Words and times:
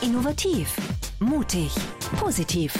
Innovativ, 0.00 0.76
mutig, 1.18 1.72
positiv, 2.20 2.72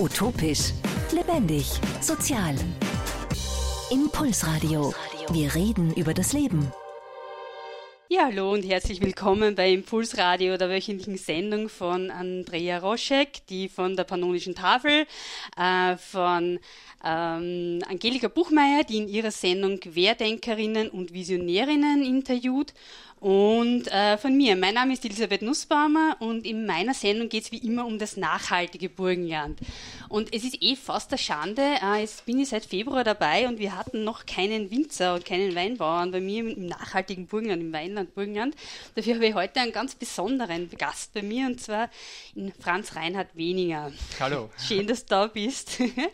utopisch, 0.00 0.72
lebendig, 1.12 1.66
sozial. 2.00 2.56
Impulsradio. 3.92 4.92
Wir 5.30 5.54
reden 5.54 5.94
über 5.94 6.12
das 6.12 6.32
Leben. 6.32 6.72
Ja, 8.08 8.24
hallo 8.24 8.54
und 8.54 8.64
herzlich 8.64 9.00
willkommen 9.00 9.54
bei 9.54 9.70
Impulsradio, 9.72 10.56
der 10.56 10.68
wöchentlichen 10.68 11.16
Sendung 11.16 11.68
von 11.68 12.10
Andrea 12.10 12.78
Roschek, 12.78 13.46
die 13.48 13.68
von 13.68 13.94
der 13.94 14.02
Pannonischen 14.02 14.56
Tafel, 14.56 15.06
äh, 15.56 15.96
von 15.96 16.58
ähm, 17.04 17.78
Angelika 17.88 18.26
Buchmeier, 18.26 18.82
die 18.82 18.96
in 18.98 19.08
ihrer 19.08 19.30
Sendung 19.30 19.78
Querdenkerinnen 19.78 20.90
und 20.90 21.12
Visionärinnen 21.12 22.02
interviewt 22.02 22.74
und 23.20 23.86
äh, 23.88 24.16
von 24.16 24.34
mir. 24.34 24.56
Mein 24.56 24.74
Name 24.74 24.94
ist 24.94 25.04
Elisabeth 25.04 25.42
Nussbaumer 25.42 26.16
und 26.20 26.46
in 26.46 26.64
meiner 26.64 26.94
Sendung 26.94 27.28
geht 27.28 27.44
es 27.44 27.52
wie 27.52 27.58
immer 27.58 27.84
um 27.84 27.98
das 27.98 28.16
nachhaltige 28.16 28.88
Burgenland. 28.88 29.60
Und 30.08 30.34
es 30.34 30.42
ist 30.42 30.62
eh 30.62 30.74
fast 30.74 31.12
eine 31.12 31.18
Schande. 31.18 31.62
Äh, 31.82 32.00
jetzt 32.00 32.24
bin 32.24 32.38
ich 32.40 32.48
seit 32.48 32.64
Februar 32.64 33.04
dabei 33.04 33.46
und 33.46 33.58
wir 33.58 33.76
hatten 33.76 34.04
noch 34.04 34.24
keinen 34.24 34.70
Winzer 34.70 35.14
und 35.14 35.26
keinen 35.26 35.54
Weinbauern 35.54 36.10
bei 36.12 36.20
mir 36.20 36.40
im 36.40 36.66
nachhaltigen 36.66 37.26
Burgenland, 37.26 37.60
im 37.60 37.72
Weinland 37.74 38.14
Burgenland. 38.14 38.56
Dafür 38.94 39.16
habe 39.16 39.26
ich 39.26 39.34
heute 39.34 39.60
einen 39.60 39.72
ganz 39.72 39.94
besonderen 39.94 40.70
Gast 40.70 41.12
bei 41.12 41.20
mir 41.20 41.46
und 41.46 41.60
zwar 41.60 41.90
in 42.34 42.52
Franz 42.58 42.96
Reinhard 42.96 43.36
Weniger. 43.36 43.92
Hallo. 44.18 44.48
Schön, 44.66 44.86
dass 44.86 45.04
du 45.04 45.10
da 45.10 45.26
bist. 45.26 45.76
Gerne. 45.76 46.08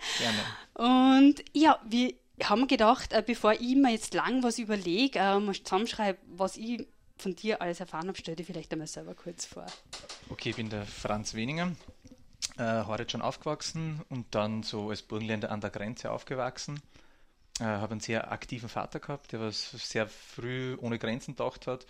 Und 0.75 1.45
ja, 1.52 1.79
wir 1.88 2.15
haben 2.43 2.66
gedacht, 2.66 3.13
äh, 3.13 3.23
bevor 3.25 3.52
ich 3.52 3.77
mir 3.77 3.93
jetzt 3.93 4.13
lang 4.13 4.43
was 4.43 4.59
überlege, 4.59 5.21
äh, 5.21 5.38
mal 5.38 5.55
zusammenschreibe, 5.55 6.19
was 6.27 6.57
ich 6.57 6.87
von 7.16 7.34
dir 7.34 7.62
alles 7.62 7.80
erfahren 7.80 8.09
habe, 8.09 8.19
stell 8.19 8.37
dir 8.37 8.45
vielleicht 8.45 8.73
einmal 8.73 8.87
selber 8.87 9.15
kurz 9.15 9.47
vor. 9.47 9.66
Okay, 10.29 10.51
ich 10.51 10.57
bin 10.57 10.70
der 10.70 10.84
Franz 10.84 11.34
Weninger, 11.34 11.73
äh, 12.59 12.85
heute 12.85 13.09
schon 13.09 13.23
aufgewachsen 13.23 14.02
und 14.09 14.35
dann 14.35 14.63
so 14.63 14.91
als 14.91 15.02
Burgenländer 15.02 15.51
an 15.51 15.60
der 15.60 15.71
Grenze 15.71 16.10
aufgewachsen. 16.10 16.80
Äh, 17.59 17.65
habe 17.65 17.93
einen 17.93 18.01
sehr 18.01 18.30
aktiven 18.32 18.68
Vater 18.68 19.01
gehabt, 19.01 19.32
der 19.32 19.41
was 19.41 19.71
sehr 19.71 20.09
früh 20.09 20.76
ohne 20.80 20.99
Grenzen 20.99 21.37
gedacht 21.37 21.66
hat 21.66 21.87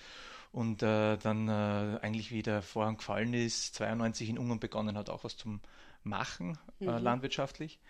und 0.52 0.82
äh, 0.82 1.16
dann 1.16 1.48
äh, 1.48 1.98
eigentlich 2.02 2.30
wie 2.30 2.42
der 2.42 2.62
Vorhang 2.62 2.96
gefallen 2.96 3.34
ist, 3.34 3.74
92 3.74 4.30
in 4.30 4.38
Ungarn 4.38 4.60
begonnen 4.60 4.96
hat, 4.96 5.10
auch 5.10 5.24
was 5.24 5.36
zum 5.36 5.60
Machen, 6.04 6.56
äh, 6.80 6.84
mhm. 6.84 6.98
landwirtschaftlich. 6.98 7.80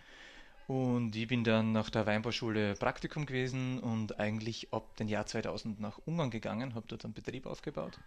Und 0.67 1.15
ich 1.15 1.27
bin 1.27 1.45
dann 1.45 1.71
nach 1.71 1.89
der 1.89 2.05
Weinbauschule 2.05 2.75
Praktikum 2.75 3.25
gewesen 3.25 3.79
und 3.79 4.19
eigentlich 4.19 4.73
ab 4.73 4.97
dem 4.97 5.07
Jahr 5.07 5.25
2000 5.25 5.79
nach 5.79 5.97
Ungarn 6.05 6.29
gegangen, 6.29 6.75
habe 6.75 6.85
dort 6.89 7.05
einen 7.05 7.13
Betrieb 7.13 7.45
aufgebaut. 7.45 7.97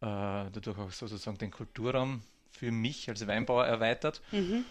Äh, 0.00 0.04
dadurch 0.52 0.78
auch 0.78 0.92
sozusagen 0.92 1.38
den 1.38 1.50
Kulturraum 1.50 2.22
für 2.50 2.70
mich 2.70 3.08
als 3.08 3.26
Weinbauer 3.26 3.66
erweitert. 3.66 4.20
Mhm. 4.32 4.66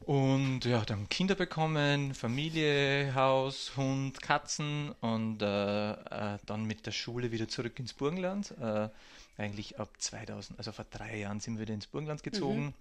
Und 0.00 0.64
ja, 0.64 0.82
dann 0.86 1.10
Kinder 1.10 1.34
bekommen, 1.34 2.14
Familie, 2.14 3.14
Haus, 3.14 3.76
Hund, 3.76 4.22
Katzen 4.22 4.92
und 5.00 5.42
äh, 5.42 5.92
äh, 5.92 6.38
dann 6.46 6.64
mit 6.64 6.86
der 6.86 6.92
Schule 6.92 7.32
wieder 7.32 7.48
zurück 7.48 7.78
ins 7.78 7.92
Burgenland. 7.92 8.54
Äh, 8.58 8.88
eigentlich 9.36 9.78
ab 9.78 9.90
2000, 9.98 10.58
also 10.58 10.72
vor 10.72 10.86
drei 10.90 11.18
Jahren 11.18 11.40
sind 11.40 11.56
wir 11.56 11.62
wieder 11.62 11.74
ins 11.74 11.86
Burgenland 11.86 12.22
gezogen. 12.22 12.66
Mhm 12.66 12.74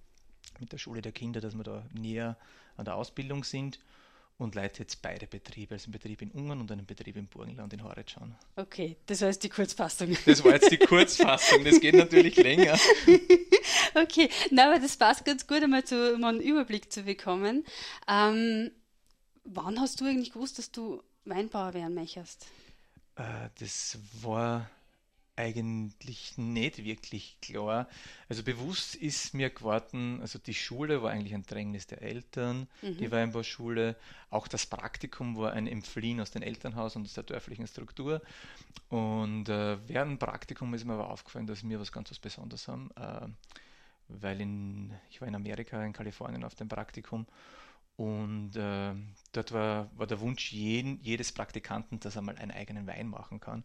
mit 0.60 0.72
der 0.72 0.78
Schule 0.78 1.02
der 1.02 1.12
Kinder, 1.12 1.42
dass 1.42 1.56
wir 1.56 1.64
da 1.64 1.84
näher 1.94 2.38
an 2.80 2.86
der 2.86 2.96
Ausbildung 2.96 3.44
sind 3.44 3.80
und 4.40 4.56
leite 4.56 4.84
jetzt 4.84 5.02
beide 5.02 5.28
Betriebe, 5.28 5.76
also 5.76 5.86
einen 5.86 5.94
Betrieb 5.94 6.22
in 6.22 6.32
Ungarn 6.32 6.62
und 6.62 6.72
einen 6.72 6.86
Betrieb 6.86 7.18
im 7.18 7.28
Burgenland 7.28 7.74
in 7.74 7.84
Horetschan. 7.84 8.34
Okay, 8.56 8.96
das 9.06 9.22
war 9.22 9.28
jetzt 9.28 9.44
die 9.44 9.50
Kurzfassung. 9.50 10.16
Das 10.26 10.44
war 10.44 10.54
jetzt 10.54 10.72
die 10.72 10.78
Kurzfassung, 10.78 11.64
das 11.66 11.80
geht 11.82 11.96
natürlich 11.96 12.36
länger. 12.38 12.80
okay, 13.96 14.30
na, 14.50 14.72
aber 14.72 14.80
das 14.80 14.96
passt 14.96 15.26
ganz 15.26 15.46
gut, 15.46 15.62
einmal 15.62 15.84
zu, 15.84 16.16
um 16.16 16.24
einen 16.24 16.40
Überblick 16.40 16.92
zu 16.92 17.04
bekommen. 17.04 17.66
Ähm, 18.08 18.72
wann 19.44 19.80
hast 19.80 20.00
du 20.00 20.06
eigentlich 20.06 20.32
gewusst, 20.32 20.58
dass 20.58 20.72
du 20.72 21.04
Weinbauer 21.26 21.74
werden 21.74 21.94
möchtest? 21.94 22.48
Äh, 23.16 23.50
das 23.60 24.00
war 24.22 24.70
eigentlich 25.40 26.38
nicht 26.38 26.84
wirklich 26.84 27.38
klar. 27.42 27.88
Also 28.28 28.44
bewusst 28.44 28.96
ist 28.96 29.34
mir 29.34 29.50
geworden, 29.50 30.20
also 30.20 30.38
die 30.38 30.54
Schule 30.54 31.02
war 31.02 31.12
eigentlich 31.12 31.34
ein 31.34 31.44
Drängnis 31.44 31.88
der 31.88 32.02
Eltern, 32.02 32.68
mhm. 32.82 32.98
die 32.98 33.10
Weinbauschule, 33.10 33.96
auch 34.30 34.50
das 34.50 34.66
Praktikum 34.66 35.38
war 35.38 35.54
ein 35.54 35.66
Entfliehen 35.66 36.20
aus 36.20 36.32
dem 36.32 36.42
Elternhaus 36.42 36.96
und 36.98 37.06
aus 37.06 37.14
der 37.14 37.24
dörflichen 37.24 37.68
Struktur. 37.68 38.22
Und 38.90 39.48
äh, 39.48 39.78
während 39.88 40.12
dem 40.12 40.20
Praktikum 40.20 40.74
ist 40.74 40.84
mir 40.84 40.94
aber 40.94 41.10
aufgefallen, 41.10 41.48
dass 41.48 41.68
wir 41.68 41.80
was 41.80 41.92
ganz 41.92 42.12
was 42.12 42.20
Besonderes 42.20 42.68
haben, 42.68 42.92
äh, 42.98 43.28
weil 44.10 44.42
in, 44.42 44.94
ich 45.10 45.22
war 45.22 45.28
in 45.28 45.36
Amerika, 45.36 45.84
in 45.86 45.94
Kalifornien 45.94 46.44
auf 46.44 46.56
dem 46.56 46.68
Praktikum 46.68 47.26
und 47.96 48.56
äh, 48.56 48.94
dort 49.32 49.52
war, 49.54 49.90
war 49.96 50.08
der 50.08 50.20
Wunsch 50.20 50.52
jeden, 50.52 51.02
jedes 51.02 51.32
Praktikanten, 51.32 52.00
dass 52.00 52.18
er 52.18 52.22
mal 52.22 52.38
einen 52.38 52.52
eigenen 52.52 52.88
Wein 52.88 53.08
machen 53.08 53.40
kann. 53.40 53.64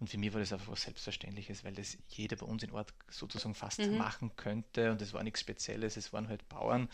Und 0.00 0.08
für 0.08 0.16
mich 0.16 0.32
war 0.32 0.40
das 0.40 0.52
einfach 0.52 0.72
was 0.72 0.82
Selbstverständliches, 0.82 1.62
weil 1.62 1.74
das 1.74 1.98
jeder 2.08 2.36
bei 2.36 2.46
uns 2.46 2.62
in 2.62 2.72
Ort 2.72 2.94
sozusagen 3.10 3.54
fast 3.54 3.80
mhm. 3.80 3.98
machen 3.98 4.32
könnte. 4.34 4.90
Und 4.90 5.02
es 5.02 5.12
war 5.12 5.22
nichts 5.22 5.40
Spezielles, 5.40 5.98
es 5.98 6.12
waren 6.12 6.28
halt 6.28 6.48
Bauern. 6.48 6.88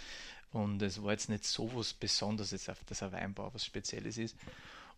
Und 0.51 0.83
es 0.83 1.03
war 1.03 1.13
jetzt 1.13 1.29
nicht 1.29 1.45
so 1.45 1.73
was 1.75 1.95
Besonderes, 1.95 2.51
jetzt 2.51 2.69
dass 2.69 3.03
ein 3.03 3.13
Weinbau 3.13 3.55
was 3.55 3.65
Spezielles 3.65 4.19
ist. 4.19 4.37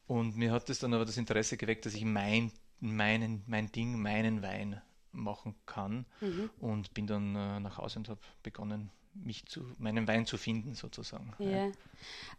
Und 0.07 0.37
mir 0.39 0.53
hat 0.53 0.71
das 0.71 0.79
dann 0.79 0.95
aber 0.95 1.05
das 1.05 1.19
Interesse 1.19 1.59
geweckt, 1.59 1.85
dass 1.85 1.93
ich 1.93 2.05
mein, 2.05 2.51
meinen, 2.81 3.45
mein 3.47 3.71
Ding, 3.71 4.01
meinen 4.01 4.41
Wein 4.41 4.81
machen 5.13 5.55
kann. 5.67 6.07
Mhm. 6.21 6.51
Und 6.61 6.95
bin 6.95 7.07
dann 7.07 7.35
äh, 7.35 7.61
nach 7.61 7.79
Hause 7.79 7.99
und 8.01 8.09
habe 8.09 8.21
begonnen, 8.43 8.91
mich 9.15 9.47
zu 9.47 9.65
meinen 9.79 10.07
Wein 10.07 10.27
zu 10.27 10.37
finden, 10.37 10.75
sozusagen. 10.75 11.33
Ja. 11.39 11.71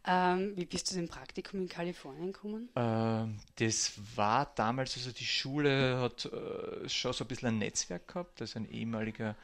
Ähm, 0.06 0.54
wie 0.56 0.66
bist 0.66 0.90
du 0.90 0.96
zum 0.96 1.08
Praktikum 1.08 1.62
in 1.62 1.70
Kalifornien 1.70 2.32
gekommen? 2.32 2.70
Ähm, 2.76 3.40
das 3.58 3.94
war 4.16 4.52
damals, 4.56 4.96
also 4.96 5.12
die 5.12 5.26
Schule 5.26 6.00
hat 6.00 6.26
äh, 6.26 6.88
schon 6.88 7.14
so 7.14 7.24
ein 7.24 7.28
bisschen 7.28 7.50
ein 7.50 7.58
Netzwerk 7.58 8.08
gehabt. 8.08 8.42
Also 8.42 8.60
ein 8.60 8.70
ehemaliger 8.70 9.36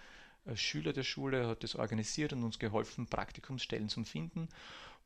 äh, 0.45 0.55
Schüler 0.55 0.93
der 0.93 1.03
Schule 1.03 1.47
hat 1.47 1.63
das 1.63 1.75
organisiert 1.75 2.33
und 2.33 2.43
uns 2.43 2.59
geholfen, 2.59 3.07
Praktikumsstellen 3.07 3.89
zu 3.89 4.03
finden. 4.03 4.47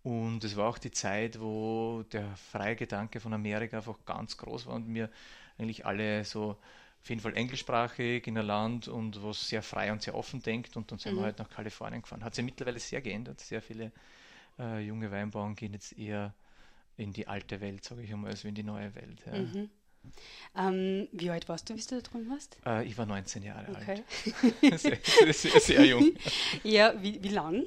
Und 0.03 0.43
es 0.43 0.55
war 0.55 0.69
auch 0.69 0.77
die 0.77 0.91
Zeit, 0.91 1.41
wo 1.41 2.03
der 2.11 2.35
freie 2.37 2.75
Gedanke 2.75 3.19
von 3.19 3.33
Amerika 3.33 3.77
einfach 3.77 3.97
ganz 4.05 4.37
groß 4.37 4.67
war 4.67 4.75
und 4.75 4.93
wir 4.93 5.09
eigentlich 5.57 5.85
alle 5.85 6.23
so 6.23 6.57
auf 7.01 7.09
jeden 7.09 7.21
Fall 7.21 7.35
englischsprachig 7.35 8.27
in 8.27 8.37
ein 8.37 8.45
Land 8.45 8.87
und 8.87 9.23
was 9.23 9.47
sehr 9.47 9.63
frei 9.63 9.91
und 9.91 10.01
sehr 10.01 10.15
offen 10.15 10.41
denkt. 10.41 10.75
Und 10.75 10.91
dann 10.91 10.99
sind 10.99 11.13
mhm. 11.13 11.17
wir 11.17 11.23
halt 11.23 11.39
nach 11.39 11.49
Kalifornien 11.49 12.01
gefahren. 12.01 12.23
Hat 12.23 12.35
sich 12.35 12.43
mittlerweile 12.43 12.79
sehr 12.79 13.01
geändert. 13.01 13.39
Sehr 13.39 13.61
viele 13.61 13.91
äh, 14.59 14.79
junge 14.79 15.11
Weinbauern 15.11 15.55
gehen 15.55 15.73
jetzt 15.73 15.97
eher 15.97 16.33
in 16.97 17.13
die 17.13 17.27
alte 17.27 17.61
Welt, 17.61 17.83
sage 17.85 18.03
ich 18.03 18.11
einmal, 18.11 18.31
als 18.31 18.43
in 18.43 18.55
die 18.55 18.63
neue 18.63 18.93
Welt. 18.95 19.21
Ja. 19.25 19.39
Mhm. 19.39 19.69
Ähm, 20.55 21.07
wie 21.11 21.29
alt 21.29 21.47
warst 21.49 21.69
du, 21.69 21.75
wie 21.75 21.81
du 21.81 21.95
da 21.95 22.01
drin 22.01 22.29
warst? 22.29 22.57
Äh, 22.65 22.85
ich 22.85 22.97
war 22.97 23.05
19 23.05 23.43
Jahre 23.43 23.69
okay. 23.69 24.03
alt. 24.71 24.79
sehr, 24.79 24.97
sehr, 25.33 25.59
sehr, 25.59 25.85
jung. 25.85 26.11
Ja, 26.63 26.93
wie, 27.01 27.21
wie 27.21 27.29
lang? 27.29 27.63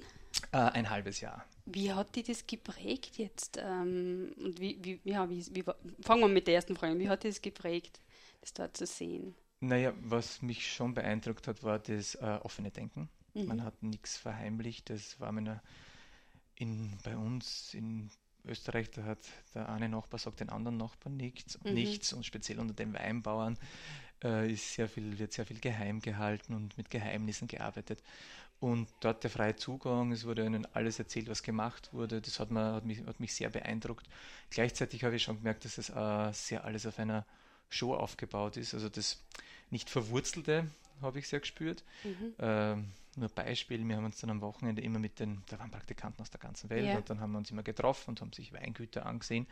Äh, 0.51 0.59
ein 0.59 0.91
halbes 0.91 1.21
Jahr. 1.21 1.45
Wie 1.67 1.93
hat 1.93 2.17
dich 2.17 2.25
das 2.25 2.47
geprägt 2.47 3.19
jetzt? 3.19 3.59
Ähm, 3.63 4.33
und 4.37 4.61
wie, 4.61 4.79
wie, 4.83 5.01
ja, 5.05 5.29
wie, 5.31 5.45
wie, 5.55 5.65
fangen 6.01 6.23
wir 6.23 6.29
mit 6.29 6.47
der 6.47 6.55
ersten 6.55 6.75
Frage 6.75 6.93
an. 6.93 6.99
Wie 6.99 7.09
hat 7.09 7.23
dich 7.23 7.35
das 7.35 7.43
geprägt? 7.43 8.01
Das 8.43 8.53
dort 8.53 8.77
zu 8.77 8.87
sehen? 8.87 9.35
Naja, 9.61 9.95
was 10.01 10.43
mich 10.43 10.71
schon 10.71 10.93
beeindruckt 10.93 11.49
hat, 11.49 11.63
war 11.63 11.79
das 11.79 12.17
äh, 12.17 12.39
offene 12.43 12.71
Denken. 12.71 13.09
Mhm. 13.35 13.47
Man 13.47 13.65
hat 13.65 13.83
nichts 13.83 14.19
verheimlicht. 14.19 14.91
Das 14.91 15.19
war 15.21 15.33
meiner 15.33 15.63
in, 16.57 16.99
bei 17.03 17.17
uns 17.17 17.73
in 17.75 18.11
Österreich, 18.45 18.91
da 18.91 19.05
hat 19.05 19.21
der 19.55 19.69
eine 19.69 19.89
Nachbar 19.89 20.19
sagt 20.19 20.41
den 20.41 20.51
anderen 20.51 20.77
Nachbarn 20.77 21.17
nichts, 21.17 21.59
mhm. 21.63 21.75
nichts 21.75 22.13
und 22.13 22.27
speziell 22.27 22.59
unter 22.59 22.75
den 22.75 22.93
Weinbauern 22.93 23.57
äh, 24.23 24.53
ist 24.53 24.75
sehr 24.75 24.89
viel, 24.89 25.19
wird 25.19 25.33
sehr 25.33 25.47
viel 25.47 25.61
geheim 25.61 26.01
gehalten 26.01 26.55
und 26.55 26.77
mit 26.77 26.91
Geheimnissen 26.91 27.49
gearbeitet. 27.49 28.03
Und 28.59 28.89
dort 29.01 29.25
der 29.25 29.31
freie 29.31 29.57
Zugang, 29.57 30.13
es 30.13 30.25
wurde 30.25 30.47
ihnen 30.47 30.67
alles 30.73 30.99
erzählt, 30.99 31.29
was 31.29 31.43
gemacht 31.43 31.93
wurde, 31.93 32.21
das 32.21 32.39
hat, 32.39 32.51
man, 32.51 32.75
hat, 32.75 32.85
mich, 32.85 33.05
hat 33.05 33.19
mich 33.19 33.35
sehr 33.35 33.51
beeindruckt. 33.51 34.09
Gleichzeitig 34.51 35.03
habe 35.03 35.17
ich 35.17 35.23
schon 35.25 35.39
gemerkt, 35.39 35.65
dass 35.65 35.79
es 35.79 35.91
äh, 35.91 36.33
sehr 36.33 36.65
alles 36.65 36.87
auf 36.87 36.99
einer 36.99 37.27
Show 37.73 37.95
aufgebaut 37.95 38.57
ist. 38.57 38.75
Also 38.75 38.89
das 38.89 39.23
nicht 39.71 39.91
verwurzelte 39.91 40.67
habe 41.01 41.19
ich 41.19 41.29
sehr 41.29 41.41
gespürt. 41.41 41.83
Mhm. 42.05 42.35
Ähm, 42.39 42.85
nur 43.17 43.29
Beispiel, 43.29 43.87
wir 43.87 43.97
haben 43.97 44.05
uns 44.05 44.21
dann 44.21 44.31
am 44.31 44.41
Wochenende 44.41 44.81
immer 44.83 44.99
mit 44.99 45.19
den, 45.19 45.43
da 45.49 45.59
waren 45.59 45.71
Praktikanten 45.71 46.23
aus 46.23 46.31
der 46.31 46.41
ganzen 46.41 46.71
Welt 46.71 46.85
yeah. 46.85 46.97
und 46.97 47.11
dann 47.11 47.21
haben 47.21 47.33
wir 47.33 47.39
uns 47.39 47.51
immer 47.51 47.63
getroffen 47.63 48.11
und 48.11 48.21
haben 48.21 48.33
sich 48.33 48.53
Weingüter 48.53 49.05
angesehen. 49.05 49.47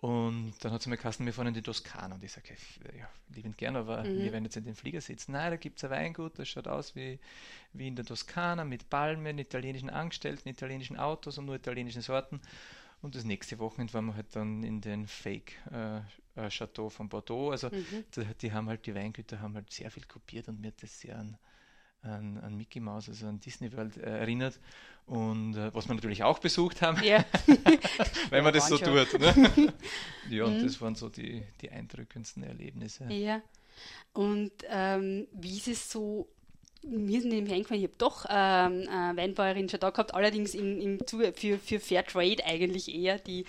Und 0.00 0.54
dann 0.60 0.72
hat 0.72 0.80
sie 0.80 0.88
mir 0.88 0.96
gesagt, 0.96 1.20
wir 1.20 1.32
fahren 1.34 1.48
in 1.48 1.54
die 1.54 1.62
Toskana. 1.62 2.14
Und 2.14 2.24
ich 2.24 2.32
sage, 2.32 2.54
ja, 2.98 3.06
liebend 3.34 3.58
gern, 3.58 3.76
aber 3.76 4.02
mhm. 4.02 4.22
wir 4.22 4.32
werden 4.32 4.44
jetzt 4.44 4.56
in 4.56 4.64
den 4.64 4.74
Flieger 4.74 5.02
sitzen. 5.02 5.32
Nein, 5.32 5.50
da 5.50 5.56
gibt 5.58 5.76
es 5.76 5.84
ein 5.84 5.90
Weingut, 5.90 6.38
das 6.38 6.48
schaut 6.48 6.66
aus 6.66 6.96
wie, 6.96 7.18
wie 7.74 7.88
in 7.88 7.96
der 7.96 8.06
Toskana 8.06 8.64
mit 8.64 8.88
Palmen, 8.88 9.38
italienischen 9.38 9.90
Angestellten, 9.90 10.48
italienischen 10.48 10.96
Autos 10.96 11.36
und 11.36 11.44
nur 11.44 11.56
italienischen 11.56 12.00
Sorten. 12.00 12.40
Und 13.02 13.14
das 13.14 13.24
nächste 13.24 13.58
Wochenende 13.58 13.92
waren 13.92 14.06
wir 14.06 14.14
halt 14.14 14.34
dann 14.34 14.62
in 14.62 14.80
den 14.80 15.06
Fake 15.06 15.52
äh, 15.70 16.00
äh, 16.36 16.48
Chateau 16.48 16.88
von 16.88 17.08
Bordeaux. 17.08 17.50
Also 17.50 17.68
mhm. 17.68 18.04
die, 18.14 18.24
die, 18.40 18.52
haben 18.52 18.68
halt, 18.68 18.86
die 18.86 18.94
Weingüter 18.94 19.40
haben 19.40 19.54
halt 19.54 19.70
sehr 19.72 19.90
viel 19.90 20.04
kopiert 20.04 20.48
und 20.48 20.60
mir 20.60 20.68
hat 20.68 20.82
das 20.82 21.00
sehr 21.00 21.18
an, 21.18 21.36
an, 22.02 22.38
an 22.38 22.56
Mickey 22.56 22.80
Mouse, 22.80 23.08
also 23.08 23.26
an 23.26 23.40
Disney 23.40 23.72
World 23.72 23.96
äh, 23.96 24.18
erinnert. 24.20 24.58
Und 25.06 25.56
äh, 25.56 25.74
was 25.74 25.88
wir 25.88 25.94
natürlich 25.94 26.22
auch 26.22 26.38
besucht 26.38 26.82
haben, 26.82 27.02
Ja. 27.02 27.24
wenn 28.30 28.44
man 28.44 28.54
das 28.54 28.68
so 28.68 28.78
tut. 28.78 29.18
Ne? 29.18 29.72
ja, 30.30 30.44
und 30.44 30.58
Mhm. 30.58 30.62
das 30.64 30.80
waren 30.80 30.94
so 30.94 31.08
die, 31.08 31.42
die 31.60 31.70
eindrückendsten 31.70 32.42
Erlebnisse. 32.44 33.06
Ja. 33.12 33.42
Und 34.12 34.52
ähm, 34.68 35.26
wie 35.32 35.56
ist 35.56 35.68
es 35.68 35.90
so? 35.90 36.28
Mir 36.82 37.18
ist 37.18 37.26
nämlich 37.26 37.52
eingefallen, 37.52 37.82
ich 37.82 37.88
habe 37.90 37.98
doch 37.98 38.24
ähm, 38.30 38.88
eine 38.90 39.16
Weinbäuerin 39.16 39.68
schon 39.68 39.80
da 39.80 39.90
gehabt, 39.90 40.14
allerdings 40.14 40.54
im, 40.54 40.80
im 40.80 41.06
Zuge 41.06 41.34
für, 41.36 41.58
für 41.58 41.78
Fair 41.78 42.06
Trade 42.06 42.42
eigentlich 42.46 42.94
eher, 42.94 43.18
die, 43.18 43.44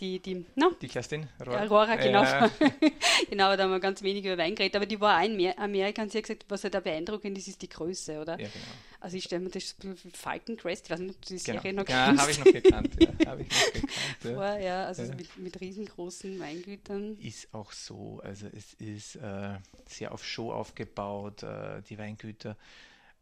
die, 0.00 0.18
die, 0.18 0.46
no, 0.54 0.70
Die 0.80 0.88
Kerstin 0.88 1.28
Ja, 1.44 1.60
Aurora, 1.60 1.96
genau. 1.96 2.22
Ja, 2.22 2.50
genau, 3.30 3.54
da 3.54 3.64
haben 3.64 3.70
wir 3.70 3.80
ganz 3.80 4.02
wenig 4.02 4.24
über 4.24 4.38
Wein 4.38 4.54
geredet, 4.54 4.76
aber 4.76 4.86
die 4.86 4.98
war 4.98 5.20
auch 5.20 5.24
in 5.24 5.36
Mer- 5.36 5.58
Amerika 5.58 6.00
und 6.02 6.10
sie 6.10 6.18
hat 6.18 6.24
gesagt, 6.24 6.46
was 6.48 6.64
halt 6.64 6.72
da 6.72 6.80
beeindruckend 6.80 7.36
ist, 7.36 7.48
ist 7.48 7.60
die 7.60 7.68
Größe, 7.68 8.18
oder? 8.18 8.32
ja, 8.40 8.48
genau. 8.48 8.66
Also 9.00 9.16
ich 9.16 9.24
stelle 9.24 9.44
mir 9.44 9.50
das 9.50 9.76
Falcon 10.12 10.56
Crest, 10.56 10.86
ich 10.86 10.90
weiß 10.90 10.98
nicht, 11.00 11.14
ob 11.14 11.22
du 11.22 11.34
die 11.36 11.42
genau. 11.42 11.60
Serie 11.60 11.72
noch 11.72 11.88
Ja, 11.88 12.06
kennst. 12.06 12.20
habe 12.22 12.30
ich 12.32 12.38
noch 12.38 12.44
gekannt. 12.52 12.96
Ja, 13.00 13.26
habe 13.30 13.42
ich 13.42 13.48
noch 13.48 13.72
gekannt. 13.72 13.88
Ja. 14.24 14.34
vor, 14.34 14.58
ja, 14.58 14.84
also 14.86 15.02
Ja. 15.02 15.14
Mit, 15.14 15.36
mit 15.38 15.60
riesengroßen 15.60 16.38
Weingütern. 16.40 17.16
Ist 17.18 17.54
auch 17.54 17.70
so, 17.72 18.20
also 18.24 18.48
es 18.48 18.74
ist 18.74 19.16
äh, 19.16 19.56
sehr 19.86 20.10
auf 20.12 20.24
Show 20.24 20.52
aufgebaut, 20.52 21.44
äh, 21.44 21.80
die 21.82 21.96
Weingüter. 21.98 22.56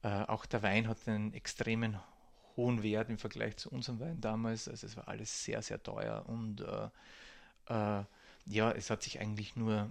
Äh, 0.03 0.09
auch 0.23 0.47
der 0.47 0.63
Wein 0.63 0.89
hat 0.89 0.99
einen 1.07 1.35
extremen 1.35 1.99
hohen 2.57 2.83
Wert 2.83 3.11
im 3.11 3.19
Vergleich 3.19 3.57
zu 3.59 3.69
unserem 3.71 4.01
Wein 4.01 4.21
damals. 4.21 4.69
Also 4.69 4.87
es 4.87 4.97
war 4.97 5.09
alles 5.09 5.45
sehr, 5.45 5.61
sehr 5.61 5.83
teuer 5.83 6.25
und 6.27 6.63
äh, 6.63 6.89
äh, 7.69 8.05
ja, 8.47 8.71
es 8.73 8.89
hat 8.89 9.03
sich 9.03 9.21
eigentlich 9.21 9.57
nur, 9.57 9.91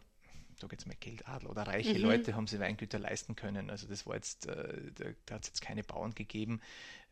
sag 0.59 0.71
jetzt 0.71 0.87
mal 0.87 0.95
Geldadel 0.99 1.47
oder 1.47 1.63
reiche 1.63 1.93
Mhm. 1.93 2.01
Leute 2.01 2.35
haben 2.35 2.47
sie 2.47 2.59
Weingüter 2.59 2.99
leisten 2.99 3.35
können. 3.35 3.69
Also 3.69 3.87
das 3.87 4.05
war 4.05 4.15
jetzt, 4.15 4.47
äh, 4.47 4.91
da, 4.95 5.05
da 5.25 5.35
hat 5.35 5.43
es 5.43 5.49
jetzt 5.49 5.61
keine 5.61 5.83
Bauern 5.83 6.13
gegeben, 6.13 6.61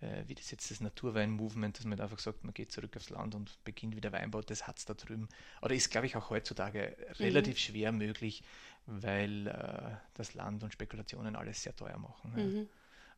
äh, 0.02 0.24
wie 0.28 0.36
das 0.36 0.52
jetzt 0.52 0.72
das 0.72 0.82
Naturwein-Movement, 0.82 1.78
dass 1.78 1.86
man 1.86 2.00
einfach 2.00 2.20
sagt, 2.20 2.44
man 2.44 2.54
geht 2.54 2.72
zurück 2.72 2.96
aufs 2.98 3.10
Land 3.10 3.36
und 3.36 3.58
beginnt 3.64 3.96
wieder 3.96 4.12
Weinbau, 4.12 4.42
das 4.42 4.68
hat 4.68 4.78
es 4.78 4.86
da 4.86 4.94
drüben. 4.94 5.28
Oder 5.62 5.76
ist, 5.76 5.90
glaube 5.92 6.08
ich, 6.08 6.16
auch 6.16 6.30
heutzutage 6.30 6.96
relativ 7.20 7.58
schwer 7.58 7.92
möglich, 7.92 8.44
weil 8.86 9.48
äh, 9.48 9.96
das 10.14 10.34
Land 10.34 10.64
und 10.64 10.74
Spekulationen 10.74 11.36
alles 11.36 11.64
sehr 11.64 11.76
teuer 11.76 11.98
machen. 11.98 12.34
Ja. 12.38 12.44
Mhm. 12.44 12.70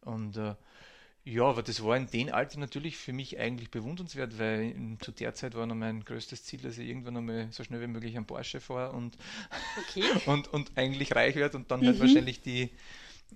Und 0.01 0.37
äh, 0.37 0.55
ja, 1.25 1.43
aber 1.43 1.63
das 1.63 1.83
war 1.83 1.97
in 1.97 2.07
dem 2.07 2.31
Alter 2.33 2.59
natürlich 2.59 2.97
für 2.97 3.11
mich 3.11 3.39
eigentlich 3.39 3.71
bewundernswert, 3.71 4.37
weil 4.37 4.75
zu 5.01 5.11
der 5.11 5.33
Zeit 5.33 5.55
war 5.55 5.65
noch 5.65 5.75
mein 5.75 6.05
größtes 6.05 6.43
Ziel, 6.43 6.61
dass 6.61 6.77
ich 6.77 6.87
irgendwann 6.87 7.17
einmal 7.17 7.47
so 7.51 7.63
schnell 7.63 7.81
wie 7.81 7.87
möglich 7.87 8.15
am 8.17 8.27
Porsche 8.27 8.59
fahre 8.61 8.91
und, 8.95 9.17
Okay. 9.77 10.09
und, 10.25 10.47
und 10.53 10.71
eigentlich 10.77 11.15
reich 11.15 11.35
werde 11.35 11.57
und 11.57 11.71
dann 11.71 11.85
halt 11.85 11.99
Mhm. 11.99 11.99
wahrscheinlich 11.99 12.41
die 12.41 12.71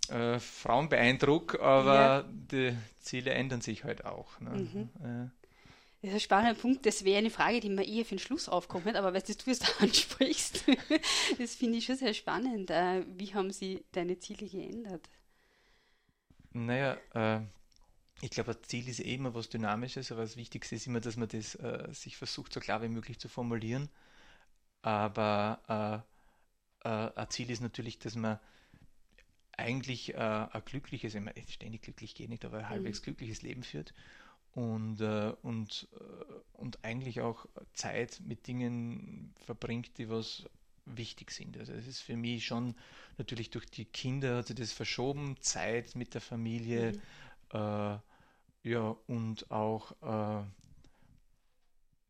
äh, 0.10 0.40
Frauen 0.40 0.90
beeindruck, 0.90 1.60
aber 1.62 2.26
Ja. 2.26 2.30
die 2.30 2.76
Ziele 3.00 3.32
ändern 3.34 3.62
sich 3.62 3.84
halt 3.86 4.06
auch. 4.06 4.40
Ne? 4.42 4.64
Mhm. 4.64 4.90
Äh, 5.04 5.30
Das 6.02 6.10
ist 6.12 6.14
ein 6.16 6.20
spannender 6.22 6.60
Punkt. 6.60 6.86
Das 6.86 7.04
wäre 7.04 7.18
eine 7.20 7.30
Frage, 7.30 7.60
die 7.60 7.70
mir 7.70 7.86
eher 7.86 8.06
für 8.06 8.16
den 8.16 8.20
Schluss 8.20 8.48
aufkommt, 8.48 8.96
aber 8.96 9.14
weil 9.14 9.22
du 9.22 9.52
es 9.52 9.60
da 9.60 9.68
ansprichst, 9.80 10.64
das 11.38 11.56
finde 11.56 11.78
ich 11.78 11.86
schon 11.86 11.98
sehr 11.98 12.14
spannend. 12.14 12.70
Äh, 12.70 13.04
Wie 13.18 13.34
haben 13.34 13.52
sie 13.52 13.84
deine 13.92 14.18
Ziele 14.20 14.48
geändert? 14.48 15.10
Naja, 16.54 16.98
äh, 17.14 17.42
ich 18.22 18.32
glaube, 18.32 18.52
ein 18.52 18.64
Ziel 18.64 18.88
ist 18.90 19.00
eh 19.00 19.16
immer 19.16 19.34
was 19.34 19.50
Dynamisches, 19.50 20.12
aber 20.12 20.22
das 20.22 20.38
Wichtigste 20.38 20.76
ist 20.76 20.88
immer, 20.88 21.00
dass 21.00 21.16
man 21.16 21.30
das 21.30 21.56
äh, 21.56 21.88
sich 21.94 22.18
versucht, 22.18 22.54
so 22.54 22.60
klar 22.60 22.82
wie 22.82 22.90
möglich 22.90 23.20
zu 23.20 23.30
formulieren. 23.30 23.90
Aber 24.82 26.04
äh, 26.84 26.90
äh, 26.90 27.12
ein 27.16 27.30
Ziel 27.30 27.50
ist 27.50 27.62
natürlich, 27.62 28.00
dass 28.00 28.16
man 28.16 28.40
eigentlich 29.58 30.14
äh, 30.14 30.18
ein 30.18 30.62
glückliches, 30.66 31.16
ich 31.16 31.22
meine, 31.22 31.42
ständig 31.48 31.82
glücklich 31.82 32.16
geht 32.16 32.30
nicht, 32.30 32.46
aber 32.46 32.60
ein 32.60 32.70
halbwegs 32.70 33.02
glückliches 33.02 33.42
Leben 33.42 33.64
führt 33.64 33.94
und, 34.54 35.02
äh, 35.02 35.34
und, 35.42 35.88
äh, 35.94 36.34
und 36.54 36.84
eigentlich 36.84 37.22
auch 37.22 37.46
Zeit 37.74 38.22
mit 38.26 38.48
Dingen 38.48 39.34
verbringt, 39.46 39.98
die 39.98 40.10
was 40.10 40.46
wichtig 40.86 41.32
sind. 41.32 41.58
Also 41.58 41.74
es 41.74 41.88
ist 41.88 42.02
für 42.02 42.16
mich 42.16 42.46
schon 42.46 42.76
natürlich 43.18 43.50
durch 43.50 43.66
die 43.66 43.86
Kinder 43.86 44.38
hat 44.38 44.48
sich 44.48 44.56
das 44.56 44.72
verschoben, 44.72 45.38
Zeit 45.42 45.96
mit 45.96 46.14
der 46.14 46.22
Familie, 46.22 46.94
äh, 47.52 47.98
ja, 48.64 48.96
und 49.08 49.50
auch 49.52 49.92
äh, 50.02 50.46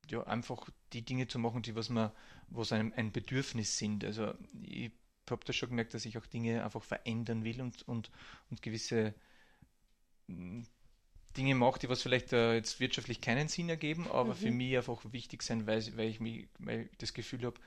ja, 0.09 0.23
einfach 0.23 0.69
die 0.93 1.03
Dinge 1.03 1.27
zu 1.27 1.39
machen, 1.39 1.61
die 1.61 1.75
was 1.75 1.89
man, 1.89 2.11
was 2.49 2.71
einem 2.71 2.93
ein 2.95 3.11
Bedürfnis 3.11 3.77
sind. 3.77 4.03
Also 4.03 4.33
ich 4.63 4.91
habe 5.29 5.45
da 5.45 5.53
schon 5.53 5.69
gemerkt, 5.69 5.93
dass 5.93 6.05
ich 6.05 6.17
auch 6.17 6.25
Dinge 6.25 6.63
einfach 6.63 6.83
verändern 6.83 7.43
will 7.43 7.61
und, 7.61 7.87
und, 7.87 8.09
und 8.49 8.61
gewisse 8.61 9.13
mm, 10.27 10.61
Dinge 11.37 11.55
mache, 11.55 11.79
die 11.79 11.89
was 11.89 12.01
vielleicht 12.03 12.33
äh, 12.33 12.55
jetzt 12.55 12.79
wirtschaftlich 12.79 13.21
keinen 13.21 13.47
Sinn 13.49 13.69
ergeben, 13.69 14.07
aber 14.09 14.35
für 14.35 14.51
mich 14.51 14.77
einfach 14.77 15.01
wichtig 15.13 15.43
sein, 15.43 15.67
weil, 15.67 15.83
weil 15.97 16.09
ich 16.09 16.19
mich, 16.19 16.47
weil 16.59 16.89
ich 16.91 16.97
das 16.99 17.13
Gefühl 17.13 17.45
habe, 17.45 17.59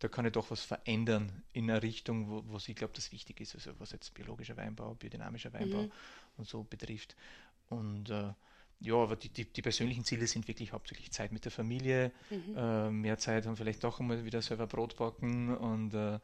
da 0.00 0.08
kann 0.08 0.26
ich 0.26 0.32
doch 0.32 0.50
was 0.50 0.62
verändern 0.62 1.42
in 1.52 1.70
eine 1.70 1.82
Richtung, 1.82 2.30
wo, 2.30 2.44
wo 2.46 2.58
ich 2.58 2.76
glaube, 2.76 2.94
das 2.94 3.12
wichtig 3.12 3.40
ist, 3.40 3.54
also 3.56 3.72
was 3.80 3.92
jetzt 3.92 4.14
biologischer 4.14 4.56
Weinbau, 4.56 4.94
biodynamischer 4.94 5.52
Weinbau 5.54 5.86
Mhm. 5.86 5.92
und 6.38 6.48
so 6.48 6.64
betrifft. 6.64 7.16
Und 7.68 8.10
äh, 8.10 8.32
ja, 8.80 8.94
aber 8.94 9.16
die, 9.16 9.28
die, 9.30 9.44
die 9.46 9.62
persönlichen 9.62 10.04
Ziele 10.04 10.26
sind 10.26 10.46
wirklich 10.48 10.72
hauptsächlich 10.72 11.10
Zeit 11.12 11.32
mit 11.32 11.44
der 11.44 11.52
Familie, 11.52 12.12
Mhm. 12.30 12.56
äh, 12.56 12.90
mehr 12.90 13.18
Zeit 13.18 13.46
haben 13.46 13.56
vielleicht 13.56 13.84
doch 13.84 14.00
einmal 14.00 14.24
wieder 14.24 14.42
selber 14.42 14.66
Brot 14.66 14.96
backen 14.96 15.56
und 15.56 15.94
äh, 15.94 16.18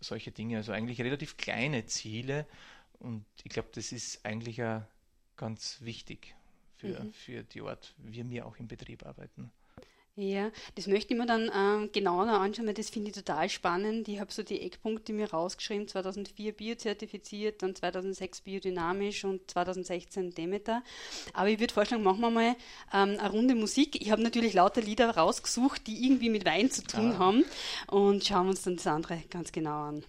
solche 0.00 0.30
Dinge. 0.32 0.56
Also 0.58 0.72
eigentlich 0.72 1.00
relativ 1.00 1.36
kleine 1.36 1.86
Ziele 1.86 2.46
und 3.00 3.24
ich 3.44 3.50
glaube, 3.50 3.68
das 3.74 3.92
ist 3.92 4.24
eigentlich 4.24 4.56
ja 4.56 4.88
ganz 5.36 5.80
wichtig 5.82 6.34
für, 6.76 7.04
Mhm. 7.04 7.12
für 7.12 7.42
die 7.44 7.60
Art, 7.62 7.94
wie 7.98 8.28
wir 8.30 8.46
auch 8.46 8.56
im 8.58 8.68
Betrieb 8.68 9.04
arbeiten. 9.06 9.52
Ja, 10.20 10.50
das 10.74 10.88
möchte 10.88 11.14
ich 11.14 11.20
mir 11.20 11.26
dann 11.26 11.48
ähm, 11.54 11.90
genauer 11.92 12.26
noch 12.26 12.40
anschauen, 12.40 12.66
weil 12.66 12.74
das 12.74 12.90
finde 12.90 13.10
ich 13.10 13.14
total 13.14 13.48
spannend. 13.48 14.08
Ich 14.08 14.18
habe 14.18 14.32
so 14.32 14.42
die 14.42 14.60
Eckpunkte 14.62 15.12
mir 15.12 15.30
rausgeschrieben, 15.30 15.86
2004 15.86 16.54
biozertifiziert, 16.54 17.62
dann 17.62 17.76
2006 17.76 18.40
biodynamisch 18.40 19.22
und 19.24 19.48
2016 19.48 20.34
Demeter. 20.34 20.82
Aber 21.34 21.48
ich 21.50 21.60
würde 21.60 21.72
vorschlagen, 21.72 22.02
machen 22.02 22.18
wir 22.20 22.30
mal 22.30 22.56
ähm, 22.92 23.16
eine 23.20 23.30
Runde 23.30 23.54
Musik. 23.54 24.02
Ich 24.02 24.10
habe 24.10 24.20
natürlich 24.20 24.54
lauter 24.54 24.80
Lieder 24.80 25.08
rausgesucht, 25.16 25.86
die 25.86 26.04
irgendwie 26.06 26.30
mit 26.30 26.44
Wein 26.44 26.68
zu 26.72 26.82
tun 26.82 27.12
Ah. 27.12 27.18
haben 27.18 27.44
und 27.86 28.24
schauen 28.24 28.48
uns 28.48 28.62
dann 28.62 28.74
das 28.74 28.88
andere 28.88 29.22
ganz 29.30 29.52
genau 29.52 29.82
an. 29.84 30.04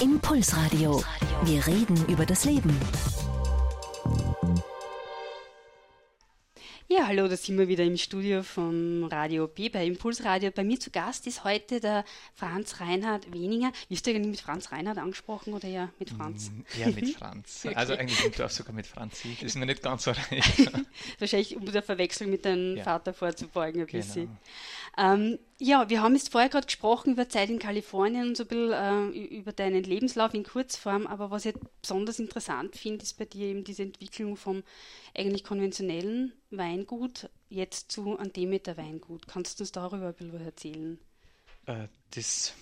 Impulsradio. 0.00 1.00
Wir 1.44 1.64
reden 1.64 2.04
über 2.08 2.26
das 2.26 2.44
Leben. 2.44 2.76
Ja, 6.92 7.06
hallo, 7.06 7.28
da 7.28 7.36
sind 7.36 7.56
wir 7.56 7.68
wieder 7.68 7.84
im 7.84 7.96
Studio 7.96 8.42
vom 8.42 9.04
Radio 9.04 9.46
B 9.46 9.68
bei 9.68 9.86
Impulsradio. 9.86 10.50
Bei 10.50 10.64
mir 10.64 10.80
zu 10.80 10.90
Gast 10.90 11.24
ist 11.28 11.44
heute 11.44 11.78
der 11.78 12.04
Franz 12.34 12.80
Reinhard 12.80 13.32
Weniger. 13.32 13.70
Wirst 13.88 14.06
du 14.06 14.10
eigentlich 14.10 14.26
mit 14.26 14.40
Franz 14.40 14.72
Reinhard 14.72 14.98
angesprochen 14.98 15.54
oder 15.54 15.68
ja 15.68 15.90
mit 16.00 16.10
Franz? 16.10 16.50
Mm, 16.50 16.80
Ja, 16.80 16.88
mit 16.88 17.10
Franz. 17.16 17.64
Also 17.76 17.92
Okay. 17.92 18.02
eigentlich 18.02 18.32
darf 18.36 18.50
sogar 18.50 18.74
mit 18.74 18.88
Franzi. 18.88 19.34
Das 19.36 19.44
ist 19.50 19.54
mir 19.56 19.66
nicht 19.66 19.82
ganz 19.84 20.02
so 20.02 20.10
recht. 20.10 20.72
Wahrscheinlich 21.20 21.56
um 21.56 21.64
der 21.70 21.82
Verwechslung 21.84 22.28
mit 22.30 22.44
deinem 22.44 22.76
Ja. 22.78 22.82
Vater 22.82 23.14
vorzubeugen 23.14 23.82
ein 23.82 23.86
Genau. 23.86 24.04
bisschen. 24.04 24.28
Ähm, 24.98 25.38
ja, 25.58 25.88
wir 25.88 26.02
haben 26.02 26.14
jetzt 26.14 26.32
vorher 26.32 26.48
gerade 26.48 26.66
gesprochen 26.66 27.12
über 27.12 27.28
Zeit 27.28 27.50
in 27.50 27.58
Kalifornien 27.58 28.28
und 28.28 28.36
so 28.36 28.44
ein 28.44 28.48
bisschen 28.48 28.72
äh, 29.14 29.36
über 29.36 29.52
deinen 29.52 29.84
Lebenslauf 29.84 30.34
in 30.34 30.44
Kurzform, 30.44 31.06
aber 31.06 31.30
was 31.30 31.44
ich 31.44 31.54
besonders 31.80 32.18
interessant 32.18 32.76
finde, 32.76 33.02
ist 33.02 33.18
bei 33.18 33.24
dir 33.24 33.46
eben 33.46 33.64
diese 33.64 33.82
Entwicklung 33.82 34.36
vom 34.36 34.62
eigentlich 35.14 35.44
konventionellen 35.44 36.32
Weingut 36.50 37.28
jetzt 37.48 37.92
zu 37.92 38.18
einem 38.18 38.32
Weingut. 38.76 39.28
Kannst 39.28 39.60
du 39.60 39.64
uns 39.64 39.72
darüber 39.72 40.08
ein 40.08 40.14
bisschen 40.14 40.44
erzählen? 40.44 40.98
Äh, 41.66 41.88
das 42.14 42.54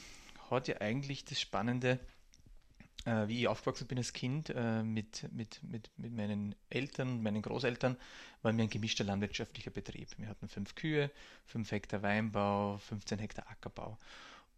hat 0.50 0.68
ja 0.68 0.80
eigentlich 0.80 1.25
das 1.25 1.40
Spannende, 1.40 1.99
äh, 3.05 3.28
wie 3.28 3.40
ich 3.40 3.49
aufgewachsen 3.49 3.87
bin 3.87 3.99
als 3.99 4.12
Kind 4.12 4.50
äh, 4.55 4.83
mit, 4.83 5.26
mit, 5.33 5.62
mit, 5.62 5.90
mit 5.97 6.12
meinen 6.12 6.55
Eltern, 6.71 7.23
meinen 7.23 7.43
Großeltern, 7.43 7.97
waren 8.43 8.57
wir 8.57 8.64
ein 8.64 8.71
gemischter 8.71 9.05
landwirtschaftlicher 9.05 9.71
Betrieb. 9.71 10.09
Wir 10.19 10.28
hatten 10.28 10.49
fünf 10.49 10.75
Kühe, 10.75 11.11
fünf 11.47 11.71
Hektar 11.71 12.02
Weinbau, 12.02 12.78
15 12.78 13.19
Hektar 13.19 13.49
Ackerbau. 13.50 13.99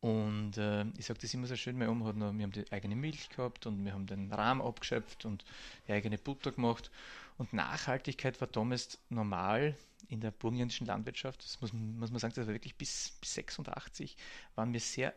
Und 0.00 0.56
äh, 0.56 0.84
ich 0.96 1.04
sage 1.06 1.20
das 1.20 1.34
immer 1.34 1.46
so 1.46 1.56
schön, 1.56 1.76
meine 1.76 1.90
Oma 1.90 2.06
hat 2.06 2.16
noch, 2.16 2.32
wir 2.32 2.42
haben 2.42 2.52
die 2.52 2.70
eigene 2.72 2.96
Milch 2.96 3.28
gehabt 3.28 3.66
und 3.66 3.84
wir 3.84 3.92
haben 3.92 4.06
den 4.06 4.32
Rahm 4.32 4.62
abgeschöpft 4.62 5.26
und 5.26 5.44
die 5.86 5.92
eigene 5.92 6.16
Butter 6.16 6.52
gemacht. 6.52 6.90
Und 7.36 7.52
Nachhaltigkeit 7.52 8.40
war 8.40 8.48
damals 8.48 8.98
normal 9.10 9.76
in 10.08 10.20
der 10.20 10.30
burgenländischen 10.30 10.86
Landwirtschaft. 10.86 11.44
Das 11.44 11.60
muss, 11.60 11.72
man- 11.72 11.98
muss 11.98 12.10
man 12.10 12.18
sagen, 12.18 12.32
das 12.34 12.46
war 12.46 12.54
wirklich 12.54 12.76
bis, 12.76 13.12
bis 13.20 13.34
86 13.34 14.16
waren 14.54 14.72
wir 14.72 14.80
sehr 14.80 15.14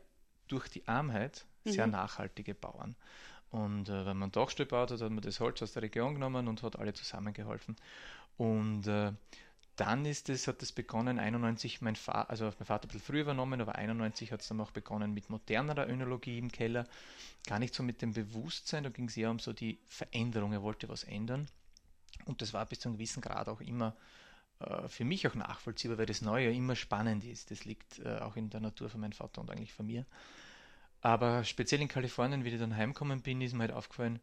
durch 0.47 0.67
die 0.67 0.85
Armheit 0.87 1.45
sehr 1.65 1.87
Mhm. 1.87 1.91
nachhaltige 1.91 2.53
Bauern. 2.55 2.95
Und 3.51 3.89
äh, 3.89 4.05
wenn 4.05 4.17
man 4.17 4.31
Dachstuhl 4.31 4.65
baut 4.65 4.91
hat, 4.91 5.01
hat 5.01 5.11
man 5.11 5.21
das 5.21 5.39
Holz 5.39 5.61
aus 5.61 5.73
der 5.73 5.83
Region 5.83 6.15
genommen 6.15 6.47
und 6.47 6.63
hat 6.63 6.77
alle 6.79 6.93
zusammengeholfen. 6.93 7.75
Und 8.37 8.87
äh, 8.87 9.13
dann 9.75 10.05
ist 10.05 10.29
es, 10.29 10.47
hat 10.47 10.61
es 10.63 10.71
begonnen, 10.71 11.19
91, 11.19 11.81
mein 11.81 11.95
Vater, 11.95 12.29
also 12.29 12.45
mein 12.45 12.65
Vater 12.65 12.85
ein 12.85 12.89
bisschen 12.89 13.01
früher 13.01 13.21
übernommen, 13.21 13.61
aber 13.61 13.75
91 13.75 14.31
hat 14.31 14.41
es 14.41 14.47
dann 14.47 14.61
auch 14.61 14.71
begonnen 14.71 15.13
mit 15.13 15.29
modernerer 15.29 15.87
Önologie 15.89 16.37
im 16.39 16.51
Keller. 16.51 16.87
Gar 17.47 17.59
nicht 17.59 17.73
so 17.75 17.83
mit 17.83 18.01
dem 18.01 18.13
Bewusstsein, 18.13 18.83
da 18.83 18.89
ging 18.89 19.07
es 19.07 19.17
eher 19.17 19.31
um 19.31 19.39
so 19.39 19.53
die 19.53 19.79
Veränderung, 19.87 20.53
er 20.53 20.63
wollte 20.63 20.89
was 20.89 21.03
ändern. 21.05 21.47
Und 22.25 22.41
das 22.41 22.53
war 22.53 22.65
bis 22.65 22.79
zu 22.79 22.89
einem 22.89 22.97
gewissen 22.97 23.21
Grad 23.21 23.49
auch 23.49 23.61
immer 23.61 23.95
äh, 24.59 24.87
für 24.87 25.05
mich 25.05 25.27
auch 25.27 25.35
nachvollziehbar, 25.35 25.97
weil 25.97 26.05
das 26.05 26.21
Neue 26.21 26.51
immer 26.53 26.75
spannend 26.75 27.23
ist. 27.25 27.51
Das 27.51 27.65
liegt 27.65 27.99
äh, 27.99 28.19
auch 28.19 28.35
in 28.35 28.49
der 28.49 28.61
Natur 28.61 28.89
von 28.89 29.01
meinem 29.01 29.13
Vater 29.13 29.41
und 29.41 29.51
eigentlich 29.51 29.73
von 29.73 29.87
mir. 29.87 30.05
Aber 31.03 31.43
speziell 31.43 31.81
in 31.81 31.89
Kalifornien, 31.89 32.45
wie 32.45 32.49
ich 32.49 32.59
dann 32.59 32.77
heimgekommen 32.77 33.21
bin, 33.21 33.41
ist 33.41 33.53
mir 33.53 33.63
halt 33.63 33.73
aufgefallen, 33.73 34.21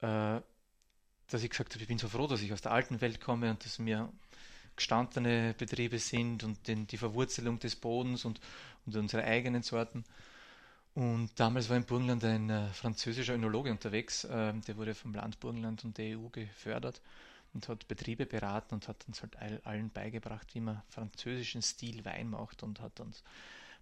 äh, 0.00 0.40
dass 1.28 1.42
ich 1.42 1.50
gesagt 1.50 1.74
habe, 1.74 1.82
ich 1.82 1.88
bin 1.88 1.98
so 1.98 2.08
froh, 2.08 2.26
dass 2.26 2.40
ich 2.40 2.52
aus 2.52 2.62
der 2.62 2.72
alten 2.72 3.02
Welt 3.02 3.20
komme 3.20 3.50
und 3.50 3.62
dass 3.64 3.78
mir 3.78 4.10
gestandene 4.74 5.54
Betriebe 5.56 5.98
sind 5.98 6.44
und 6.44 6.66
den, 6.66 6.86
die 6.86 6.96
Verwurzelung 6.96 7.58
des 7.58 7.76
Bodens 7.76 8.24
und, 8.24 8.40
und 8.86 8.96
unsere 8.96 9.24
eigenen 9.24 9.62
Sorten. 9.62 10.04
Und 10.94 11.30
damals 11.36 11.68
war 11.68 11.76
in 11.76 11.84
Burgenland 11.84 12.24
ein 12.24 12.48
äh, 12.48 12.68
französischer 12.68 13.34
Önologe 13.34 13.70
unterwegs, 13.70 14.24
äh, 14.24 14.54
der 14.54 14.76
wurde 14.78 14.94
vom 14.94 15.12
Land 15.14 15.40
Burgenland 15.40 15.84
und 15.84 15.98
der 15.98 16.18
EU 16.18 16.28
gefördert 16.30 17.02
und 17.52 17.68
hat 17.68 17.86
Betriebe 17.86 18.24
beraten 18.24 18.76
und 18.76 18.88
hat 18.88 19.04
uns 19.08 19.20
halt 19.20 19.36
all, 19.36 19.60
allen 19.64 19.90
beigebracht, 19.90 20.54
wie 20.54 20.60
man 20.60 20.80
französischen 20.88 21.60
Stil 21.60 22.02
Wein 22.06 22.30
macht 22.30 22.62
und 22.62 22.80
hat 22.80 22.98
uns 23.00 23.22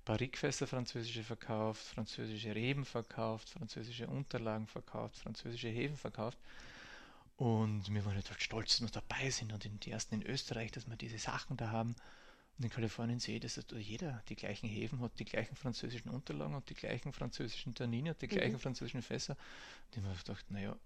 Barrikfässer 0.04 0.66
französische 0.66 1.22
verkauft, 1.22 1.82
französische 1.82 2.54
Reben 2.54 2.84
verkauft, 2.84 3.50
französische 3.50 4.06
Unterlagen 4.06 4.66
verkauft, 4.66 5.16
französische 5.16 5.68
Hefen 5.68 5.96
verkauft. 5.96 6.38
Und 7.36 7.92
wir 7.92 8.04
waren 8.04 8.14
halt 8.14 8.28
stolz, 8.38 8.78
dass 8.78 8.82
wir 8.82 9.00
dabei 9.00 9.30
sind 9.30 9.52
und 9.52 9.84
die 9.84 9.90
ersten 9.90 10.16
in 10.16 10.22
Österreich, 10.22 10.72
dass 10.72 10.88
wir 10.88 10.96
diese 10.96 11.18
Sachen 11.18 11.56
da 11.56 11.70
haben. 11.70 11.94
Und 12.58 12.64
in 12.64 12.70
Kalifornien 12.70 13.18
sehe 13.18 13.36
ich, 13.36 13.40
dass 13.40 13.58
jeder 13.78 14.22
die 14.28 14.36
gleichen 14.36 14.68
Häfen 14.68 15.00
hat, 15.00 15.18
die 15.18 15.24
gleichen 15.24 15.56
französischen 15.56 16.10
Unterlagen 16.10 16.54
und 16.54 16.68
die 16.68 16.74
gleichen 16.74 17.12
französischen 17.14 17.74
Tannine 17.74 18.10
und 18.10 18.20
die 18.20 18.28
gleichen 18.28 18.52
mhm. 18.52 18.60
französischen 18.60 19.00
Fässer. 19.00 19.32
Und 19.32 19.92
ich 19.92 19.96
habe 19.96 20.08
mir 20.08 20.18
gedacht, 20.18 20.50
naja, 20.50 20.76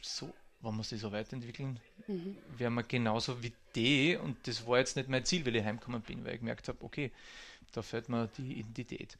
so, 0.00 0.32
wenn 0.60 0.76
wir 0.76 0.82
sie 0.82 0.96
so 0.96 1.12
weiterentwickeln, 1.12 1.78
mhm. 2.06 2.36
wären 2.56 2.74
wir 2.74 2.82
genauso 2.82 3.42
wie 3.42 3.52
die. 3.74 4.16
Und 4.16 4.46
das 4.46 4.66
war 4.66 4.78
jetzt 4.78 4.96
nicht 4.96 5.08
mein 5.08 5.24
Ziel, 5.24 5.44
weil 5.46 5.56
ich 5.56 5.64
heimgekommen 5.64 6.02
bin, 6.02 6.24
weil 6.24 6.34
ich 6.34 6.40
gemerkt 6.40 6.68
habe, 6.68 6.78
okay, 6.82 7.12
da 7.72 7.82
fällt 7.82 8.08
mir 8.08 8.28
die 8.36 8.54
Identität. 8.54 9.16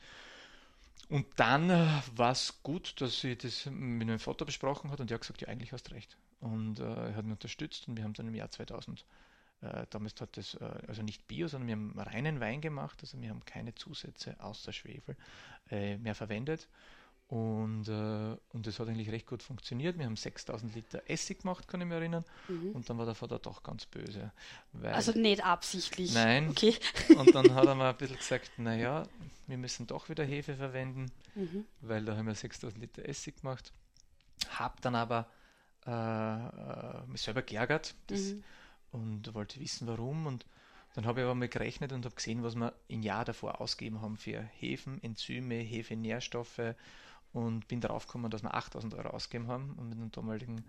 Und 1.09 1.27
dann 1.37 1.71
äh, 1.71 1.87
war 2.17 2.33
es 2.33 2.63
gut, 2.63 3.01
dass 3.01 3.25
ich 3.25 3.39
das 3.39 3.67
mit 3.67 4.07
meinem 4.07 4.19
Vater 4.19 4.45
besprochen 4.45 4.91
hat 4.91 5.01
und 5.01 5.11
er 5.11 5.15
hat 5.15 5.23
gesagt, 5.23 5.41
ja, 5.41 5.49
eigentlich 5.49 5.73
hast 5.73 5.89
du 5.89 5.95
recht. 5.95 6.17
Und 6.41 6.81
äh, 6.81 6.85
er 6.85 7.17
hat 7.17 7.25
mich 7.25 7.33
unterstützt 7.33 7.89
und 7.89 7.97
wir 7.97 8.05
haben 8.05 8.13
dann 8.13 8.29
im 8.29 8.35
Jahr 8.35 8.51
2000, 8.51 9.05
äh, 9.63 9.87
damals 9.91 10.21
hat 10.21 10.37
das, 10.37 10.55
äh, 10.55 10.65
also 10.87 11.03
nicht 11.03 11.27
Bio, 11.27 11.49
sondern 11.49 11.69
wir 11.69 11.77
haben 11.77 11.99
reinen 11.99 12.41
Wein 12.41 12.61
gemacht, 12.61 12.99
also 13.01 13.21
wir 13.21 13.31
haben 13.31 13.45
keine 13.45 13.75
Zusätze 13.75 14.37
außer 14.39 14.73
Schwefel 14.73 15.17
äh, 15.71 15.97
mehr 15.97 16.15
verwendet. 16.15 16.69
Und, 17.29 17.89
äh, 17.89 18.37
und 18.55 18.67
das 18.67 18.81
hat 18.81 18.89
eigentlich 18.89 19.11
recht 19.11 19.27
gut 19.27 19.43
funktioniert. 19.43 19.99
Wir 19.99 20.07
haben 20.07 20.17
6000 20.17 20.75
Liter 20.75 21.03
Essig 21.07 21.43
gemacht, 21.43 21.69
kann 21.69 21.81
ich 21.83 21.87
mich 21.87 21.97
erinnern. 21.97 22.25
Mhm. 22.49 22.73
Und 22.73 22.89
dann 22.89 22.97
war 22.97 23.05
der 23.05 23.15
Vater 23.15 23.39
doch 23.39 23.63
ganz 23.63 23.85
böse. 23.85 24.33
also 24.83 25.13
nicht 25.13 25.45
absichtlich. 25.45 26.15
Nein. 26.15 26.49
Okay. 26.49 26.75
Und 27.19 27.35
dann 27.35 27.55
hat 27.55 27.67
er 27.67 27.75
mir 27.75 27.91
ein 27.91 27.97
bisschen 27.99 28.17
gesagt, 28.19 28.53
naja, 28.57 29.03
wir 29.47 29.59
müssen 29.59 29.87
doch 29.87 30.09
wieder 30.09 30.25
Hefe 30.25 30.55
verwenden, 30.55 31.13
mhm. 31.35 31.67
weil 31.83 32.03
da 32.07 32.17
haben 32.17 32.27
wir 32.27 32.35
6000 32.35 32.81
Liter 32.81 33.07
Essig 33.07 33.43
gemacht. 33.43 33.75
Hab 34.59 34.81
dann 34.81 34.95
aber 34.95 35.27
äh, 35.87 35.91
äh, 35.91 37.07
mich 37.09 37.21
selber 37.21 37.43
geärgert 37.43 37.95
mhm. 38.11 38.43
und 38.91 39.35
wollte 39.35 39.61
wissen, 39.61 39.87
warum. 39.87 40.25
Und 40.25 40.47
dann 40.95 41.05
habe 41.05 41.21
ich 41.21 41.25
aber 41.25 41.35
mal 41.35 41.49
gerechnet 41.49 41.93
und 41.93 42.07
habe 42.07 42.15
gesehen, 42.15 42.43
was 42.43 42.55
wir 42.55 42.73
im 42.89 43.03
Jahr 43.03 43.27
davor 43.27 43.61
ausgegeben 43.61 44.01
haben 44.01 44.17
für 44.17 44.41
Hefen, 44.41 45.03
Enzyme, 45.03 45.57
Hefenährstoffe 45.57 46.75
und 47.33 47.69
bin 47.69 47.81
darauf 47.81 48.07
gekommen, 48.07 48.31
dass 48.31 48.43
wir 48.43 48.55
8000 48.55 48.95
Euro 48.95 49.11
ausgegeben 49.11 49.49
haben 49.49 49.75
und 49.77 49.89
mit 49.89 49.99
dem 49.99 50.11
damaligen 50.11 50.65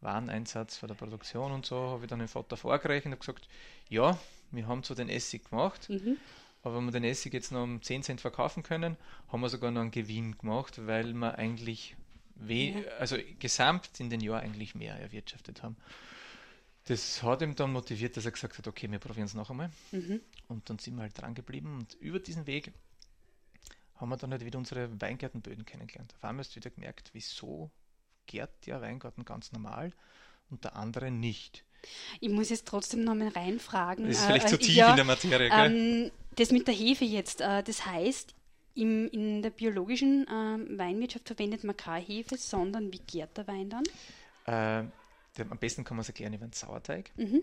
Wareneinsatz 0.00 0.76
für 0.76 0.86
der 0.86 0.94
Produktion 0.94 1.52
und 1.52 1.64
so 1.64 1.76
habe 1.76 2.04
ich 2.04 2.08
dann 2.08 2.18
den 2.18 2.28
Vater 2.28 2.56
vorgerechnet 2.56 3.14
und 3.14 3.20
gesagt, 3.20 3.48
ja, 3.88 4.18
wir 4.50 4.66
haben 4.66 4.82
zwar 4.82 4.96
den 4.96 5.08
Essig 5.08 5.48
gemacht, 5.48 5.88
mhm. 5.88 6.16
aber 6.62 6.76
wenn 6.76 6.84
wir 6.84 6.92
den 6.92 7.04
Essig 7.04 7.32
jetzt 7.32 7.52
noch 7.52 7.62
um 7.62 7.80
10 7.80 8.02
Cent 8.02 8.20
verkaufen 8.20 8.62
können, 8.62 8.96
haben 9.28 9.40
wir 9.40 9.48
sogar 9.48 9.70
noch 9.70 9.80
einen 9.80 9.90
Gewinn 9.90 10.36
gemacht, 10.36 10.86
weil 10.86 11.12
wir 11.12 11.38
eigentlich 11.38 11.96
we 12.34 12.84
also 12.98 13.16
gesamt 13.38 14.00
in 14.00 14.10
den 14.10 14.20
Jahr 14.20 14.40
eigentlich 14.40 14.74
mehr 14.74 14.94
erwirtschaftet 14.98 15.62
haben. 15.62 15.76
Das 16.86 17.22
hat 17.22 17.42
ihm 17.42 17.54
dann 17.54 17.72
motiviert, 17.72 18.16
dass 18.16 18.24
er 18.24 18.32
gesagt 18.32 18.58
hat, 18.58 18.66
okay, 18.66 18.90
wir 18.90 18.98
probieren 18.98 19.26
es 19.26 19.34
noch 19.34 19.50
einmal. 19.50 19.70
Mhm. 19.92 20.20
Und 20.48 20.68
dann 20.68 20.78
sind 20.78 20.96
wir 20.96 21.02
halt 21.02 21.20
dran 21.20 21.34
geblieben 21.34 21.76
und 21.76 21.94
über 21.94 22.18
diesen 22.18 22.46
Weg 22.46 22.72
haben 24.02 24.10
wir 24.10 24.16
dann 24.16 24.32
halt 24.32 24.44
wieder 24.44 24.58
unsere 24.58 25.00
Weingartenböden 25.00 25.64
kennengelernt. 25.64 26.12
Auf 26.16 26.24
einmal 26.24 26.44
hast 26.44 26.52
du 26.52 26.56
wieder 26.56 26.70
gemerkt, 26.70 27.10
wieso 27.12 27.70
gärt 28.26 28.66
der 28.66 28.80
Weingarten 28.80 29.24
ganz 29.24 29.52
normal 29.52 29.92
und 30.50 30.64
der 30.64 30.76
andere 30.76 31.10
nicht. 31.10 31.64
Ich 32.20 32.28
muss 32.28 32.50
jetzt 32.50 32.66
trotzdem 32.66 33.04
noch 33.04 33.14
mal 33.14 33.28
reinfragen. 33.28 34.06
Das 34.06 34.18
ist 34.18 34.24
vielleicht 34.24 34.46
äh, 34.46 34.50
zu 34.50 34.58
tief 34.58 34.76
ja, 34.76 34.90
in 34.90 34.96
der 34.96 35.04
Materie, 35.04 35.50
ähm, 35.52 36.10
das 36.36 36.50
mit 36.50 36.66
der 36.66 36.74
Hefe 36.74 37.04
jetzt, 37.04 37.40
äh, 37.40 37.62
das 37.62 37.86
heißt, 37.86 38.34
im, 38.74 39.08
in 39.10 39.42
der 39.42 39.50
biologischen 39.50 40.26
äh, 40.26 40.78
Weinwirtschaft 40.78 41.28
verwendet 41.28 41.62
man 41.64 41.76
keine 41.76 42.04
Hefe, 42.04 42.36
sondern 42.36 42.92
wie 42.92 43.00
gärt 43.00 43.36
der 43.36 43.46
Wein 43.46 43.70
dann? 43.70 43.84
Äh, 44.46 44.88
am 45.42 45.58
besten 45.58 45.84
kann 45.84 45.96
man 45.96 46.02
es 46.02 46.08
erklären 46.08 46.32
über 46.32 46.44
einen 46.44 46.52
Sauerteig. 46.52 47.10
Mhm. 47.16 47.42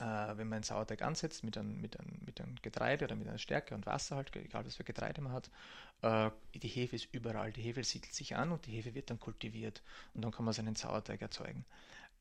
Äh, 0.00 0.38
wenn 0.38 0.48
man 0.48 0.54
einen 0.54 0.62
Sauerteig 0.62 1.02
ansetzt 1.02 1.44
mit 1.44 1.58
einem, 1.58 1.78
mit, 1.78 2.00
einem, 2.00 2.18
mit 2.24 2.40
einem 2.40 2.56
Getreide 2.62 3.04
oder 3.04 3.16
mit 3.16 3.28
einer 3.28 3.38
Stärke 3.38 3.74
und 3.74 3.84
Wasser, 3.84 4.16
halt, 4.16 4.34
egal 4.34 4.64
was 4.64 4.76
für 4.76 4.84
Getreide 4.84 5.20
man 5.20 5.32
hat, 5.32 5.50
äh, 6.00 6.30
die 6.58 6.68
Hefe 6.68 6.96
ist 6.96 7.12
überall. 7.12 7.52
Die 7.52 7.60
Hefe 7.60 7.84
siedelt 7.84 8.14
sich 8.14 8.34
an 8.34 8.50
und 8.50 8.64
die 8.66 8.72
Hefe 8.72 8.94
wird 8.94 9.10
dann 9.10 9.20
kultiviert 9.20 9.82
und 10.14 10.22
dann 10.22 10.32
kann 10.32 10.46
man 10.46 10.54
seinen 10.54 10.74
Sauerteig 10.74 11.20
erzeugen. 11.20 11.66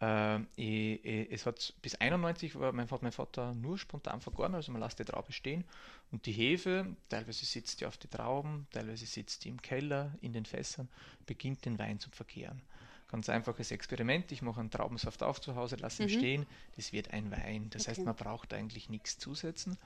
Äh, 0.01 0.39
ich, 0.57 1.05
ich, 1.05 1.31
es 1.31 1.45
hat 1.45 1.73
bis 1.81 1.95
91 1.95 2.59
war 2.59 2.73
mein, 2.73 2.91
hat 2.91 3.01
mein 3.01 3.13
Vater 3.13 3.53
nur 3.53 3.77
spontan 3.77 4.19
vergoren, 4.19 4.55
also 4.55 4.73
man 4.73 4.81
lässt 4.81 4.99
die 4.99 5.05
Traube 5.05 5.31
stehen 5.31 5.63
und 6.11 6.25
die 6.25 6.33
Hefe, 6.33 6.85
teilweise 7.07 7.45
sitzt 7.45 7.79
die 7.79 7.85
auf 7.85 7.95
die 7.97 8.09
Trauben, 8.09 8.67
teilweise 8.71 9.05
sitzt 9.05 9.45
die 9.45 9.49
im 9.49 9.61
Keller, 9.61 10.15
in 10.19 10.33
den 10.33 10.45
Fässern, 10.45 10.89
beginnt 11.25 11.63
den 11.63 11.79
Wein 11.79 11.99
zu 11.99 12.09
verkehren. 12.09 12.61
Ganz 13.09 13.27
einfaches 13.27 13.71
Experiment. 13.71 14.31
Ich 14.31 14.41
mache 14.41 14.59
einen 14.59 14.69
Traubensaft 14.69 15.23
auf 15.23 15.41
zu 15.41 15.55
Hause, 15.55 15.75
lasse 15.77 16.03
ihn 16.03 16.09
mhm. 16.09 16.17
stehen. 16.17 16.45
Das 16.75 16.93
wird 16.93 17.11
ein 17.11 17.31
Wein. 17.31 17.69
Das 17.71 17.83
okay. 17.83 17.91
heißt, 17.91 18.05
man 18.05 18.15
braucht 18.15 18.53
eigentlich 18.53 18.89
nichts 18.89 19.17
zusetzen. 19.17 19.77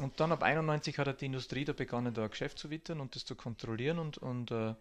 Und 0.00 0.20
dann 0.20 0.32
ab 0.32 0.42
91 0.42 0.98
hat 0.98 1.20
die 1.20 1.26
Industrie 1.26 1.64
da 1.64 1.72
begonnen, 1.72 2.14
da 2.14 2.24
ein 2.24 2.30
Geschäft 2.30 2.58
zu 2.58 2.70
wittern 2.70 3.00
und 3.00 3.14
das 3.14 3.24
zu 3.24 3.34
kontrollieren 3.34 3.98
und, 3.98 4.18
und 4.18 4.50
äh, 4.50 4.74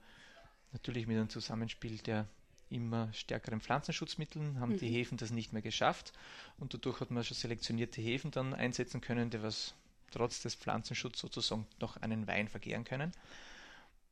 natürlich 0.71 1.07
mit 1.07 1.17
einem 1.17 1.29
Zusammenspiel 1.29 1.97
der 1.97 2.27
immer 2.69 3.11
stärkeren 3.13 3.59
Pflanzenschutzmitteln 3.59 4.59
haben 4.61 4.73
mhm. 4.73 4.77
die 4.77 4.89
Hefen 4.89 5.17
das 5.17 5.31
nicht 5.31 5.51
mehr 5.51 5.61
geschafft 5.61 6.13
und 6.57 6.73
dadurch 6.73 7.01
hat 7.01 7.11
man 7.11 7.23
schon 7.23 7.35
selektionierte 7.35 8.01
Hefen 8.01 8.31
dann 8.31 8.53
einsetzen 8.53 9.01
können, 9.01 9.29
die 9.29 9.43
was 9.43 9.73
trotz 10.11 10.41
des 10.41 10.55
Pflanzenschutzes 10.55 11.21
sozusagen 11.21 11.67
noch 11.79 11.97
einen 11.97 12.27
Wein 12.27 12.47
vergehren 12.47 12.83
können. 12.83 13.11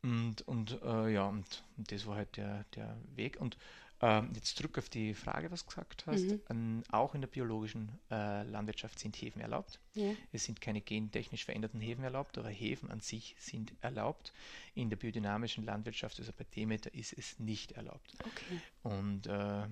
Und, 0.02 0.42
und 0.44 0.82
äh, 0.82 1.10
ja, 1.14 1.28
und, 1.28 1.64
und, 1.78 1.92
das 1.92 2.06
war 2.06 2.16
halt 2.16 2.38
der, 2.38 2.64
der 2.76 2.98
Weg. 3.16 3.40
Und 3.40 3.58
äh, 4.02 4.22
jetzt 4.34 4.56
zurück 4.56 4.78
auf 4.78 4.90
die 4.90 5.14
Frage, 5.14 5.52
was 5.52 5.64
du 5.64 5.70
gesagt 5.70 6.06
hast. 6.06 6.24
Mhm. 6.24 6.42
Ähm, 6.50 6.84
auch 6.90 7.16
in 7.16 7.22
der 7.22 7.28
biologischen 7.28 7.92
äh, 8.10 8.44
Landwirtschaft 8.44 9.00
sind 9.00 9.16
Hefen 9.18 9.42
erlaubt. 9.42 9.80
Ja. 9.94 10.14
Es 10.32 10.46
sind 10.46 10.62
keine 10.62 10.80
gentechnisch 10.82 11.44
veränderten 11.44 11.82
Hefen 11.82 12.04
erlaubt, 12.04 12.38
aber 12.38 12.50
Hefen 12.50 12.90
an 12.90 13.02
sich 13.02 13.36
sind 13.40 13.74
erlaubt. 13.82 14.32
In 14.74 14.90
der 14.90 14.98
biodynamischen 14.98 15.66
Landwirtschaft, 15.66 16.18
also 16.20 16.32
bei 16.32 16.46
Demeter, 16.56 16.94
ist 16.94 17.14
es 17.14 17.40
nicht 17.40 17.74
erlaubt. 17.74 18.16
Okay. 18.20 18.62
Und 18.84 19.28
äh, 19.28 19.68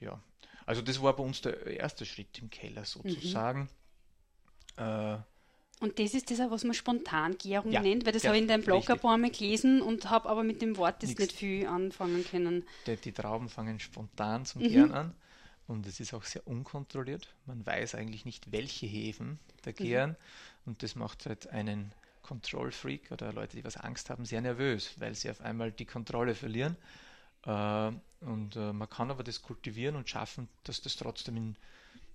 ja, 0.00 0.20
also 0.66 0.82
das 0.82 1.00
war 1.00 1.14
bei 1.14 1.22
uns 1.22 1.40
der 1.40 1.66
erste 1.66 2.04
Schritt 2.04 2.38
im 2.38 2.50
Keller 2.50 2.84
sozusagen. 2.84 3.68
Mhm. 4.78 5.22
Und 5.82 5.98
das 5.98 6.14
ist 6.14 6.30
das 6.30 6.38
auch, 6.38 6.52
was 6.52 6.62
man 6.62 6.74
Spontangärung 6.74 7.72
ja, 7.72 7.82
nennt, 7.82 8.06
weil 8.06 8.12
das 8.12 8.22
ja, 8.22 8.28
habe 8.28 8.36
ich 8.36 8.42
in 8.42 8.48
deinem 8.48 8.62
Blog 8.62 8.88
ein 8.88 9.00
paar 9.00 9.18
Mal 9.18 9.30
gelesen 9.30 9.82
und 9.82 10.08
habe 10.08 10.28
aber 10.28 10.44
mit 10.44 10.62
dem 10.62 10.76
Wort 10.76 11.02
jetzt 11.02 11.18
nicht 11.18 11.32
viel 11.32 11.66
anfangen 11.66 12.24
können. 12.24 12.64
Die, 12.86 12.96
die 12.96 13.10
Trauben 13.10 13.48
fangen 13.48 13.80
spontan 13.80 14.44
zum 14.44 14.62
mhm. 14.62 14.68
Gären 14.68 14.92
an 14.92 15.14
und 15.66 15.84
es 15.88 15.98
ist 15.98 16.14
auch 16.14 16.22
sehr 16.22 16.46
unkontrolliert. 16.46 17.34
Man 17.46 17.66
weiß 17.66 17.96
eigentlich 17.96 18.24
nicht, 18.24 18.52
welche 18.52 18.86
Hefen 18.86 19.40
da 19.62 19.70
mhm. 19.70 19.74
gären 19.74 20.10
mhm. 20.10 20.16
und 20.66 20.84
das 20.84 20.94
macht 20.94 21.26
halt 21.26 21.48
einen 21.48 21.92
Control-Freak 22.22 23.10
oder 23.10 23.32
Leute, 23.32 23.56
die 23.56 23.64
was 23.64 23.76
Angst 23.76 24.08
haben, 24.08 24.24
sehr 24.24 24.40
nervös, 24.40 24.92
weil 24.98 25.16
sie 25.16 25.30
auf 25.30 25.40
einmal 25.40 25.72
die 25.72 25.84
Kontrolle 25.84 26.36
verlieren. 26.36 26.76
Äh, 27.44 27.90
und 28.20 28.54
äh, 28.54 28.72
man 28.72 28.88
kann 28.88 29.10
aber 29.10 29.24
das 29.24 29.42
kultivieren 29.42 29.96
und 29.96 30.08
schaffen, 30.08 30.48
dass 30.62 30.80
das 30.80 30.94
trotzdem 30.94 31.36
in 31.36 31.56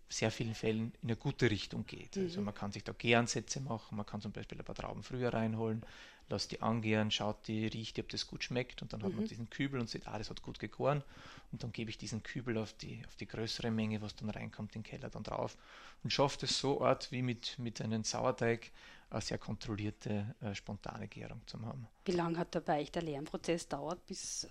sehr 0.10 0.32
vielen 0.32 0.56
Fällen 0.56 0.94
in 1.02 1.10
eine 1.10 1.16
gute 1.16 1.50
Richtung 1.52 1.86
geht. 1.86 2.16
Also 2.16 2.20
mhm. 2.20 2.26
Also 2.28 2.42
man 2.42 2.54
kann 2.54 2.72
sich 2.72 2.84
da 2.84 2.94
Gäransätze 2.94 3.60
machen, 3.60 3.98
man 3.98 4.06
kann 4.06 4.22
zum 4.22 4.32
Beispiel 4.32 4.58
ein 4.58 4.66
paar 4.66 4.76
Trauben 4.76 5.04
früher 5.04 5.34
reinholen, 5.34 5.84
lasst 6.30 6.52
die 6.52 6.62
angehen, 6.62 7.12
schaut 7.12 7.48
die, 7.48 7.68
riecht 7.68 7.98
die, 7.98 8.02
ob 8.02 8.10
das 8.10 8.28
gut 8.28 8.44
schmeckt 8.44 8.82
und 8.82 8.94
dann 8.94 9.04
hat 9.04 9.14
man 9.14 9.24
mhm. 9.24 9.28
diesen 9.28 9.50
Kübel 9.50 9.80
und 9.80 9.90
sieht, 9.90 10.08
ah, 10.08 10.18
das 10.18 10.30
hat 10.30 10.42
gut 10.42 10.60
gegoren 10.60 11.04
und 11.52 11.64
dann 11.64 11.72
gebe 11.72 11.90
ich 11.90 11.98
diesen 11.98 12.24
Kübel 12.24 12.58
auf 12.58 12.74
die, 12.74 13.02
auf 13.08 13.16
die 13.16 13.28
größere 13.28 13.72
Menge, 13.72 14.02
was 14.02 14.16
dann 14.16 14.30
reinkommt, 14.30 14.76
in 14.76 14.84
den 14.84 14.90
Keller 14.90 15.10
dann 15.10 15.24
drauf 15.24 15.58
und 16.04 16.12
schafft 16.12 16.44
es 16.44 16.60
so 16.60 16.82
Art 16.82 17.12
wie 17.12 17.22
mit, 17.22 17.58
mit 17.60 17.82
einem 17.82 18.04
Sauerteig 18.04 18.72
eine 19.10 19.22
sehr 19.22 19.38
kontrollierte, 19.38 20.36
äh, 20.42 20.54
spontane 20.54 21.08
Gärung 21.08 21.42
zu 21.46 21.60
haben. 21.62 21.88
Wie 22.06 22.12
lange 22.12 22.38
hat 22.38 22.54
dabei 22.56 22.84
der 22.84 23.04
Lernprozess 23.04 23.68
dauert, 23.68 24.06
bis 24.06 24.48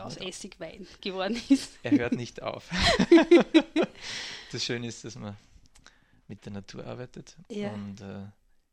aus 0.00 0.16
Essig 0.16 0.58
Wein 0.60 0.86
geworden 1.00 1.40
ist? 1.48 1.78
Er 1.82 1.92
hört 1.92 2.12
nicht 2.12 2.42
auf. 2.42 2.70
das 4.52 4.64
Schöne 4.64 4.86
ist, 4.86 5.04
dass 5.04 5.16
man 5.16 5.36
mit 6.28 6.44
der 6.44 6.52
Natur 6.52 6.86
arbeitet 6.86 7.36
ja. 7.48 7.72
und 7.72 8.00
äh, 8.00 8.26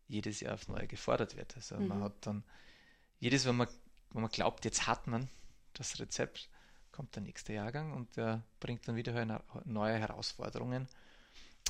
jedes 0.08 0.40
Jahr 0.40 0.54
aufs 0.54 0.68
Neue 0.68 0.88
gefordert 0.88 1.36
wird. 1.36 1.56
Also 1.56 1.78
mhm. 1.78 1.88
man 1.88 2.04
hat 2.04 2.26
dann 2.26 2.44
jedes, 3.20 3.46
wenn 3.46 3.56
man, 3.56 3.68
wenn 4.12 4.22
man 4.22 4.32
glaubt, 4.32 4.66
jetzt 4.66 4.88
hat 4.88 5.08
man 5.08 5.30
das 5.74 6.00
Rezept, 6.00 6.50
kommt 6.92 7.16
der 7.16 7.24
nächste 7.24 7.54
Jahrgang 7.54 7.94
und 7.94 8.18
der 8.18 8.44
bringt 8.60 8.88
dann 8.88 8.96
wieder 8.96 9.42
neue 9.66 9.98
Herausforderungen. 9.98 10.88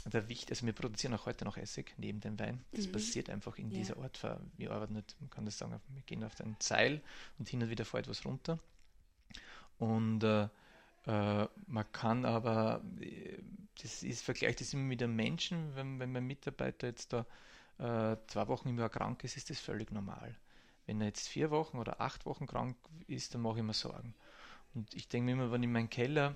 Der 0.06 0.28
Wicht, 0.30 0.50
also 0.50 0.66
wir 0.66 0.74
produzieren 0.74 1.14
auch 1.14 1.28
heute 1.28 1.46
noch 1.46 1.58
Essig 1.58 1.94
neben 1.98 2.22
dem 2.22 2.40
Wein. 2.40 2.64
Das 2.72 2.88
mhm. 2.88 2.94
passiert 2.94 3.30
einfach 3.30 3.58
in 3.60 3.70
ja. 3.70 3.78
dieser 3.78 3.98
Art. 3.98 4.20
Wir 4.58 4.72
arbeiten 4.72 4.96
nicht, 4.96 5.16
man 5.20 5.30
kann 5.30 5.46
das 5.46 5.60
sagen, 5.60 5.80
wir 5.90 6.02
gehen 6.04 6.24
auf 6.24 6.40
ein 6.40 6.56
Seil 6.60 7.02
und 7.38 7.48
hin 7.48 7.62
und 7.62 7.70
wieder 7.70 7.86
fällt 7.86 8.08
was 8.08 8.26
runter. 8.26 8.58
Und 9.82 10.24
äh, 10.24 10.44
äh, 11.08 11.48
man 11.66 11.92
kann 11.92 12.24
aber, 12.24 12.84
das 13.82 14.04
ist 14.04 14.24
vergleicht 14.24 14.62
das 14.62 14.74
immer 14.74 14.84
mit 14.84 15.02
einem 15.02 15.16
Menschen, 15.16 15.76
wenn, 15.76 16.00
wenn 16.00 16.12
mein 16.12 16.28
Mitarbeiter 16.28 16.86
jetzt 16.86 17.14
da 17.14 17.26
äh, 17.80 18.16
zwei 18.28 18.48
Wochen 18.48 18.70
im 18.70 18.78
Jahr 18.78 18.90
krank 18.90 19.24
ist, 19.24 19.38
ist 19.38 19.50
das 19.50 19.60
völlig 19.60 19.92
normal. 19.92 20.38
Wenn 20.86 21.02
er 21.02 21.08
jetzt 21.08 21.28
vier 21.28 21.50
Wochen 21.50 21.80
oder 21.80 22.00
acht 22.00 22.28
Wochen 22.28 22.46
krank 22.46 22.78
ist, 23.08 23.34
dann 23.34 23.42
mache 23.42 23.58
ich 23.58 23.64
mir 23.64 23.74
Sorgen. 23.74 24.14
Und 24.76 24.94
ich 24.94 25.10
denke 25.10 25.26
mir 25.26 25.32
immer, 25.32 25.52
wenn 25.52 25.64
in 25.64 25.72
meinem 25.72 25.90
Keller, 25.90 26.36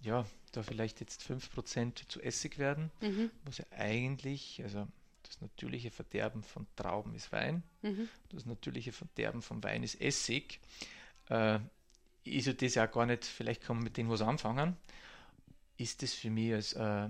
ja, 0.00 0.24
da 0.52 0.62
vielleicht 0.62 1.00
jetzt 1.00 1.20
5% 1.20 2.08
zu 2.08 2.22
Essig 2.22 2.58
werden, 2.58 2.90
mhm. 3.02 3.30
was 3.44 3.58
ja 3.58 3.66
eigentlich, 3.70 4.62
also 4.62 4.88
das 5.24 5.42
natürliche 5.42 5.90
Verderben 5.90 6.42
von 6.42 6.66
Trauben 6.74 7.14
ist 7.14 7.32
Wein, 7.32 7.62
mhm. 7.82 8.08
das 8.30 8.46
natürliche 8.46 8.92
Verderben 8.92 9.42
von 9.42 9.62
Wein 9.62 9.82
ist 9.82 10.00
Essig. 10.00 10.58
Äh, 11.28 11.58
ist 12.28 12.46
ja 12.46 12.52
das 12.52 12.74
ja 12.74 12.86
gar 12.86 13.06
nicht, 13.06 13.24
vielleicht 13.24 13.62
kann 13.62 13.76
man 13.76 13.84
mit 13.84 13.96
dem 13.96 14.08
was 14.08 14.22
anfangen, 14.22 14.76
ist 15.76 16.02
das 16.02 16.14
für 16.14 16.30
mich 16.30 16.52
als, 16.52 16.72
äh, 16.74 17.08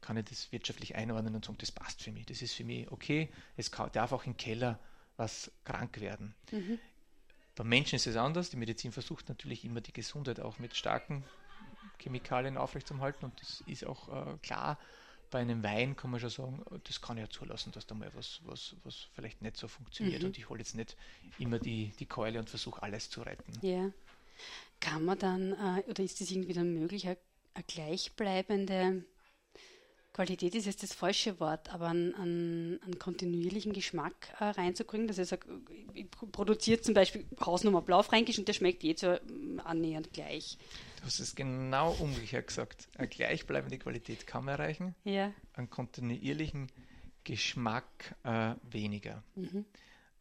kann 0.00 0.16
ich 0.16 0.24
das 0.24 0.52
wirtschaftlich 0.52 0.96
einordnen 0.96 1.34
und 1.34 1.44
sagen, 1.44 1.58
das 1.58 1.72
passt 1.72 2.02
für 2.02 2.12
mich, 2.12 2.26
das 2.26 2.42
ist 2.42 2.54
für 2.54 2.64
mich 2.64 2.90
okay, 2.90 3.30
es 3.56 3.70
kann, 3.70 3.90
darf 3.92 4.12
auch 4.12 4.24
im 4.24 4.36
Keller 4.36 4.78
was 5.16 5.50
krank 5.64 6.00
werden. 6.00 6.34
Mhm. 6.50 6.78
Beim 7.54 7.68
Menschen 7.68 7.96
ist 7.96 8.06
es 8.06 8.16
anders, 8.16 8.50
die 8.50 8.56
Medizin 8.56 8.92
versucht 8.92 9.28
natürlich 9.28 9.64
immer 9.64 9.80
die 9.80 9.92
Gesundheit 9.92 10.40
auch 10.40 10.58
mit 10.58 10.74
starken 10.74 11.24
Chemikalien 11.98 12.56
aufrechtzuerhalten 12.56 13.26
und 13.26 13.40
das 13.40 13.62
ist 13.66 13.86
auch 13.86 14.08
äh, 14.08 14.38
klar, 14.38 14.78
bei 15.32 15.40
einem 15.40 15.62
Wein 15.62 15.96
kann 15.96 16.10
man 16.10 16.20
schon 16.20 16.30
sagen, 16.30 16.62
das 16.84 17.00
kann 17.00 17.16
ich 17.16 17.22
ja 17.22 17.30
zulassen, 17.30 17.72
dass 17.72 17.86
da 17.86 17.94
mal 17.94 18.12
was, 18.14 18.40
was, 18.44 18.76
was 18.84 19.08
vielleicht 19.14 19.42
nicht 19.42 19.56
so 19.56 19.66
funktioniert 19.66 20.20
mhm. 20.22 20.28
und 20.28 20.38
ich 20.38 20.48
hole 20.48 20.60
jetzt 20.60 20.74
nicht 20.74 20.96
immer 21.38 21.58
die, 21.58 21.92
die 21.98 22.06
Keule 22.06 22.38
und 22.38 22.50
versuche 22.50 22.82
alles 22.82 23.10
zu 23.10 23.22
retten. 23.22 23.52
Ja. 23.62 23.90
Kann 24.80 25.04
man 25.04 25.18
dann, 25.18 25.52
äh, 25.52 25.82
oder 25.88 26.02
ist 26.02 26.20
es 26.20 26.30
irgendwie 26.30 26.54
dann 26.54 26.72
möglich, 26.72 27.06
eine, 27.06 27.18
eine 27.54 27.64
gleichbleibende 27.64 29.04
Qualität 30.12 30.54
ist 30.54 30.66
jetzt 30.66 30.82
das 30.82 30.92
falsche 30.92 31.40
Wort, 31.40 31.72
aber 31.72 31.88
einen, 31.88 32.14
einen, 32.14 32.82
einen 32.82 32.98
kontinuierlichen 32.98 33.72
Geschmack 33.72 34.34
äh, 34.38 34.44
reinzukriegen, 34.44 35.08
dass 35.08 35.16
ich 35.16 35.28
sage, 35.28 35.48
ich 35.94 36.10
produziere 36.10 36.82
zum 36.82 36.92
Beispiel 36.92 37.24
Hausnummer 37.40 37.80
Blaufränkisch 37.80 38.38
und 38.38 38.46
der 38.46 38.52
schmeckt 38.52 38.84
jetzt 38.84 39.00
so 39.00 39.16
annähernd 39.64 40.12
gleich. 40.12 40.58
Du 40.98 41.04
hast 41.04 41.18
es 41.18 41.34
genau 41.34 41.92
umgekehrt 41.92 42.48
gesagt. 42.48 42.88
Eine 42.96 43.08
gleichbleibende 43.08 43.78
Qualität 43.78 44.26
kann 44.26 44.44
man 44.44 44.58
erreichen, 44.58 44.94
ja. 45.04 45.32
einen 45.54 45.70
kontinuierlichen 45.70 46.70
Geschmack 47.24 48.14
äh, 48.24 48.54
weniger. 48.70 49.22
Mhm. 49.34 49.64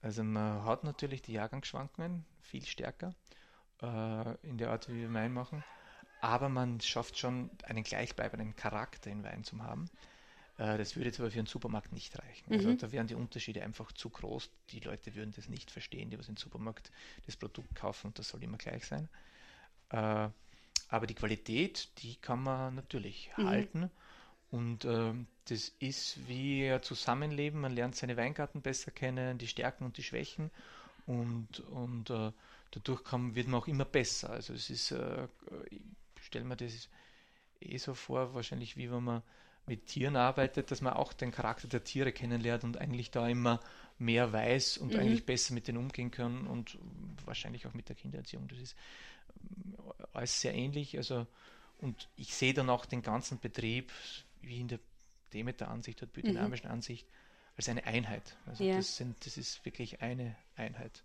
Also 0.02 0.24
man 0.24 0.64
hat 0.64 0.86
natürlich 0.86 1.22
die 1.22 1.34
Jahrgangsschwankungen 1.34 2.26
viel 2.42 2.66
stärker 2.66 3.14
äh, 3.82 4.36
in 4.44 4.58
der 4.58 4.72
Art, 4.72 4.90
wie 4.90 5.02
wir 5.02 5.14
Wein 5.14 5.34
machen. 5.34 5.64
Aber 6.22 6.50
man 6.50 6.80
schafft 6.82 7.18
schon 7.18 7.50
einen 7.64 7.84
gleichbleibenden 7.84 8.56
Charakter 8.56 9.10
in 9.10 9.24
Wein 9.24 9.44
zu 9.44 9.62
haben. 9.64 9.90
Äh, 10.58 10.78
das 10.78 10.96
würde 10.96 11.08
jetzt 11.08 11.20
aber 11.20 11.32
für 11.32 11.40
einen 11.40 11.48
Supermarkt 11.48 11.92
nicht 11.92 12.18
reichen. 12.18 12.54
Also 12.54 12.70
mhm. 12.70 12.78
da 12.78 12.92
wären 12.92 13.08
die 13.08 13.16
Unterschiede 13.16 13.64
einfach 13.64 13.92
zu 13.92 14.10
groß. 14.10 14.50
Die 14.70 14.80
Leute 14.80 15.16
würden 15.16 15.34
das 15.36 15.50
nicht 15.50 15.72
verstehen, 15.72 16.10
die 16.10 16.20
was 16.20 16.30
im 16.30 16.38
Supermarkt 16.38 16.92
das 17.26 17.36
Produkt 17.36 17.76
kaufen 17.76 18.08
und 18.08 18.20
das 18.20 18.30
soll 18.30 18.44
immer 18.44 18.58
gleich 18.58 18.86
sein. 18.86 19.10
Äh, 19.90 20.30
aber 20.90 21.08
die 21.08 21.16
Qualität, 21.16 21.90
die 22.04 22.18
kann 22.18 22.44
man 22.44 22.76
natürlich 22.76 23.32
mhm. 23.38 23.48
halten. 23.48 23.92
Und 24.52 24.86
äh, 24.86 25.14
das 25.46 25.70
ist 25.80 26.28
wie 26.28 26.70
ein 26.70 26.84
Zusammenleben. 26.84 27.62
Man 27.62 27.72
lernt 27.72 27.96
seine 27.96 28.18
Weingarten 28.18 28.62
besser 28.62 28.92
kennen, 28.92 29.38
die 29.38 29.48
Stärken 29.48 29.86
und 29.86 29.98
die 29.98 30.04
Schwächen. 30.04 30.52
Und, 31.08 31.62
und 31.62 32.10
äh, 32.10 32.32
dadurch 32.72 33.04
kann, 33.04 33.36
wird 33.36 33.48
man 33.48 33.62
auch 33.62 33.68
immer 33.68 33.86
besser. 33.86 34.32
Also 34.32 34.54
es 34.54 34.70
ist, 34.70 34.92
äh, 34.92 35.28
ich 35.70 36.26
stelle 36.26 36.46
mir 36.46 36.56
das 36.56 36.90
eh 37.60 37.78
so 37.78 37.94
vor, 37.94 38.34
wahrscheinlich 38.34 38.78
wie 38.78 38.92
wenn 38.92 39.04
man 39.04 39.24
mit 39.68 39.88
Tieren 39.88 40.16
arbeitet, 40.16 40.72
dass 40.72 40.82
man 40.82 40.94
auch 40.94 41.14
den 41.14 41.32
Charakter 41.32 41.68
der 41.68 41.84
Tiere 41.84 42.12
kennenlernt 42.12 42.64
und 42.64 42.78
eigentlich 42.78 43.12
da 43.12 43.28
immer 43.28 43.60
mehr 44.00 44.34
weiß 44.34 44.78
und 44.78 44.94
mhm. 44.94 45.00
eigentlich 45.00 45.26
besser 45.26 45.54
mit 45.54 45.68
denen 45.68 45.78
umgehen 45.78 46.12
kann 46.12 46.48
und 46.48 46.78
wahrscheinlich 47.26 47.68
auch 47.68 47.74
mit 47.74 47.88
der 47.88 47.96
Kindererziehung. 47.96 48.48
Das 48.48 48.58
ist 48.58 48.76
äh, 49.30 50.04
alles 50.14 50.42
sehr 50.42 50.56
ähnlich. 50.56 50.98
Also, 50.98 51.28
und 51.78 52.10
ich 52.16 52.34
sehe 52.34 52.54
dann 52.54 52.70
auch 52.70 52.86
den 52.86 53.02
ganzen 53.02 53.40
Betrieb, 53.40 53.92
wie 54.42 54.60
in 54.60 54.68
der 54.68 54.80
Demeter-Ansicht 55.34 56.02
oder 56.02 56.12
biodynamischen 56.12 56.68
mhm. 56.68 56.74
Ansicht, 56.74 57.08
als 57.56 57.70
eine 57.70 57.86
Einheit. 57.86 58.36
Also 58.48 58.64
ja. 58.64 58.78
das, 58.78 58.98
sind, 58.98 59.26
das 59.26 59.38
ist 59.38 59.64
wirklich 59.66 60.02
eine 60.02 60.36
Einheit. 60.56 61.04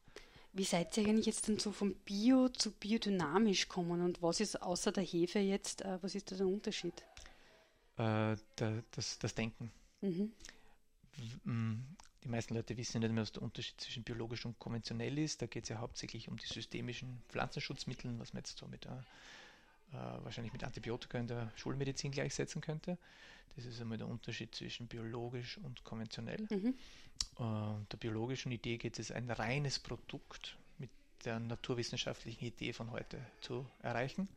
Wie 0.57 0.65
seid 0.65 0.97
ihr 0.97 1.07
eigentlich 1.07 1.27
jetzt 1.27 1.49
dann 1.49 1.59
so 1.59 1.71
vom 1.71 1.95
Bio 2.07 2.49
zu 2.49 2.71
biodynamisch 2.71 3.69
kommen 3.69 4.01
und 4.01 4.23
was 4.23 4.41
ist 4.41 4.63
außer 4.63 4.91
der 4.91 5.05
Hefe 5.05 5.39
jetzt, 5.39 5.83
äh, 5.83 5.99
was 6.01 6.15
ist 6.15 6.33
da 6.33 6.37
der 6.37 6.47
Unterschied? 6.47 6.95
Äh, 7.99 8.37
der, 8.59 8.83
das, 8.91 9.19
das 9.19 9.35
Denken. 9.35 9.71
Mhm. 10.01 10.33
Die 12.25 12.29
meisten 12.29 12.55
Leute 12.55 12.75
wissen 12.77 13.01
nicht 13.01 13.13
mehr, 13.13 13.23
was 13.23 13.33
der 13.33 13.43
Unterschied 13.43 13.79
zwischen 13.81 14.03
biologisch 14.03 14.47
und 14.47 14.59
konventionell 14.59 15.19
ist. 15.19 15.43
Da 15.43 15.47
geht 15.47 15.65
es 15.65 15.69
ja 15.69 15.79
hauptsächlich 15.79 16.29
um 16.29 16.39
die 16.39 16.47
systemischen 16.47 17.23
Pflanzenschutzmittel, 17.29 18.19
was 18.19 18.33
man 18.33 18.41
jetzt 18.41 18.57
so 18.57 18.67
mit, 18.67 18.87
äh, 18.87 18.91
wahrscheinlich 19.93 20.53
mit 20.53 20.65
Antibiotika 20.65 21.19
in 21.19 21.27
der 21.27 21.53
Schulmedizin 21.57 22.11
gleichsetzen 22.11 22.61
könnte. 22.61 22.99
Das 23.57 23.65
ist 23.65 23.81
einmal 23.81 23.99
der 23.99 24.07
Unterschied 24.07 24.55
zwischen 24.55 24.87
biologisch 24.87 25.59
und 25.59 25.83
konventionell. 25.83 26.47
Mhm. 26.51 26.75
Äh, 27.39 27.87
der 27.91 27.97
biologischen 27.99 28.53
Idee 28.53 28.77
geht 28.77 28.99
es, 28.99 29.11
ein 29.11 29.31
reines 29.31 29.79
Produkt 29.79 30.59
mit 30.79 30.91
der 31.25 31.41
naturwissenschaftlichen 31.41 32.45
Idee 32.45 32.73
von 32.73 32.91
heute 32.91 33.19
zu 33.41 33.67
erreichen. 33.81 34.29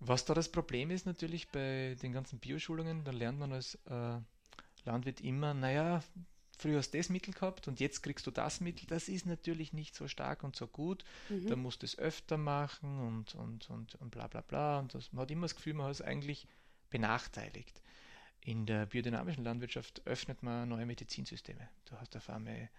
Was 0.00 0.24
da 0.24 0.34
das 0.34 0.50
Problem 0.50 0.90
ist 0.90 1.06
natürlich 1.06 1.48
bei 1.48 1.96
den 2.02 2.12
ganzen 2.12 2.38
Bioschulungen, 2.38 3.02
da 3.04 3.10
lernt 3.10 3.38
man 3.38 3.52
als 3.52 3.76
äh, 3.86 4.18
Landwirt 4.84 5.20
immer, 5.22 5.54
naja, 5.54 6.02
früher 6.58 6.78
hast 6.78 6.92
du 6.92 6.98
das 6.98 7.08
Mittel 7.08 7.32
gehabt 7.32 7.68
und 7.68 7.80
jetzt 7.80 8.02
kriegst 8.02 8.26
du 8.26 8.30
das 8.30 8.60
Mittel, 8.60 8.86
das 8.86 9.08
ist 9.08 9.26
natürlich 9.26 9.72
nicht 9.72 9.94
so 9.94 10.08
stark 10.08 10.42
und 10.44 10.56
so 10.56 10.66
gut, 10.66 11.04
mhm. 11.28 11.46
da 11.46 11.56
musst 11.56 11.82
du 11.82 11.86
es 11.86 11.98
öfter 11.98 12.36
machen 12.36 12.98
und, 13.00 13.34
und, 13.36 13.70
und, 13.70 13.94
und 13.96 14.10
bla 14.10 14.26
bla 14.26 14.40
bla. 14.40 14.80
Und 14.80 14.94
das, 14.94 15.12
man 15.12 15.22
hat 15.22 15.30
immer 15.30 15.46
das 15.46 15.54
Gefühl, 15.54 15.74
man 15.74 15.86
hat 15.86 15.92
es 15.92 16.02
eigentlich 16.02 16.46
benachteiligt. 16.90 17.80
In 18.40 18.66
der 18.66 18.86
biodynamischen 18.86 19.44
Landwirtschaft 19.44 20.02
öffnet 20.06 20.42
man 20.42 20.68
neue 20.68 20.86
Medizinsysteme. 20.86 21.68
Du 21.84 21.96
hast 21.96 22.16
auf 22.16 22.28
einmal 22.30 22.70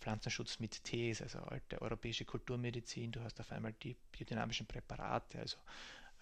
Pflanzenschutz 0.00 0.58
mit 0.58 0.84
Tees, 0.84 1.22
also 1.22 1.38
alte 1.38 1.80
europäische 1.80 2.24
Kulturmedizin, 2.24 3.12
du 3.12 3.22
hast 3.22 3.40
auf 3.40 3.50
einmal 3.52 3.72
die 3.72 3.96
biodynamischen 4.12 4.66
Präparate, 4.66 5.38
also 5.38 5.56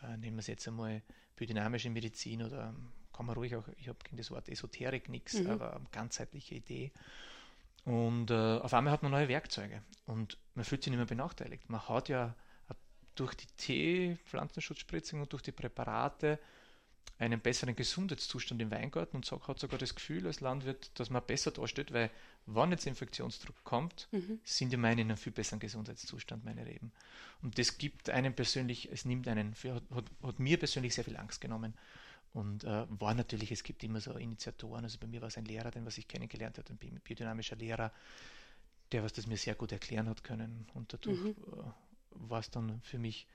äh, 0.02 0.16
nehmen 0.16 0.36
wir 0.36 0.40
es 0.40 0.46
jetzt 0.46 0.66
einmal 0.68 1.02
biodynamische 1.36 1.90
Medizin 1.90 2.42
oder 2.42 2.68
ähm, 2.68 2.92
kann 3.14 3.26
man 3.26 3.36
ruhig 3.36 3.56
auch, 3.56 3.66
ich 3.78 3.88
habe 3.88 3.98
gegen 4.04 4.16
das 4.16 4.30
Wort 4.30 4.48
Esoterik 4.48 5.08
nichts, 5.08 5.34
mhm. 5.34 5.50
aber 5.50 5.80
ganzheitliche 5.92 6.56
Idee. 6.56 6.92
Und 7.84 8.30
äh, 8.30 8.58
auf 8.58 8.72
einmal 8.74 8.92
hat 8.92 9.02
man 9.02 9.12
neue 9.12 9.28
Werkzeuge 9.28 9.82
und 10.06 10.38
man 10.54 10.64
fühlt 10.64 10.82
sich 10.82 10.90
nicht 10.90 10.98
mehr 10.98 11.06
benachteiligt. 11.06 11.68
Man 11.68 11.86
hat 11.88 12.08
ja 12.08 12.34
durch 13.14 13.34
die 13.34 13.46
Tee-Pflanzenschutzspritzung 13.56 15.20
und 15.20 15.32
durch 15.32 15.42
die 15.42 15.52
Präparate 15.52 16.38
einen 17.18 17.40
besseren 17.40 17.76
Gesundheitszustand 17.76 18.60
im 18.60 18.70
Weingarten 18.70 19.16
und 19.16 19.30
hat 19.30 19.58
sogar 19.60 19.78
das 19.78 19.94
Gefühl 19.94 20.26
als 20.26 20.40
Landwirt, 20.40 20.90
dass 20.98 21.10
man 21.10 21.22
besser 21.24 21.52
dasteht, 21.52 21.92
weil 21.92 22.10
wenn 22.46 22.72
jetzt 22.72 22.86
Infektionsdruck 22.86 23.62
kommt, 23.62 24.08
mhm. 24.10 24.40
sind 24.42 24.72
die 24.72 24.76
meine 24.76 25.02
in 25.02 25.08
einem 25.08 25.16
viel 25.16 25.32
besseren 25.32 25.60
Gesundheitszustand, 25.60 26.44
meine 26.44 26.66
Reben. 26.66 26.92
Und 27.40 27.58
das 27.58 27.78
gibt 27.78 28.10
einem 28.10 28.34
persönlich, 28.34 28.90
es 28.90 29.04
nimmt 29.04 29.28
einen, 29.28 29.54
für, 29.54 29.74
hat, 29.74 29.84
hat, 30.22 30.38
mir 30.40 30.58
persönlich 30.58 30.94
sehr 30.94 31.04
viel 31.04 31.16
Angst 31.16 31.40
genommen. 31.40 31.74
Und 32.34 32.64
äh, 32.64 32.84
war 32.88 33.14
natürlich, 33.14 33.52
es 33.52 33.62
gibt 33.62 33.84
immer 33.84 34.00
so 34.00 34.12
Initiatoren, 34.12 34.84
also 34.84 34.98
bei 34.98 35.06
mir 35.06 35.20
war 35.20 35.28
es 35.28 35.38
ein 35.38 35.44
Lehrer, 35.44 35.70
den 35.70 35.86
was 35.86 35.98
ich 35.98 36.08
kennengelernt 36.08 36.58
habe, 36.58 36.68
ein 36.72 37.00
biodynamischer 37.00 37.54
Lehrer, 37.54 37.92
der 38.90 39.04
was 39.04 39.12
das 39.12 39.28
mir 39.28 39.36
sehr 39.36 39.54
gut 39.54 39.70
erklären 39.70 40.08
hat 40.08 40.24
können. 40.24 40.66
Und 40.74 40.92
dadurch 40.92 41.20
mhm. 41.20 41.30
äh, 41.30 41.34
war 42.10 42.40
es 42.40 42.50
dann 42.50 42.80
für 42.82 42.98
mich 42.98 43.28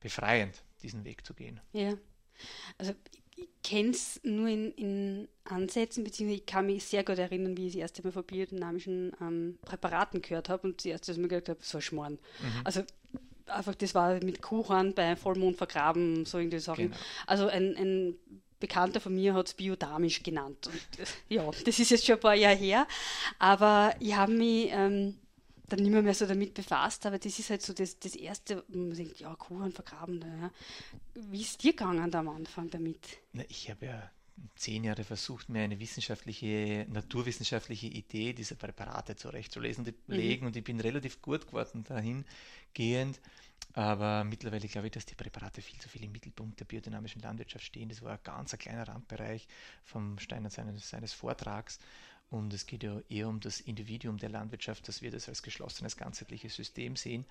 befreiend, 0.00 0.64
diesen 0.82 1.04
Weg 1.04 1.26
zu 1.26 1.34
gehen. 1.34 1.60
Ja. 1.72 1.94
Also 2.78 2.94
ich 3.36 3.48
kenne 3.62 3.90
es 3.90 4.20
nur 4.24 4.48
in, 4.48 4.72
in, 4.72 5.28
Ansätzen, 5.44 6.04
beziehungsweise 6.04 6.40
ich 6.40 6.46
kann 6.46 6.66
mich 6.66 6.84
sehr 6.84 7.04
gut 7.04 7.18
erinnern, 7.18 7.56
wie 7.56 7.66
ich 7.66 7.74
das 7.74 7.80
erste 7.80 8.02
Mal 8.02 8.12
von 8.12 8.24
biodynamischen 8.24 9.12
ähm, 9.20 9.58
Präparaten 9.62 10.22
gehört 10.22 10.48
habe 10.48 10.68
und 10.68 10.78
das 10.78 10.86
erste, 10.86 11.18
mir 11.18 11.28
gedacht 11.28 11.50
habe, 11.50 11.60
so 11.62 11.78
ein 11.78 11.82
Schmarrn. 11.82 12.14
Mhm. 12.14 12.60
Also 12.64 12.84
einfach, 13.50 13.74
das 13.74 13.94
war 13.94 14.22
mit 14.22 14.42
Kuhhorn 14.42 14.94
bei 14.94 15.16
Vollmond 15.16 15.56
vergraben, 15.56 16.24
so 16.24 16.38
irgendwie 16.38 16.58
Sachen. 16.58 16.90
Genau. 16.90 16.96
Also 17.26 17.46
ein, 17.46 17.76
ein 17.76 18.14
Bekannter 18.58 19.00
von 19.00 19.14
mir 19.14 19.34
hat 19.34 19.48
es 19.48 19.54
biodamisch 19.54 20.22
genannt. 20.22 20.66
Und, 20.66 21.08
ja, 21.28 21.50
das 21.64 21.78
ist 21.78 21.90
jetzt 21.90 22.04
schon 22.04 22.16
ein 22.16 22.20
paar 22.20 22.34
Jahre 22.34 22.56
her, 22.56 22.86
aber 23.38 23.94
ich 24.00 24.14
habe 24.14 24.32
mich 24.32 24.68
ähm, 24.70 25.16
dann 25.70 25.80
nicht 25.80 25.90
mehr, 25.90 26.02
mehr 26.02 26.14
so 26.14 26.26
damit 26.26 26.52
befasst, 26.54 27.06
aber 27.06 27.18
das 27.18 27.38
ist 27.38 27.50
halt 27.50 27.62
so 27.62 27.72
das, 27.72 27.98
das 27.98 28.14
Erste, 28.14 28.62
wo 28.68 28.78
man 28.78 28.96
denkt, 28.96 29.18
ja, 29.20 29.34
Kuchen 29.34 29.72
vergraben. 29.72 30.20
Ja. 30.20 30.50
Wie 31.14 31.40
ist 31.40 31.62
dir 31.62 31.72
gegangen 31.72 32.14
am 32.14 32.28
Anfang 32.28 32.68
damit? 32.70 33.00
Na, 33.32 33.44
ich 33.48 33.70
habe 33.70 33.86
ja 33.86 34.10
zehn 34.56 34.84
Jahre 34.84 35.04
versucht, 35.04 35.48
mir 35.48 35.62
eine 35.62 35.80
wissenschaftliche, 35.80 36.86
naturwissenschaftliche 36.90 37.86
Idee 37.86 38.32
dieser 38.32 38.54
Präparate 38.54 39.16
zurechtzulesen 39.16 39.84
und 39.84 39.94
mhm. 40.08 40.14
legen 40.14 40.46
und 40.46 40.56
ich 40.56 40.64
bin 40.64 40.80
relativ 40.80 41.20
gut 41.22 41.46
geworden 41.46 41.84
dahingehend. 42.74 43.20
Aber 43.72 44.24
mittlerweile 44.24 44.66
glaube 44.66 44.88
ich, 44.88 44.92
dass 44.92 45.06
die 45.06 45.14
Präparate 45.14 45.62
viel 45.62 45.78
zu 45.78 45.88
viel 45.88 46.02
im 46.02 46.12
Mittelpunkt 46.12 46.58
der 46.58 46.64
biodynamischen 46.64 47.22
Landwirtschaft 47.22 47.64
stehen. 47.64 47.88
Das 47.88 48.02
war 48.02 48.12
ein 48.12 48.18
ganz 48.24 48.52
ein 48.52 48.58
kleiner 48.58 48.88
Randbereich 48.88 49.46
vom 49.84 50.18
Steiner 50.18 50.50
seines, 50.50 50.88
seines 50.88 51.12
Vortrags. 51.12 51.78
Und 52.30 52.52
es 52.52 52.66
geht 52.66 52.82
ja 52.82 53.00
eher 53.08 53.28
um 53.28 53.40
das 53.40 53.60
Individuum 53.60 54.16
der 54.18 54.28
Landwirtschaft, 54.28 54.86
dass 54.88 55.02
wir 55.02 55.10
das 55.10 55.28
als 55.28 55.42
geschlossenes, 55.42 55.96
ganzheitliches 55.96 56.54
System 56.54 56.96
sehen 56.96 57.26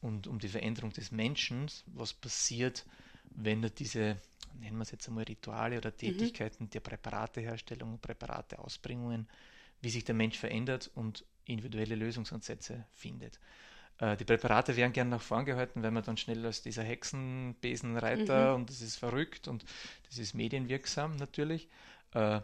und 0.00 0.26
um 0.26 0.38
die 0.38 0.48
Veränderung 0.48 0.92
des 0.92 1.10
Menschen, 1.10 1.70
was 1.86 2.12
passiert, 2.12 2.84
wenn 3.30 3.62
er 3.64 3.70
diese, 3.70 4.20
nennen 4.60 4.76
wir 4.76 4.82
es 4.82 4.92
jetzt 4.92 5.08
einmal 5.08 5.24
Rituale 5.24 5.78
oder 5.78 5.90
mhm. 5.90 5.96
Tätigkeiten 5.96 6.64
mhm. 6.64 6.70
der 6.70 6.80
Präparateherstellung 6.80 7.98
Präparateausbringungen, 7.98 9.28
wie 9.80 9.90
sich 9.90 10.04
der 10.04 10.14
Mensch 10.14 10.38
verändert 10.38 10.90
und 10.94 11.24
individuelle 11.46 11.96
Lösungsansätze 11.96 12.86
findet. 12.92 13.40
Äh, 13.98 14.16
die 14.16 14.24
Präparate 14.24 14.76
werden 14.76 14.92
gern 14.92 15.08
nach 15.08 15.22
vorn 15.22 15.44
gehalten, 15.44 15.82
weil 15.82 15.90
man 15.90 16.02
dann 16.02 16.16
schnell 16.16 16.44
als 16.44 16.62
dieser 16.62 16.82
Hexenbesenreiter 16.82 18.50
mhm. 18.50 18.54
und 18.56 18.70
das 18.70 18.80
ist 18.80 18.96
verrückt 18.96 19.48
und 19.48 19.64
das 20.08 20.18
ist 20.18 20.34
medienwirksam 20.34 21.16
natürlich. 21.16 21.68
Äh, 22.12 22.40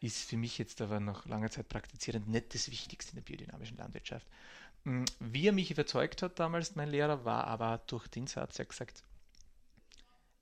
ist 0.00 0.28
für 0.28 0.38
mich 0.38 0.56
jetzt 0.56 0.80
aber 0.80 0.98
nach 0.98 1.26
langer 1.26 1.50
Zeit 1.50 1.68
praktizierend 1.68 2.26
nicht 2.26 2.54
das 2.54 2.70
Wichtigste 2.70 3.12
in 3.12 3.16
der 3.16 3.22
biodynamischen 3.22 3.76
Landwirtschaft. 3.76 4.26
Hm, 4.84 5.04
wie 5.18 5.46
er 5.46 5.52
mich 5.52 5.70
überzeugt 5.70 6.22
hat 6.22 6.38
damals, 6.38 6.74
mein 6.74 6.88
Lehrer, 6.88 7.24
war 7.24 7.46
aber 7.46 7.82
durch 7.86 8.08
den 8.08 8.26
Satz, 8.26 8.58
er 8.58 8.62
hat 8.62 8.70
gesagt, 8.70 9.04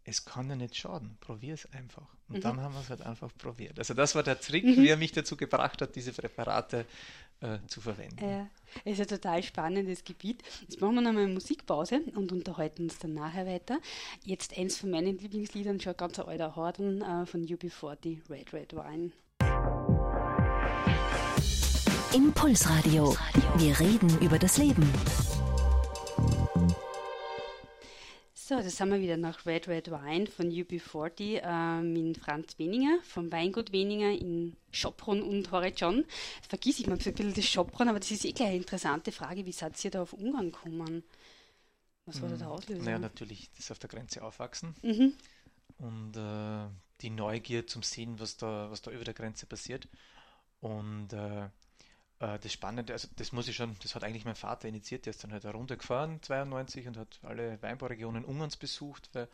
es 0.05 0.25
kann 0.25 0.49
ja 0.49 0.57
nicht 0.57 0.77
schaden, 0.77 1.19
probier 1.21 1.55
es 1.55 1.71
einfach. 1.73 2.07
Und 2.29 2.37
mhm. 2.37 2.41
dann 2.41 2.61
haben 2.61 2.75
wir 2.75 2.81
es 2.81 2.89
halt 2.89 3.03
einfach 3.03 3.31
probiert. 3.37 3.79
Also 3.79 3.95
das 3.95 4.15
war 4.15 4.23
der 4.23 4.41
Trick, 4.41 4.65
mhm. 4.65 4.77
wie 4.77 4.89
er 4.89 4.97
mich 4.97 5.13
dazu 5.13 5.37
gebracht 5.37 5.83
hat, 5.83 5.97
diese 5.97 6.13
Präparate 6.13 6.87
äh, 7.41 7.59
zu 7.67 7.81
verwenden. 7.81 8.19
Ja, 8.21 8.49
ist 8.85 9.01
ein 9.01 9.07
total 9.07 9.43
spannendes 9.43 10.05
Gebiet. 10.05 10.43
Jetzt 10.63 10.81
machen 10.81 10.97
wir 10.97 11.03
nochmal 11.03 11.25
eine 11.25 11.33
Musikpause 11.33 12.01
und 12.15 12.33
unterhalten 12.33 12.85
uns 12.85 12.99
dann 12.99 13.15
nachher 13.15 13.47
weiter. 13.47 13.79
Jetzt 14.25 14.57
eins 14.57 14.77
von 14.77 14.91
meinen 14.91 15.19
Lieblingsliedern, 15.19 15.81
schon 15.81 15.97
ganz 15.97 16.19
alter 16.19 16.57
Horden 16.57 17.03
äh, 17.03 17.27
von 17.27 17.45
UB40, 17.45 18.29
Red 18.31 18.53
Red 18.53 18.75
Wine. 18.75 19.13
Impulsradio. 22.15 23.15
Wir 23.57 23.79
reden 23.79 24.19
über 24.21 24.39
das 24.39 24.59
Leben. 24.59 24.91
So, 28.49 28.57
das 28.57 28.81
haben 28.81 28.93
wir 28.93 29.01
wieder 29.03 29.19
nach 29.19 29.45
Red 29.45 29.69
Red 29.69 29.91
Wine 29.91 30.27
von 30.27 30.47
UB40 30.47 31.43
äh, 31.43 31.83
mit 31.83 32.17
Franz 32.17 32.59
Weninger 32.59 32.99
vom 33.03 33.31
Weingut 33.31 33.73
Weninger 33.73 34.13
in 34.13 34.57
Schopron 34.73 35.21
und 35.21 35.53
Horizon. 35.53 36.07
Vergiss 36.49 36.81
ich 36.81 36.87
mal 36.87 36.95
ein 36.95 36.99
bisschen 36.99 37.35
das 37.35 37.45
Schopron, 37.45 37.89
aber 37.89 37.99
das 37.99 38.11
ist 38.11 38.25
eh 38.25 38.33
gleich 38.33 38.49
eine 38.49 38.57
interessante 38.57 39.13
Frage. 39.13 39.45
Wie 39.45 39.53
seid 39.53 39.85
ihr 39.85 39.91
da 39.91 40.01
auf 40.01 40.15
Ungarn 40.15 40.51
gekommen? 40.51 41.05
Was 42.07 42.23
war 42.23 42.31
da 42.31 42.37
der 42.37 42.47
hm, 42.47 42.53
Auslöser? 42.55 42.85
Naja, 42.85 42.99
natürlich 42.99 43.51
das 43.55 43.71
auf 43.71 43.81
der 43.81 43.91
Grenze 43.91 44.25
aufwachsen 44.25 44.75
mhm. 44.81 45.13
und 45.77 46.17
äh, 46.17 46.71
die 47.03 47.11
Neugier 47.11 47.67
zum 47.67 47.83
Sehen, 47.83 48.19
was 48.19 48.39
da, 48.39 48.71
was 48.71 48.81
da 48.81 48.91
über 48.91 49.05
der 49.05 49.13
Grenze 49.13 49.45
passiert. 49.45 49.89
Und 50.61 51.13
äh, 51.13 51.51
äh, 52.21 52.39
das 52.39 52.53
Spannende, 52.53 52.93
also 52.93 53.09
das 53.17 53.33
muss 53.33 53.49
ich 53.49 53.57
schon, 53.57 53.77
das 53.83 53.95
hat 53.95 54.05
eigentlich 54.05 54.25
mein 54.25 54.35
Vater 54.35 54.69
initiiert, 54.69 55.07
der 55.07 55.13
ist 55.13 55.23
dann 55.23 55.33
halt 55.33 55.45
eine 55.45 55.55
Runde 55.55 55.77
gefahren, 55.77 56.21
92, 56.23 56.89
und 56.89 56.97
hat 56.97 57.21
alle 57.23 57.61
Weinbauregionen 57.63 58.25
Ungarns 58.25 58.57
besucht, 58.57 59.11
weil, 59.13 59.29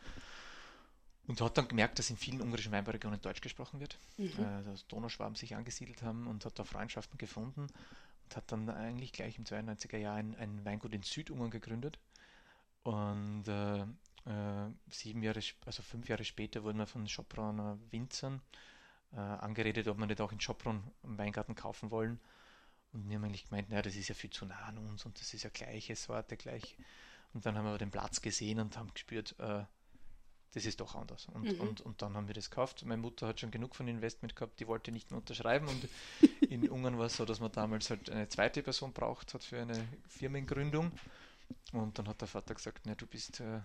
und 1.26 1.40
hat 1.40 1.56
dann 1.56 1.68
gemerkt, 1.68 1.98
dass 1.98 2.10
in 2.10 2.16
vielen 2.16 2.42
ungarischen 2.42 2.72
Weinbauregionen 2.72 3.20
Deutsch 3.20 3.40
gesprochen 3.40 3.80
wird, 3.80 3.98
mhm. 4.18 4.26
äh, 4.26 4.62
dass 4.64 4.86
Donauschwaben 4.88 5.36
sich 5.36 5.56
angesiedelt 5.56 6.02
haben 6.02 6.26
und 6.26 6.44
hat 6.44 6.58
da 6.58 6.64
Freundschaften 6.64 7.16
gefunden 7.16 7.62
und 8.24 8.36
hat 8.36 8.52
dann 8.52 8.68
eigentlich 8.68 9.12
gleich 9.12 9.38
im 9.38 9.44
92er 9.44 9.96
Jahr 9.96 10.16
ein, 10.16 10.36
ein 10.36 10.64
Weingut 10.64 10.92
in 10.92 11.02
Südungarn 11.02 11.50
gegründet. 11.50 11.98
Und 12.82 13.48
äh, 13.48 13.80
äh, 13.80 14.70
sieben 14.90 15.22
Jahre, 15.22 15.40
also 15.64 15.82
fünf 15.82 16.08
Jahre 16.08 16.24
später 16.24 16.62
wurden 16.62 16.78
wir 16.78 16.86
von 16.86 17.08
Schopron 17.08 17.80
Winzern 17.90 18.42
äh, 19.12 19.16
angeredet, 19.16 19.88
ob 19.88 19.98
wir 19.98 20.06
nicht 20.06 20.20
auch 20.20 20.32
in 20.32 20.40
Schopron 20.40 20.82
einen 21.02 21.16
Weingarten 21.16 21.54
kaufen 21.54 21.90
wollen. 21.90 22.20
Und 22.94 23.08
wir 23.08 23.16
haben 23.16 23.24
eigentlich 23.24 23.48
gemeint, 23.48 23.68
naja, 23.70 23.82
das 23.82 23.96
ist 23.96 24.08
ja 24.08 24.14
viel 24.14 24.30
zu 24.30 24.46
nah 24.46 24.60
an 24.66 24.78
uns 24.78 25.04
und 25.04 25.20
das 25.20 25.34
ist 25.34 25.42
ja 25.42 25.50
gleiche 25.50 25.96
Sorte, 25.96 26.36
gleich. 26.36 26.76
Und 27.34 27.44
dann 27.44 27.58
haben 27.58 27.66
wir 27.66 27.76
den 27.76 27.90
Platz 27.90 28.22
gesehen 28.22 28.60
und 28.60 28.76
haben 28.78 28.94
gespürt, 28.94 29.34
äh, 29.40 29.64
das 30.52 30.64
ist 30.64 30.80
doch 30.80 30.94
anders. 30.94 31.26
Und, 31.26 31.42
mhm. 31.42 31.60
und, 31.60 31.80
und 31.80 32.00
dann 32.00 32.16
haben 32.16 32.28
wir 32.28 32.34
das 32.34 32.48
gekauft. 32.48 32.84
Meine 32.84 33.02
Mutter 33.02 33.26
hat 33.26 33.40
schon 33.40 33.50
genug 33.50 33.74
von 33.74 33.88
Investment 33.88 34.36
gehabt, 34.36 34.60
die 34.60 34.68
wollte 34.68 34.92
nicht 34.92 35.10
mehr 35.10 35.18
unterschreiben. 35.18 35.66
Und 35.66 35.88
in 36.48 36.68
Ungarn 36.70 36.96
war 36.96 37.06
es 37.06 37.16
so, 37.16 37.24
dass 37.24 37.40
man 37.40 37.50
damals 37.50 37.90
halt 37.90 38.08
eine 38.08 38.28
zweite 38.28 38.62
Person 38.62 38.92
braucht 38.92 39.34
hat 39.34 39.42
für 39.42 39.60
eine 39.60 39.88
Firmengründung. 40.06 40.92
Und 41.72 41.98
dann 41.98 42.06
hat 42.06 42.20
der 42.20 42.28
Vater 42.28 42.54
gesagt, 42.54 42.82
na, 42.86 42.94
du 42.94 43.06
bist, 43.06 43.40
äh, 43.40 43.60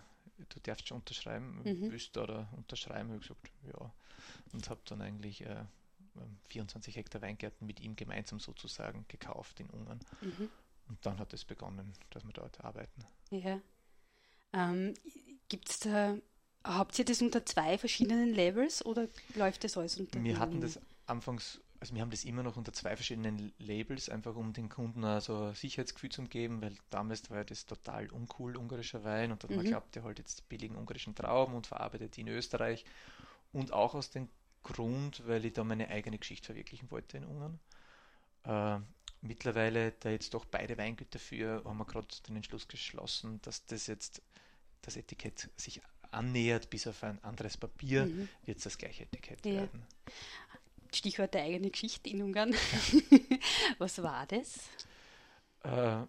du 0.49 0.59
darfst 0.63 0.87
schon 0.87 0.97
unterschreiben, 0.97 1.61
mhm. 1.63 1.91
willst 1.91 2.15
du 2.15 2.25
da 2.25 2.49
unterschreiben? 2.57 3.09
Ich 3.21 3.29
habe 3.29 3.39
gesagt, 3.39 3.51
ja. 3.67 3.91
Und 4.51 4.69
habe 4.69 4.81
dann 4.85 5.03
eigentlich 5.03 5.45
äh, 5.45 5.63
24 6.47 6.95
Hektar 6.95 7.21
Weingärten 7.21 7.65
mit 7.65 7.79
ihm 7.79 7.95
gemeinsam 7.95 8.39
sozusagen 8.39 9.05
gekauft 9.07 9.59
in 9.59 9.69
Ungarn. 9.69 9.99
Mhm. 10.21 10.49
Und 10.87 11.05
dann 11.05 11.19
hat 11.19 11.33
es 11.33 11.45
begonnen, 11.45 11.93
dass 12.09 12.25
wir 12.25 12.33
dort 12.33 12.59
arbeiten. 12.63 13.05
Ja. 13.29 13.61
Ähm, 14.53 14.95
Gibt 15.47 15.69
es 15.69 15.79
da, 15.79 16.17
habt 16.63 16.97
ihr 16.99 17.05
das 17.05 17.21
unter 17.21 17.45
zwei 17.45 17.77
verschiedenen 17.77 18.33
Levels 18.33 18.85
oder 18.85 19.07
läuft 19.35 19.63
das 19.63 19.77
alles 19.77 19.99
unter? 19.99 20.23
Wir 20.23 20.39
hatten 20.39 20.61
das 20.61 20.79
anfangs, 21.05 21.61
also 21.79 21.93
wir 21.93 22.01
haben 22.01 22.11
das 22.11 22.23
immer 22.23 22.43
noch 22.43 22.57
unter 22.57 22.73
zwei 22.73 22.95
verschiedenen 22.95 23.51
Labels, 23.59 24.09
einfach 24.09 24.35
um 24.35 24.53
den 24.53 24.69
Kunden 24.69 25.03
also 25.03 25.45
ein 25.45 25.53
Sicherheitsgefühl 25.55 26.11
zu 26.11 26.23
geben, 26.23 26.61
weil 26.61 26.75
damals 26.89 27.29
war 27.29 27.43
das 27.43 27.65
total 27.65 28.09
uncool, 28.11 28.57
ungarischer 28.57 29.03
Wein, 29.03 29.31
und 29.31 29.43
dann 29.43 29.51
mhm. 29.51 29.57
man 29.57 29.65
glaubt, 29.65 29.95
der 29.95 30.03
halt 30.03 30.19
jetzt 30.19 30.47
billigen 30.49 30.75
ungarischen 30.75 31.15
Trauben 31.15 31.55
und 31.55 31.67
verarbeitet 31.67 32.15
die 32.15 32.21
in 32.21 32.27
Österreich. 32.27 32.85
Und 33.51 33.73
auch 33.73 33.95
aus 33.95 34.11
den 34.11 34.29
Grund, 34.63 35.27
weil 35.27 35.45
ich 35.45 35.53
da 35.53 35.63
meine 35.63 35.89
eigene 35.89 36.17
Geschichte 36.17 36.47
verwirklichen 36.47 36.91
wollte 36.91 37.17
in 37.17 37.25
Ungarn. 37.25 37.59
Äh, 38.43 38.79
mittlerweile, 39.21 39.91
da 39.93 40.09
jetzt 40.09 40.33
doch 40.33 40.45
beide 40.45 40.77
Weingüter 40.77 41.19
für, 41.19 41.63
haben 41.65 41.77
wir 41.77 41.85
gerade 41.85 42.07
den 42.27 42.37
Entschluss 42.37 42.67
geschlossen, 42.67 43.41
dass 43.41 43.65
das 43.65 43.87
jetzt 43.87 44.21
das 44.81 44.95
Etikett 44.95 45.49
sich 45.57 45.81
annähert, 46.11 46.69
bis 46.69 46.87
auf 46.87 47.03
ein 47.03 47.23
anderes 47.23 47.57
Papier 47.57 48.05
mhm. 48.05 48.29
wird 48.45 48.57
es 48.57 48.63
das 48.63 48.77
gleiche 48.77 49.03
Etikett 49.03 49.45
ja. 49.45 49.53
werden. 49.53 49.85
Stichwort 50.93 51.33
der 51.33 51.43
eigene 51.43 51.69
Geschichte 51.69 52.09
in 52.09 52.23
Ungarn. 52.23 52.55
Was 53.77 54.01
war 54.01 54.25
das? 54.25 54.59
Äh, 55.63 56.05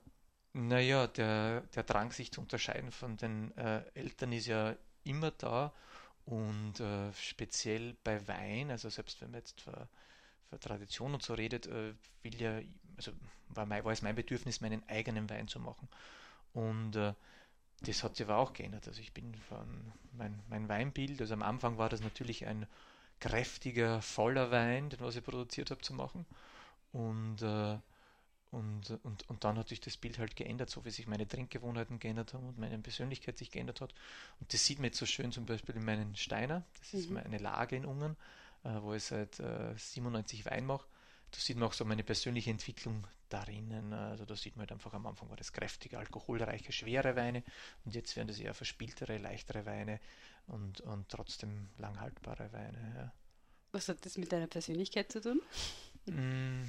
naja, 0.53 1.07
der, 1.07 1.63
der 1.75 1.83
Drang, 1.83 2.13
sich 2.13 2.33
zu 2.33 2.41
unterscheiden 2.41 2.91
von 2.91 3.17
den 3.17 3.57
äh, 3.57 3.83
Eltern 3.95 4.33
ist 4.33 4.47
ja 4.47 4.75
immer 5.05 5.31
da 5.33 5.73
und 6.27 6.81
äh, 6.81 7.13
speziell 7.15 7.97
bei 8.05 8.27
Wein, 8.29 8.71
also 8.71 8.89
selbst 8.89 9.21
wenn 9.21 9.31
man 9.31 9.41
jetzt 9.41 9.61
für, 9.61 9.89
für 10.49 10.59
Tradition 10.59 11.15
und 11.15 11.23
so 11.23 11.35
redet, 11.35 11.67
äh, 11.67 11.95
will 12.23 12.41
ja, 12.41 12.61
also 12.97 13.13
war, 13.49 13.67
mein, 13.67 13.85
war 13.85 13.93
es 13.93 14.03
mein 14.03 14.15
Bedürfnis, 14.15 14.61
meinen 14.61 14.87
eigenen 14.89 15.29
Wein 15.31 15.49
zu 15.49 15.61
machen. 15.61 15.89
Und 16.53 16.97
äh, 16.97 17.15
das 17.83 18.05
hat 18.05 18.17
sich 18.17 18.27
aber 18.27 18.39
auch 18.39 18.53
geändert. 18.53 18.87
Also 18.89 19.01
ich 19.01 19.13
bin 19.13 19.35
von 19.35 19.93
mein, 20.13 20.43
mein 20.49 20.69
Weinbild, 20.69 21.21
also 21.21 21.35
am 21.35 21.43
Anfang 21.43 21.79
war 21.79 21.89
das 21.89 22.01
natürlich 22.03 22.47
ein 22.47 22.67
kräftiger, 23.21 24.03
voller 24.03 24.51
Wein, 24.51 24.91
den 24.91 25.01
was 25.01 25.17
ich 25.17 25.25
produziert 25.25 25.71
habe, 25.71 25.81
zu 25.83 25.95
machen. 25.95 26.27
Und 26.93 27.43
äh, 27.43 27.79
und, 28.51 28.99
und, 29.05 29.29
und 29.29 29.45
dann 29.45 29.59
hat 29.59 29.69
sich 29.69 29.81
das 29.81 29.97
Bild 29.97 30.19
halt 30.19 30.35
geändert, 30.35 30.71
so 30.71 30.85
wie 30.85 30.91
sich 30.91 31.07
meine 31.07 31.27
Trinkgewohnheiten 31.27 32.01
geändert 32.01 32.35
haben 32.35 32.49
und 32.49 32.59
meine 32.59 32.79
Persönlichkeit 32.79 33.39
sich 33.39 33.51
geändert 33.51 33.81
hat. 33.81 33.95
Und 34.41 34.53
das 34.53 34.65
sieht 34.65 34.79
man 34.79 34.87
jetzt 34.87 34.99
so 34.99 35.07
schön 35.07 35.31
zum 35.31 35.47
Beispiel 35.47 35.77
in 35.77 35.85
meinen 35.85 36.17
Steiner. 36.17 36.65
Das 36.81 36.95
ist 36.95 37.11
mhm. 37.11 37.19
eine 37.19 37.39
Lage 37.39 37.77
in 37.77 37.85
Ungarn, 37.85 38.17
äh, 38.65 38.81
wo 38.81 38.95
ich 38.95 39.05
seit 39.05 39.39
äh, 39.39 39.75
97 39.77 40.45
Wein 40.47 40.67
mache. 40.67 40.87
Da 41.31 41.39
sieht 41.39 41.57
man 41.57 41.69
auch 41.69 41.73
so 41.73 41.85
meine 41.85 42.03
persönliche 42.03 42.51
Entwicklung 42.51 43.07
darinnen. 43.29 43.93
Also 43.93 44.25
da 44.25 44.35
sieht 44.35 44.57
man 44.57 44.63
halt 44.63 44.73
einfach 44.73 44.93
am 44.93 45.07
Anfang 45.07 45.29
war 45.31 45.37
das 45.37 45.53
kräftige, 45.53 45.99
alkoholreiche, 45.99 46.73
schwere 46.73 47.15
Weine 47.15 47.45
und 47.85 47.95
jetzt 47.95 48.17
werden 48.17 48.29
das 48.29 48.41
eher 48.41 48.55
verspieltere, 48.55 49.19
leichtere 49.19 49.65
Weine 49.65 50.01
und, 50.49 50.81
und 50.81 51.09
trotzdem 51.09 51.69
langhaltbare 51.79 52.53
Weine. 52.53 52.95
Ja. 52.97 53.13
Was 53.73 53.89
hat 53.89 54.05
das 54.05 54.19
mit 54.19 54.33
deiner 54.33 54.49
Persönlichkeit 54.49 55.13
zu 55.13 55.21
tun? 55.21 55.41
Mm, 56.07 56.65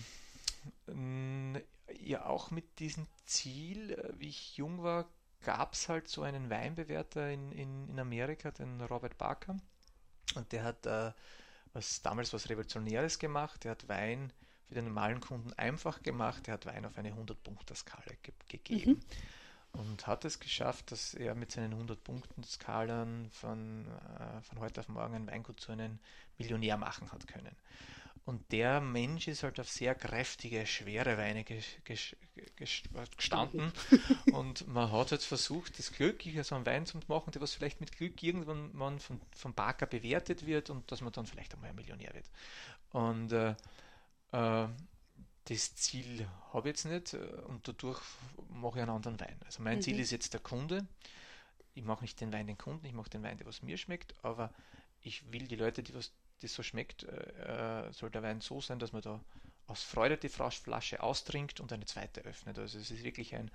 ja, 2.00 2.26
auch 2.26 2.52
mit 2.52 2.80
diesem 2.80 3.08
Ziel, 3.26 3.92
äh, 3.92 4.14
wie 4.20 4.30
ich 4.30 4.58
jung 4.58 4.84
war, 4.84 5.10
gab 5.44 5.74
es 5.74 5.90
halt 5.90 6.08
so 6.08 6.22
einen 6.22 6.50
Weinbewerter 6.50 7.32
in, 7.32 7.52
in, 7.52 7.90
in 7.90 8.00
Amerika, 8.00 8.52
den 8.52 8.82
Robert 8.82 9.18
Barker. 9.18 9.58
Und 10.36 10.52
der 10.52 10.64
hat 10.64 10.86
äh, 10.86 11.12
was 11.74 12.02
damals 12.02 12.34
was 12.34 12.50
Revolutionäres 12.50 13.20
gemacht. 13.20 13.64
Der 13.64 13.72
hat 13.72 13.88
Wein 13.88 14.32
für 14.68 14.76
den 14.76 14.86
normalen 14.86 15.20
Kunden 15.20 15.54
einfach 15.54 16.04
gemacht. 16.04 16.48
Er 16.48 16.56
hat 16.56 16.66
Wein 16.66 16.86
auf 16.86 16.98
eine 16.98 17.12
100-Punkter-Skala 17.12 18.14
ge 18.22 18.34
gegeben. 18.48 18.92
Mhm. 18.92 19.02
Und 19.74 20.06
hat 20.06 20.26
es 20.26 20.40
geschafft, 20.40 20.92
dass 20.92 21.14
er 21.14 21.34
mit 21.34 21.52
seinen 21.52 21.74
100-Punkten-Skalen 21.74 23.30
von, 23.32 23.88
äh, 23.88 24.42
von 24.42 24.60
heute 24.60 24.82
auf 24.82 24.90
morgen 24.90 25.16
ein 25.16 25.28
Weingut 25.28 25.62
zu 25.62 25.72
einem 25.72 26.00
Millionär 26.38 26.76
machen 26.76 27.12
hat 27.12 27.26
können. 27.26 27.56
Und 28.24 28.52
der 28.52 28.82
Mensch 28.82 29.28
ist 29.28 29.42
halt 29.42 29.60
auf 29.60 29.70
sehr 29.70 29.96
kräftige, 29.96 30.68
schwere 30.68 31.18
Weine 31.18 31.44
gestanden. 32.56 33.72
und 34.32 34.68
man 34.68 34.92
hat 34.92 35.10
jetzt 35.12 35.26
versucht, 35.26 35.80
das 35.80 35.92
Glück, 35.92 36.24
so 36.44 36.56
einen 36.56 36.66
Wein 36.68 36.86
zu 36.86 37.00
machen, 37.08 37.32
der 37.32 37.42
was 37.42 37.56
vielleicht 37.56 37.80
mit 37.80 37.92
Glück 37.92 38.22
irgendwann 38.22 38.76
man 38.76 39.00
von, 39.00 39.20
von 39.36 39.54
Barker 39.56 39.88
bewertet 39.88 40.46
wird 40.46 40.70
und 40.70 40.92
dass 40.92 41.02
man 41.02 41.12
dann 41.12 41.26
vielleicht 41.26 41.54
einmal 41.56 41.72
ein 41.72 41.76
Millionär 41.76 42.14
wird. 42.14 42.30
Und 42.92 43.32
äh, 43.32 43.56
äh, 44.32 44.68
das 45.46 45.76
Ziel 45.76 46.28
habe 46.54 46.70
ich 46.70 46.74
jetzt 46.74 46.86
nicht 46.86 47.14
äh, 47.14 47.18
und 47.48 47.68
dadurch 47.68 48.02
mache 48.50 48.78
ich 48.78 48.84
einen 48.84 48.92
anderen 48.92 49.20
Wein. 49.20 49.40
Also 49.46 49.64
mein 49.64 49.78
mhm. 49.78 49.82
Ziel 49.82 50.00
ist 50.00 50.12
jetzt 50.12 50.34
der 50.34 50.42
Kunde. 50.42 50.86
Ich 51.74 51.84
mache 51.84 52.04
nicht 52.04 52.20
den 52.22 52.32
Wein 52.34 52.48
den 52.48 52.58
Kunden, 52.58 52.86
ich 52.86 52.94
mache 52.94 53.10
den 53.10 53.24
Wein, 53.24 53.38
der 53.38 53.48
was 53.48 53.64
mir 53.64 53.78
schmeckt, 53.78 54.14
aber 54.24 54.54
ich 55.02 55.32
will 55.32 55.48
die 55.48 55.56
Leute, 55.56 55.82
die 55.82 55.96
was 55.96 56.12
das 56.42 56.54
so 56.54 56.64
schmeckt, 56.64 57.04
äh, 57.04 57.88
äh, 57.88 57.94
soll 57.94 58.10
der 58.10 58.24
Wein 58.24 58.42
so 58.42 58.62
sein, 58.62 58.80
dass 58.80 58.92
man 58.92 59.02
da 59.02 59.20
aus 59.68 59.84
Freude 59.84 60.18
die 60.18 60.30
Flasche 60.30 61.02
austrinkt 61.02 61.60
und 61.60 61.72
eine 61.72 61.86
zweite 61.86 62.22
öffnet. 62.22 62.60
Also 62.60 62.78
es 62.78 62.92
ist 62.92 63.04
wirklich 63.04 63.36
ein, 63.36 63.50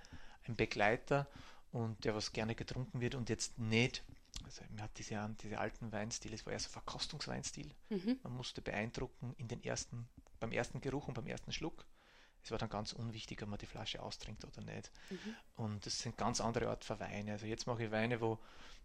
ein 0.49 0.57
Begleiter 0.57 1.27
und 1.73 2.05
der 2.05 2.15
was 2.15 2.33
gerne 2.33 2.55
getrunken 2.55 3.01
wird 3.01 3.15
und 3.15 3.29
jetzt 3.29 3.59
nicht, 3.59 4.03
also 4.45 4.63
man 4.71 4.83
hat 4.83 4.97
diese, 4.99 5.35
diese 5.43 5.59
alten 5.59 5.93
Weinstil, 5.93 6.33
es 6.33 6.47
war 6.47 6.53
ja 6.53 6.59
so 6.59 6.71
Verkostungsweinstil. 6.71 7.71
Mhm. 7.91 8.19
Man 8.23 8.33
musste 8.33 8.63
beeindrucken 8.63 9.35
in 9.39 9.49
den 9.49 9.63
ersten, 9.63 10.09
beim 10.41 10.53
ersten 10.53 10.81
Geruch 10.81 11.09
und 11.09 11.15
beim 11.15 11.27
ersten 11.27 11.53
Schluck. 11.53 11.85
Es 12.47 12.53
war 12.53 12.59
dann 12.59 12.69
ganz 12.69 12.93
unwichtig, 12.93 13.43
ob 13.43 13.49
man 13.49 13.59
die 13.59 13.67
Flasche 13.67 14.01
austrinkt 14.01 14.45
oder 14.45 14.63
nicht. 14.63 14.93
Mhm. 15.11 15.35
Und 15.57 15.85
das 15.85 15.99
sind 15.99 16.17
ganz 16.17 16.41
andere 16.41 16.69
Art 16.69 16.85
von 16.85 17.01
Weine. 17.01 17.33
Also 17.33 17.47
jetzt 17.47 17.67
mache 17.67 17.87
ich 17.87 17.91
Weine, 17.91 18.21
wo 18.21 18.39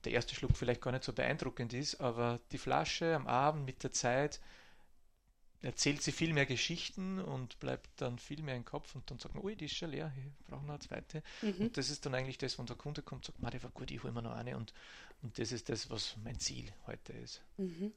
der 0.04 0.14
erste 0.14 0.34
Schluck 0.34 0.58
vielleicht 0.58 0.82
gar 0.82 0.92
nicht 0.92 1.04
so 1.04 1.14
beeindruckend 1.14 1.72
ist, 1.74 2.02
aber 2.02 2.40
die 2.52 2.58
Flasche 2.58 3.16
am 3.16 3.28
Abend 3.28 3.68
mit 3.68 3.84
der 3.84 3.92
Zeit 3.92 4.40
erzählt 5.62 6.02
sie 6.02 6.12
viel 6.12 6.34
mehr 6.34 6.48
Geschichten 6.48 7.20
und 7.20 7.60
bleibt 7.60 7.88
dann 7.98 8.18
viel 8.18 8.42
mehr 8.42 8.56
im 8.56 8.66
Kopf 8.66 8.96
und 8.96 9.12
dann 9.12 9.20
sagt 9.20 9.36
man, 9.36 9.44
ui, 9.44 9.56
die 9.56 9.66
ist 9.66 9.76
schon 9.76 9.92
leer, 9.92 10.12
ich 10.18 10.48
brauche 10.48 10.64
noch 10.64 10.70
eine 10.74 10.80
zweite. 10.80 11.22
Mhm. 11.44 11.68
Und 11.68 11.78
das 11.78 11.92
ist 11.92 12.04
dann 12.04 12.16
eigentlich 12.16 12.40
das, 12.40 12.58
wenn 12.58 12.66
der 12.66 12.76
Kunde 12.76 13.04
kommt 13.04 13.30
und 13.30 13.40
sagt, 13.40 13.54
die 13.54 13.62
war 13.62 13.70
gut, 13.70 13.92
ich 13.92 14.02
hole 14.02 14.12
mir 14.12 14.24
noch 14.24 14.34
eine 14.34 14.58
und, 14.58 14.74
und 15.22 15.38
das 15.38 15.52
ist 15.52 15.70
das, 15.70 15.88
was 15.92 16.16
mein 16.24 16.40
Ziel 16.40 16.74
heute 16.88 17.14
ist. 17.14 17.44
Mhm. 17.58 17.92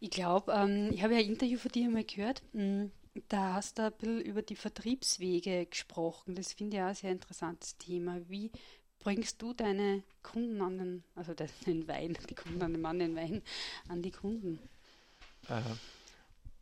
Ich 0.00 0.08
glaube, 0.08 0.50
ähm, 0.52 0.90
ich 0.94 1.02
habe 1.02 1.12
ja 1.12 1.20
ein 1.20 1.26
Interview 1.26 1.58
von 1.58 1.72
dir 1.72 1.88
einmal 1.88 2.04
gehört, 2.04 2.42
hm, 2.52 2.90
da 3.28 3.54
hast 3.54 3.78
du 3.78 3.84
ein 3.84 3.92
bisschen 3.92 4.20
über 4.20 4.42
die 4.42 4.56
Vertriebswege 4.56 5.66
gesprochen. 5.66 6.34
Das 6.34 6.52
finde 6.52 6.76
ich 6.76 6.82
auch 6.82 6.88
ein 6.88 6.94
sehr 6.94 7.12
interessantes 7.12 7.76
Thema. 7.76 8.20
Wie 8.28 8.50
bringst 8.98 9.40
du 9.42 9.52
deine 9.52 10.02
Kunden 10.22 10.60
an 10.60 10.78
den, 10.78 11.04
also 11.14 11.34
den 11.66 11.88
Wein, 11.88 12.16
die 12.28 12.34
Kunden 12.34 12.62
an 12.62 12.72
den 12.72 12.80
Mann, 12.80 12.98
den 12.98 13.16
Wein, 13.16 13.42
an 13.88 14.02
die 14.02 14.10
Kunden? 14.10 14.58
Äh, 15.48 15.62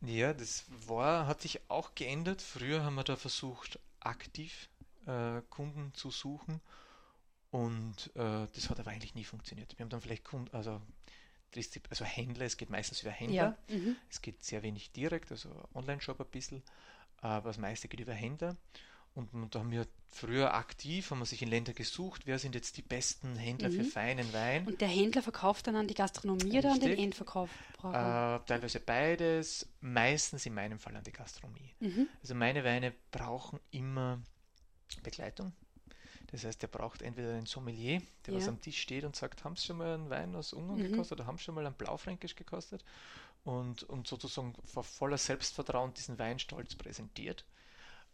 ja, 0.01 0.33
das 0.33 0.65
war, 0.87 1.27
hat 1.27 1.41
sich 1.41 1.59
auch 1.69 1.95
geändert. 1.95 2.41
Früher 2.41 2.83
haben 2.83 2.95
wir 2.95 3.03
da 3.03 3.15
versucht, 3.15 3.79
aktiv 3.99 4.69
äh, 5.05 5.41
Kunden 5.49 5.93
zu 5.93 6.11
suchen 6.11 6.61
und 7.49 8.11
äh, 8.15 8.47
das 8.53 8.69
hat 8.69 8.79
aber 8.79 8.91
eigentlich 8.91 9.15
nie 9.15 9.23
funktioniert. 9.23 9.77
Wir 9.77 9.83
haben 9.83 9.89
dann 9.89 10.01
vielleicht 10.01 10.25
Kunden, 10.25 10.53
also 10.55 10.81
also 11.89 12.05
Händler, 12.05 12.45
es 12.45 12.57
geht 12.57 12.69
meistens 12.69 13.01
über 13.01 13.11
Händler. 13.11 13.57
Ja. 13.69 13.75
Mhm. 13.75 13.95
Es 14.09 14.21
geht 14.21 14.43
sehr 14.43 14.63
wenig 14.63 14.91
direkt, 14.91 15.31
also 15.31 15.49
Online-Shop 15.73 16.19
ein 16.19 16.27
bisschen, 16.27 16.63
aber 17.21 17.49
das 17.49 17.57
meiste 17.57 17.87
geht 17.87 17.99
über 17.99 18.13
Händler. 18.13 18.55
Und, 19.15 19.33
und, 19.33 19.55
da 19.55 19.59
haben 19.59 19.71
wir 19.71 19.87
früher 20.09 20.53
aktiv, 20.53 21.09
haben 21.09 21.19
wir 21.19 21.25
sich 21.25 21.41
in 21.41 21.49
Länder 21.49 21.73
gesucht, 21.73 22.27
wer 22.27 22.37
sind 22.37 22.53
jetzt 22.53 22.77
die 22.77 22.83
besten 22.83 23.35
Händler 23.35 23.69
mhm. 23.69 23.73
für 23.73 23.83
feinen 23.83 24.31
Wein. 24.31 24.67
Und 24.67 24.79
der 24.79 24.87
Händler 24.87 25.23
verkauft 25.23 25.65
dann 25.65 25.75
an 25.75 25.87
die 25.87 25.95
Gastronomie 25.95 26.43
Richtig. 26.43 26.59
oder 26.59 26.71
an 26.73 26.79
den 26.79 26.97
Endverkauf? 26.99 27.49
Äh, 27.79 28.39
teilweise 28.45 28.79
beides, 28.79 29.67
meistens 29.81 30.45
in 30.45 30.53
meinem 30.53 30.77
Fall 30.77 30.95
an 30.95 31.03
die 31.03 31.11
Gastronomie. 31.11 31.73
Mhm. 31.79 32.07
Also 32.21 32.35
meine 32.35 32.63
Weine 32.63 32.93
brauchen 33.09 33.59
immer 33.71 34.21
Begleitung. 35.01 35.51
Das 36.31 36.43
heißt, 36.43 36.61
der 36.61 36.67
braucht 36.67 37.01
entweder 37.01 37.33
einen 37.33 37.45
Sommelier, 37.45 38.01
der 38.25 38.33
ja. 38.33 38.39
was 38.39 38.47
am 38.47 38.59
Tisch 38.59 38.81
steht 38.81 39.05
und 39.05 39.15
sagt, 39.15 39.43
haben 39.43 39.55
Sie 39.55 39.65
schon 39.65 39.77
mal 39.77 39.93
einen 39.93 40.09
Wein 40.09 40.35
aus 40.35 40.53
Ungarn 40.53 40.79
mhm. 40.79 40.91
gekostet 40.91 41.19
oder 41.19 41.27
haben 41.27 41.37
Sie 41.37 41.45
schon 41.45 41.55
mal 41.55 41.65
einen 41.65 41.75
Blaufränkisch 41.75 42.35
gekostet? 42.35 42.83
Und, 43.45 43.83
und 43.83 44.07
sozusagen 44.07 44.53
vor 44.65 44.83
voller 44.83 45.17
Selbstvertrauen 45.17 45.93
diesen 45.93 46.19
Wein 46.19 46.37
stolz 46.37 46.75
präsentiert. 46.75 47.45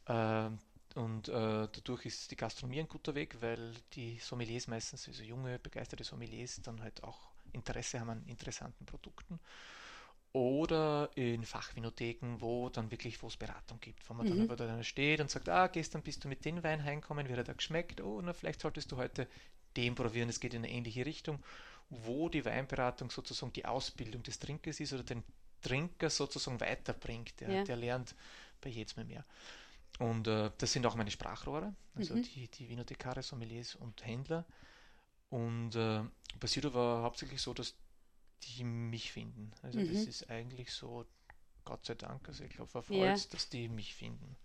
Äh, 0.06 0.50
und 0.96 1.28
äh, 1.28 1.68
dadurch 1.72 2.06
ist 2.06 2.30
die 2.30 2.36
Gastronomie 2.36 2.82
ein 2.82 2.88
guter 2.88 3.16
Weg, 3.16 3.42
weil 3.42 3.74
die 3.94 4.20
Sommeliers 4.20 4.68
meistens, 4.68 5.08
also 5.08 5.24
junge, 5.24 5.58
begeisterte 5.58 6.04
Sommeliers, 6.04 6.62
dann 6.62 6.82
halt 6.84 7.04
auch 7.04 7.20
Interesse 7.52 8.00
haben 8.00 8.12
an 8.12 8.26
interessanten 8.28 8.86
Produkten. 8.86 9.40
Oder 10.34 11.12
in 11.14 11.46
Fachvinotheken, 11.46 12.42
wo 12.42 12.68
dann 12.70 12.90
wirklich, 12.90 13.22
wo 13.22 13.28
es 13.28 13.38
Beratung 13.38 13.80
gibt, 13.80 14.10
wo 14.10 14.16
man 14.16 14.26
mhm. 14.26 14.32
dann 14.32 14.42
aber 14.50 14.56
da 14.56 14.84
steht 14.84 15.22
und 15.22 15.30
sagt, 15.30 15.48
ah, 15.48 15.68
gestern 15.68 16.02
bist 16.02 16.24
du 16.24 16.28
mit 16.28 16.44
dem 16.44 16.64
Wein 16.64 16.84
heimgekommen, 16.84 17.30
wie 17.30 17.34
hat 17.34 17.48
er 17.48 17.54
geschmeckt? 17.54 18.02
Oh, 18.02 18.20
na, 18.20 18.34
vielleicht 18.34 18.62
solltest 18.62 18.92
du 18.92 18.98
heute 18.98 19.28
den 19.78 19.94
probieren, 19.94 20.30
es 20.30 20.40
geht 20.40 20.56
in 20.56 20.64
eine 20.64 20.72
ähnliche 20.72 21.06
Richtung, 21.06 21.44
wo 21.90 22.30
die 22.30 22.46
Weinberatung 22.46 23.12
sozusagen 23.12 23.54
die 23.54 23.66
Ausbildung 23.66 24.24
des 24.24 24.40
Trinkers 24.40 24.80
ist 24.80 24.94
oder 24.94 25.04
den 25.04 25.24
Trinker 25.62 26.10
sozusagen 26.10 26.60
weiterbringt. 26.60 27.40
Der, 27.40 27.52
ja. 27.52 27.64
der 27.64 27.76
lernt 27.76 28.16
bei 28.62 28.70
jedem 28.70 29.08
mehr. 29.08 29.26
Und 30.00 30.28
äh, 30.28 30.50
das 30.58 30.72
sind 30.74 30.86
auch 30.86 30.96
meine 30.96 31.12
Sprachrohre, 31.12 31.76
also 31.96 32.16
mhm. 32.16 32.24
die, 32.24 32.48
die 32.48 32.70
Vinotekare, 32.70 33.22
Sommeliers 33.22 33.76
und 33.76 34.04
Händler. 34.06 34.46
Und 35.30 35.76
äh, 35.76 36.02
passiert 36.40 36.66
aber 36.66 37.02
hauptsächlich 37.04 37.42
so, 37.42 37.54
dass 37.54 37.76
die 38.46 38.64
mich 38.64 39.12
finden. 39.12 39.52
Also 39.62 39.80
mhm. 39.80 39.92
das 39.92 40.06
ist 40.06 40.30
eigentlich 40.30 40.72
so, 40.72 41.06
Gott 41.66 41.86
sei 41.86 41.96
Dank, 41.96 42.28
also 42.28 42.44
ich 42.44 42.52
glaube, 42.52 42.70
verfolgt, 42.70 43.02
ja. 43.02 43.30
dass 43.32 43.50
die 43.50 43.70
mich 43.70 43.96
finden. 43.96 44.36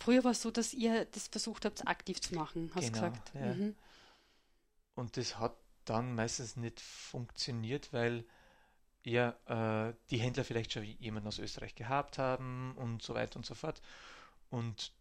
Früher 0.00 0.24
war 0.24 0.32
es 0.32 0.42
so, 0.42 0.50
dass 0.50 0.74
ihr 0.74 1.04
das 1.06 1.28
versucht 1.28 1.64
habt, 1.64 1.86
aktiv 1.86 2.20
zu 2.20 2.34
machen, 2.34 2.70
hast 2.74 2.88
du 2.88 2.92
genau, 2.92 3.10
gesagt. 3.10 3.34
Ja. 3.34 3.54
Mhm. 3.54 3.76
Und 4.94 5.16
das 5.16 5.38
hat 5.38 5.56
dann 5.84 6.14
meistens 6.14 6.56
nicht 6.56 6.80
funktioniert, 6.80 7.92
weil 7.92 8.24
ja 9.02 9.88
äh, 9.88 9.94
die 10.10 10.18
Händler 10.18 10.44
vielleicht 10.44 10.72
schon 10.72 10.84
jemanden 10.84 11.28
aus 11.28 11.38
Österreich 11.38 11.74
gehabt 11.74 12.18
haben 12.18 12.74
und 12.76 13.02
so 13.02 13.14
weiter 13.14 13.36
und 13.36 13.46
so 13.46 13.54
fort. 13.54 13.82
Und 14.50 14.92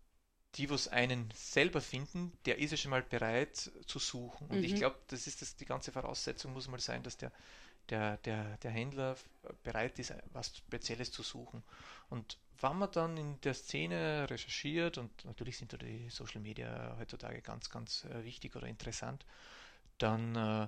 die, 0.55 0.69
was 0.69 0.87
einen 0.87 1.31
selber 1.33 1.81
finden, 1.81 2.31
der 2.45 2.59
ist 2.59 2.71
ja 2.71 2.77
schon 2.77 2.91
mal 2.91 3.01
bereit 3.01 3.71
zu 3.85 3.99
suchen. 3.99 4.47
Und 4.47 4.57
mhm. 4.57 4.63
ich 4.63 4.75
glaube, 4.75 4.97
das 5.07 5.25
ist 5.25 5.41
das, 5.41 5.55
die 5.55 5.65
ganze 5.65 5.91
Voraussetzung, 5.91 6.53
muss 6.53 6.67
mal 6.67 6.79
sein, 6.79 7.01
dass 7.01 7.17
der, 7.17 7.31
der, 7.89 8.17
der, 8.17 8.57
der 8.57 8.71
Händler 8.71 9.15
bereit 9.63 9.99
ist, 9.99 10.13
was 10.31 10.55
Spezielles 10.57 11.11
zu 11.11 11.23
suchen. 11.23 11.63
Und 12.09 12.37
wenn 12.59 12.77
man 12.77 12.91
dann 12.91 13.17
in 13.17 13.41
der 13.41 13.53
Szene 13.53 14.27
recherchiert, 14.29 14.97
und 14.97 15.25
natürlich 15.25 15.57
sind 15.57 15.73
da 15.73 15.77
die 15.77 16.09
Social 16.09 16.41
Media 16.41 16.95
heutzutage 16.97 17.41
ganz, 17.41 17.69
ganz 17.69 18.05
äh, 18.05 18.23
wichtig 18.23 18.55
oder 18.55 18.67
interessant, 18.67 19.25
dann 19.97 20.35
äh, 20.35 20.67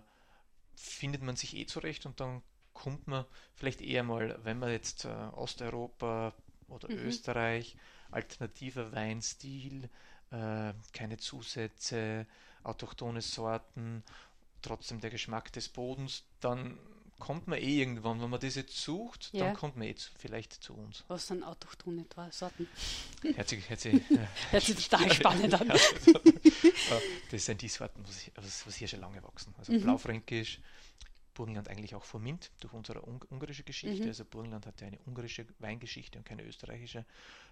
findet 0.76 1.22
man 1.22 1.36
sich 1.36 1.56
eh 1.56 1.66
zurecht 1.66 2.06
und 2.06 2.20
dann 2.20 2.42
kommt 2.74 3.08
man 3.08 3.26
vielleicht 3.54 3.82
eher 3.82 4.04
mal, 4.04 4.38
wenn 4.44 4.60
man 4.60 4.72
jetzt 4.72 5.06
äh, 5.06 5.08
Osteuropa 5.08 6.34
oder 6.68 6.92
mhm. 6.92 6.98
Österreich, 6.98 7.78
alternativer 8.12 8.92
Weinstil, 8.92 9.90
äh, 10.32 10.74
keine 10.92 11.18
Zusätze, 11.18 12.28
autochtone 12.64 13.22
Sorten, 13.22 14.04
trotzdem 14.62 15.00
der 15.00 15.12
Geschmack 15.12 15.54
des 15.54 15.70
Bodens, 15.70 16.26
dann 16.42 16.78
kommt 17.20 17.48
man 17.48 17.60
eh 17.60 17.80
irgendwann, 17.80 18.22
wenn 18.22 18.30
man 18.30 18.40
das 18.40 18.56
jetzt 18.56 18.78
sucht, 18.78 19.30
ja. 19.32 19.46
dann 19.46 19.56
kommt 19.56 19.78
man 19.78 19.88
eh 19.88 19.96
zu, 19.96 20.12
vielleicht 20.18 20.54
zu 20.54 20.74
uns. 20.74 21.04
Was 21.08 21.28
sind 21.28 21.44
autochtone 21.44 22.06
Sorten? 22.32 22.68
Herzlich, 23.36 23.70
herzlich, 23.70 24.04
Hört 24.52 24.64
sich 24.64 24.90
total 24.90 25.14
spannend 25.14 25.54
an. 25.54 25.68
das 27.32 27.46
sind 27.46 27.62
die 27.62 27.70
Sorten, 27.70 28.04
was, 28.06 28.66
was 28.66 28.76
hier 28.76 28.88
schon 28.88 29.00
lange 29.00 29.24
wachsen. 29.24 29.54
Also 29.58 29.72
mhm. 29.74 29.82
Blaufränkisch, 29.82 30.60
Burgenland 31.34 31.70
eigentlich 31.70 31.96
auch 31.96 32.06
vermint 32.06 32.52
durch 32.60 32.74
unsere 32.74 33.02
ungarische 33.02 33.64
Geschichte. 33.64 34.04
Mhm. 34.04 34.10
Also 34.10 34.26
Burgenland 34.26 34.66
hat 34.66 34.82
ja 34.82 34.88
eine 34.88 35.00
ungarische 35.06 35.46
Weingeschichte 35.60 36.18
und 36.18 36.26
keine 36.26 36.44
österreichische. 36.44 37.06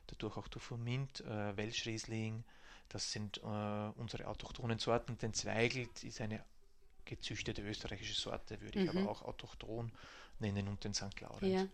Dadurch 0.08 0.38
auch 0.38 0.48
durch 0.48 0.64
Vermint, 0.64 1.22
äh, 1.22 1.56
Welschriesling, 1.56 2.44
das 2.90 3.12
sind 3.12 3.38
äh, 3.38 3.90
unsere 3.96 4.28
autochthonen 4.28 4.80
Sorten. 4.80 5.18
Den 5.18 5.34
Zweigelt 5.34 6.04
ist 6.04 6.22
eine 6.22 6.44
gezüchtete 7.06 7.62
österreichische 7.62 8.20
Sorte, 8.20 8.62
würde 8.62 8.80
ich 8.80 8.86
Mhm. 8.86 8.90
aber 8.90 9.08
auch 9.08 9.22
autochthon 9.24 9.92
nennen 10.40 10.68
und 10.68 10.84
den 10.84 10.94
St. 10.94 11.20
Laurent. 11.22 11.42
Ja. 11.42 11.68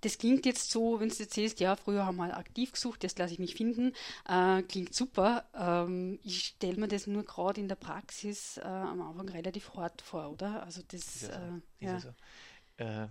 Das 0.00 0.18
klingt 0.18 0.46
jetzt 0.46 0.70
so, 0.72 0.98
wenn 0.98 1.10
du 1.10 1.14
jetzt 1.14 1.34
siehst, 1.34 1.60
ja, 1.60 1.76
früher 1.76 2.04
haben 2.04 2.16
wir 2.16 2.24
halt 2.24 2.34
aktiv 2.34 2.72
gesucht, 2.72 3.04
jetzt 3.04 3.18
lasse 3.20 3.34
ich 3.34 3.38
mich 3.38 3.54
finden. 3.54 3.94
Äh, 4.28 4.62
klingt 4.64 4.94
super. 4.94 5.48
Ähm, 5.54 6.18
ich 6.24 6.40
stelle 6.46 6.76
mir 6.80 6.88
das 6.88 7.06
nur 7.06 7.24
gerade 7.24 7.60
in 7.60 7.68
der 7.68 7.76
Praxis 7.76 8.56
äh, 8.56 8.62
am 8.62 9.00
Anfang 9.00 9.28
relativ 9.28 9.72
hart 9.74 10.02
vor, 10.02 10.30
oder? 10.32 10.64
Also 10.64 10.82
das, 10.88 11.00
Ist 11.06 11.22
ja 11.22 11.30
so. 11.30 11.40
äh, 11.40 11.60
Ist 11.78 11.92
ja. 11.92 11.92
ja 11.92 12.00
so. 12.00 12.14
Äh, 12.78 13.08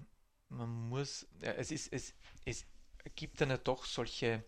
man 0.49 0.69
muss, 0.89 1.27
ja, 1.41 1.51
es 1.53 1.71
ist, 1.71 1.93
es, 1.93 2.13
es 2.45 2.65
gibt 3.15 3.41
dann 3.41 3.49
ja 3.51 3.57
doch 3.57 3.85
solche 3.85 4.43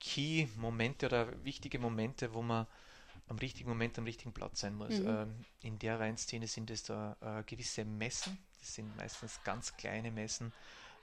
Key-Momente 0.00 1.06
oder 1.06 1.44
wichtige 1.44 1.78
Momente, 1.78 2.34
wo 2.34 2.42
man 2.42 2.66
am 3.30 3.38
richtigen 3.38 3.68
Moment 3.68 3.96
am 3.96 4.04
richtigen 4.04 4.32
Platz 4.32 4.60
sein 4.60 4.74
muss. 4.74 4.98
Mhm. 4.98 5.08
Ähm, 5.08 5.44
in 5.62 5.78
der 5.78 6.00
Weinszene 6.00 6.48
sind 6.48 6.68
es 6.70 6.82
da 6.82 7.16
äh, 7.20 7.44
gewisse 7.44 7.84
Messen, 7.84 8.36
das 8.58 8.74
sind 8.74 8.94
meistens 8.96 9.40
ganz 9.44 9.76
kleine 9.76 10.10
Messen, 10.10 10.52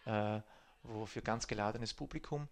äh, 0.06 0.42
wo 0.84 1.06
für 1.06 1.22
ganz 1.22 1.48
geladenes 1.48 1.94
Publikum. 1.94 2.50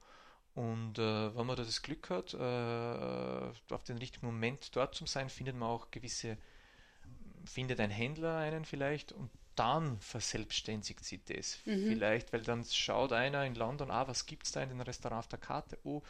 Und 0.55 0.97
äh, 0.97 1.35
wenn 1.35 1.45
man 1.45 1.57
da 1.57 1.63
das 1.63 1.81
Glück 1.81 2.09
hat, 2.09 2.33
äh, 2.33 3.73
auf 3.73 3.83
den 3.83 3.97
richtigen 3.97 4.25
Moment 4.25 4.73
dort 4.75 4.95
zu 4.95 5.05
sein, 5.05 5.29
findet 5.29 5.57
man 5.57 5.67
auch 5.67 5.91
gewisse, 5.91 6.37
findet 7.45 7.81
ein 7.81 7.89
Händler 7.91 8.37
einen 8.37 8.63
vielleicht 8.63 9.11
und 9.11 9.29
dann 9.55 9.99
verselbstständigt 9.99 11.03
sich 11.03 11.23
das. 11.25 11.59
Mhm. 11.65 11.87
Vielleicht, 11.87 12.33
weil 12.33 12.41
dann 12.41 12.63
schaut 12.65 13.11
einer 13.13 13.45
in 13.45 13.55
London, 13.55 13.91
ah, 13.91 14.07
was 14.07 14.25
gibt 14.25 14.45
es 14.45 14.51
da 14.51 14.61
in 14.61 14.69
dem 14.69 14.81
Restaurant 14.81 15.19
auf 15.19 15.27
der 15.27 15.39
Karte? 15.39 15.77
Oh, 15.83 16.01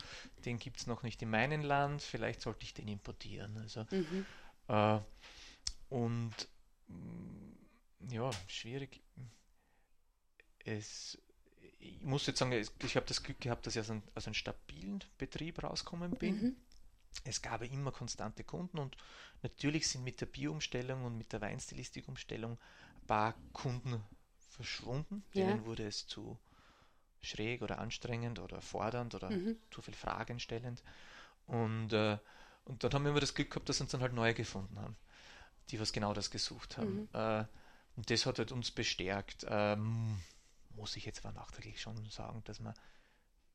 den 0.45 0.57
gibt 0.59 0.77
es 0.79 0.87
noch 0.87 1.03
nicht 1.03 1.21
in 1.21 1.29
meinem 1.29 1.61
Land, 1.61 2.01
vielleicht 2.01 2.41
sollte 2.41 2.63
ich 2.63 2.73
den 2.73 2.87
importieren. 2.87 3.57
Also, 3.57 3.85
Mhm. 3.91 4.25
äh, 4.67 4.99
und 5.89 6.33
mm, 6.87 8.11
ja, 8.11 8.29
schwierig. 8.47 9.01
Es, 10.63 11.17
ich 11.79 12.01
muss 12.01 12.25
jetzt 12.25 12.39
sagen, 12.39 12.51
ich 12.51 12.95
habe 12.95 13.05
das 13.05 13.21
Glück 13.23 13.39
gehabt, 13.39 13.65
dass 13.65 13.75
ich 13.75 13.81
aus 13.81 13.89
einem, 13.89 14.03
aus 14.15 14.25
einem 14.25 14.33
stabilen 14.33 15.03
Betrieb 15.17 15.63
rausgekommen 15.63 16.11
bin. 16.15 16.35
Mhm. 16.41 16.55
Es 17.23 17.41
gab 17.41 17.61
immer 17.61 17.91
konstante 17.91 18.43
Kunden 18.43 18.77
und 18.77 18.97
natürlich 19.41 19.87
sind 19.87 20.03
mit 20.03 20.19
der 20.19 20.25
Bioumstellung 20.25 21.05
und 21.05 21.17
mit 21.17 21.31
der 21.31 21.41
Weinstilistikumstellung 21.41 22.53
ein 22.53 22.59
paar 23.05 23.35
Kunden 23.53 24.03
verschwunden. 24.37 25.23
Ja. 25.33 25.45
Denen 25.45 25.65
wurde 25.65 25.85
es 25.87 26.07
zu 26.07 26.39
schräg 27.21 27.61
oder 27.61 27.79
anstrengend 27.79 28.39
oder 28.39 28.61
fordernd 28.61 29.15
oder 29.15 29.31
Mhm. 29.31 29.57
zu 29.71 29.81
viel 29.81 29.93
Fragen 29.95 30.39
stellend. 30.39 30.83
Und, 31.47 31.93
äh, 31.93 32.17
und 32.65 32.83
dann 32.83 32.93
haben 32.93 33.03
wir 33.03 33.11
immer 33.11 33.19
das 33.19 33.33
Glück 33.33 33.51
gehabt, 33.51 33.69
dass 33.69 33.81
uns 33.81 33.91
dann 33.91 34.01
halt 34.01 34.13
neue 34.13 34.33
gefunden 34.33 34.79
haben, 34.79 34.95
die 35.69 35.79
was 35.79 35.93
genau 35.93 36.13
das 36.13 36.31
gesucht 36.31 36.77
haben. 36.77 37.01
Mhm. 37.01 37.09
Äh, 37.13 37.45
und 37.95 38.09
das 38.09 38.25
hat 38.25 38.39
halt 38.39 38.51
uns 38.51 38.71
bestärkt. 38.71 39.45
Ähm, 39.47 40.19
muss 40.75 40.95
ich 40.95 41.05
jetzt 41.05 41.21
zwar 41.21 41.31
nachträglich 41.31 41.81
schon 41.81 42.09
sagen, 42.09 42.43
dass 42.45 42.59
man 42.59 42.73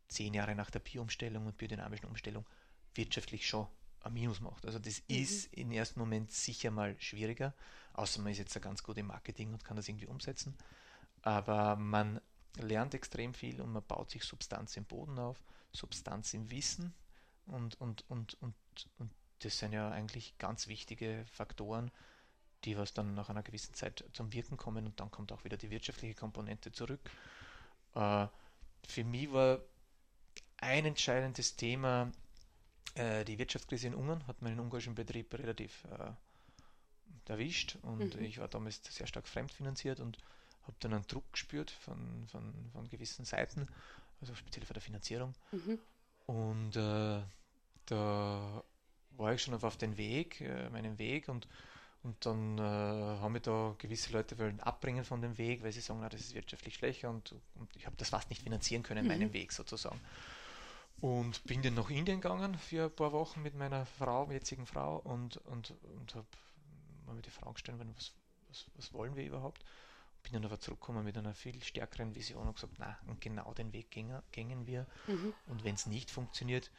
zehn 0.09 0.35
Jahre 0.35 0.55
nach 0.55 0.71
der 0.71 0.81
Bioumstellung 0.81 1.47
und 1.47 1.57
biodynamischen 1.57 2.09
Umstellung 2.09 2.47
wirtschaftlich 2.95 3.47
schon 3.47 3.69
Minus 4.09 4.41
macht. 4.41 4.65
Also 4.67 4.79
das 4.79 5.03
Mhm. 5.09 5.17
ist 5.17 5.53
im 5.53 5.71
ersten 5.73 6.01
Moment 6.01 6.33
sicher 6.33 6.71
mal 6.71 6.99
schwieriger, 7.01 7.55
außer 7.93 8.21
man 8.23 8.33
ist 8.33 8.39
jetzt 8.39 8.61
ganz 8.63 8.83
gut 8.83 8.97
im 8.99 9.07
Marketing 9.09 9.53
und 9.53 9.65
kann 9.65 9.77
das 9.77 9.89
irgendwie 9.89 10.07
umsetzen. 10.07 10.57
Aber 11.23 11.77
man 11.77 12.21
lernt 12.59 12.95
extrem 12.95 13.35
viel 13.35 13.61
und 13.61 13.73
man 13.73 13.83
baut 13.85 14.11
sich 14.11 14.25
Substanz 14.25 14.77
im 14.77 14.85
Boden 14.85 15.19
auf, 15.19 15.43
Substanz 15.73 16.35
im 16.35 16.51
Wissen 16.51 16.95
und, 17.47 17.81
und, 17.81 18.05
und, 18.11 18.35
und, 18.43 18.55
und 18.99 19.11
das 19.41 19.59
sind 19.59 19.73
ja 19.73 19.91
eigentlich 19.91 20.37
ganz 20.39 20.67
wichtige 20.69 21.25
Faktoren, 21.33 21.91
die 22.65 22.77
was 22.77 22.93
dann 22.95 23.15
nach 23.15 23.29
einer 23.31 23.43
gewissen 23.43 23.75
Zeit 23.75 24.05
zum 24.13 24.33
Wirken 24.33 24.57
kommen 24.57 24.87
und 24.87 25.01
dann 25.01 25.11
kommt 25.11 25.33
auch 25.33 25.45
wieder 25.45 25.57
die 25.57 25.71
wirtschaftliche 25.71 26.15
Komponente 26.15 26.73
zurück. 26.73 27.01
Äh, 27.95 28.27
für 28.87 29.05
mich 29.05 29.33
war 29.33 29.61
ein 30.59 30.85
entscheidendes 30.87 31.57
Thema 31.57 32.13
äh, 32.95 33.25
die 33.25 33.39
Wirtschaftskrise 33.39 33.87
in 33.89 33.95
Ungarn, 33.95 34.27
hat 34.27 34.43
meinen 34.43 34.61
ungarischen 34.61 34.95
Betrieb 34.95 35.33
relativ 35.35 35.85
äh, 35.85 36.13
erwischt 37.31 37.77
und 37.83 38.17
Mhm. 38.17 38.23
ich 38.25 38.39
war 38.39 38.49
damals 38.49 38.81
sehr 38.89 39.07
stark 39.07 39.29
fremdfinanziert 39.29 40.01
und 40.01 40.19
habe 40.63 40.77
dann 40.81 40.95
einen 40.95 41.07
Druck 41.07 41.33
gespürt 41.33 41.71
von, 41.71 42.27
von, 42.27 42.53
von 42.73 42.89
gewissen 42.89 43.25
Seiten, 43.25 43.69
also 44.21 44.35
speziell 44.35 44.67
von 44.67 44.75
der 44.75 44.83
Finanzierung. 44.83 45.33
Mhm. 45.53 45.79
Und 46.27 46.77
äh, 46.77 47.23
da 47.87 48.65
war 49.17 49.33
ich 49.33 49.43
schon 49.43 49.55
auf, 49.55 49.63
auf 49.65 49.77
den 49.77 49.97
Weg, 49.97 50.41
äh, 50.41 50.69
meinen 50.71 50.99
Weg 50.99 51.29
und, 51.29 51.47
und 52.03 52.27
dann 52.27 52.59
äh, 52.59 52.63
haben 52.63 53.33
mich 53.33 53.43
da 53.43 53.75
gewisse 53.79 54.13
Leute 54.13 54.37
wollen 54.39 54.59
abbringen 54.61 55.05
von 55.05 55.23
dem 55.23 55.39
Weg, 55.39 55.63
weil 55.63 55.73
sie 55.73 55.81
sagen, 55.81 56.01
na, 56.03 56.09
das 56.09 56.21
ist 56.21 56.35
wirtschaftlich 56.35 56.75
schlechter 56.75 57.11
und, 57.11 57.33
und 57.55 57.75
ich 57.77 57.87
habe 57.87 57.97
das 57.97 58.11
fast 58.11 58.29
nicht 58.31 58.43
finanzieren 58.43 58.83
können, 58.83 59.05
Mhm. 59.05 59.09
meinen 59.09 59.33
Weg 59.33 59.53
sozusagen. 59.53 60.01
Und 61.01 61.43
bin 61.45 61.63
dann 61.63 61.75
nach 61.75 61.89
Indien 61.89 62.21
gegangen 62.21 62.57
für 62.59 62.85
ein 62.85 62.95
paar 62.95 63.13
Wochen 63.13 63.43
mit 63.43 63.55
meiner 63.55 63.87
Frau, 63.87 64.31
jetzigen 64.31 64.67
Frau 64.67 64.99
und, 64.99 65.39
und, 65.47 65.75
und 65.99 66.15
habe 66.15 66.27
mir 67.15 67.23
die 67.23 67.31
Frage 67.31 67.55
gestellt, 67.55 67.79
was, 67.97 68.13
was, 68.49 68.67
was 68.77 68.93
wollen 68.93 69.17
wir 69.17 69.25
überhaupt? 69.25 69.65
Bin 70.23 70.35
dann 70.35 70.45
aber 70.45 70.61
zurückgekommen 70.61 71.05
mit 71.05 71.17
einer 71.17 71.35
viel 71.35 71.63
stärkeren 71.63 72.15
Vision 72.15 72.47
und 72.47 72.55
gesagt, 72.55 72.75
na, 72.79 72.99
und 73.07 73.21
genau 73.21 73.55
den 73.55 73.73
Weg 73.73 73.91
gingen, 73.91 74.23
gingen 74.33 74.67
wir. 74.67 74.87
Mhm. 75.07 75.33
Und 75.47 75.65
wenn 75.65 75.75
es 75.75 75.87
nicht 75.87 76.11
funktioniert, 76.11 76.71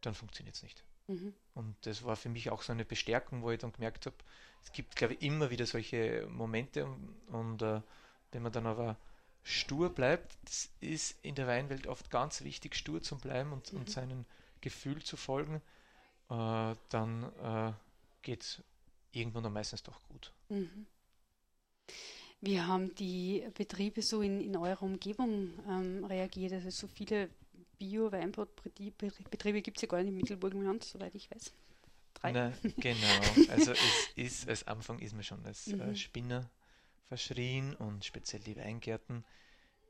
dann 0.00 0.14
funktioniert 0.14 0.56
es 0.56 0.62
nicht. 0.62 0.82
Mhm. 1.08 1.34
Und 1.54 1.76
das 1.82 2.04
war 2.04 2.16
für 2.16 2.30
mich 2.30 2.50
auch 2.50 2.62
so 2.62 2.72
eine 2.72 2.86
Bestärkung, 2.86 3.42
wo 3.42 3.50
ich 3.50 3.58
dann 3.58 3.72
gemerkt 3.72 4.06
habe, 4.06 4.16
es 4.62 4.72
gibt, 4.72 4.96
glaube 4.96 5.14
ich, 5.14 5.22
immer 5.22 5.50
wieder 5.50 5.66
solche 5.66 6.26
Momente 6.30 6.86
und, 6.86 7.14
und 7.28 7.62
äh, 7.62 7.82
wenn 8.30 8.42
man 8.42 8.52
dann 8.52 8.66
aber 8.66 8.96
stur 9.44 9.90
bleibt, 9.94 10.36
das 10.44 10.70
ist 10.80 11.16
in 11.22 11.34
der 11.34 11.46
Weinwelt 11.46 11.86
oft 11.86 12.10
ganz 12.10 12.42
wichtig, 12.42 12.74
stur 12.76 13.02
zu 13.02 13.18
bleiben 13.18 13.52
und, 13.52 13.72
Mhm. 13.72 13.78
und 13.78 13.90
seinem 13.90 14.24
Gefühl 14.60 15.02
zu 15.02 15.16
folgen, 15.16 15.62
äh, 16.30 16.76
dann 16.90 17.24
äh, 17.42 17.72
geht 18.22 18.42
es 18.42 18.62
irgendwann 19.12 19.44
dann 19.44 19.52
meistens 19.54 19.82
doch 19.82 20.00
gut. 20.08 20.32
Mhm. 20.50 20.86
Wie 22.40 22.60
haben 22.60 22.94
die 22.96 23.44
Betriebe 23.56 24.02
so 24.02 24.20
in, 24.22 24.40
in 24.40 24.56
eurer 24.56 24.82
Umgebung 24.82 25.50
ähm, 25.68 26.04
reagiert? 26.04 26.52
Also 26.52 26.70
so 26.70 26.86
viele 26.88 27.30
Bio-Weinbaubetriebe 27.78 29.62
gibt 29.62 29.78
es 29.78 29.82
ja 29.82 29.88
gar 29.88 29.98
nicht 29.98 30.08
im 30.08 30.16
Mittelburgenland, 30.16 30.82
soweit 30.84 31.14
ich 31.14 31.30
weiß. 31.30 31.52
Drei. 32.14 32.32
Na, 32.32 32.52
genau, 32.78 33.38
also 33.48 33.72
es 33.72 34.08
ist, 34.14 34.48
als 34.48 34.66
Anfang 34.66 34.98
ist 35.00 35.12
man 35.14 35.24
schon 35.24 35.44
als 35.44 35.72
äh, 35.74 35.76
Mhm. 35.88 35.96
Spinner 35.96 36.50
verschrien 37.12 37.74
und 37.76 38.04
speziell 38.04 38.42
die 38.42 38.56
Weingärten, 38.56 39.24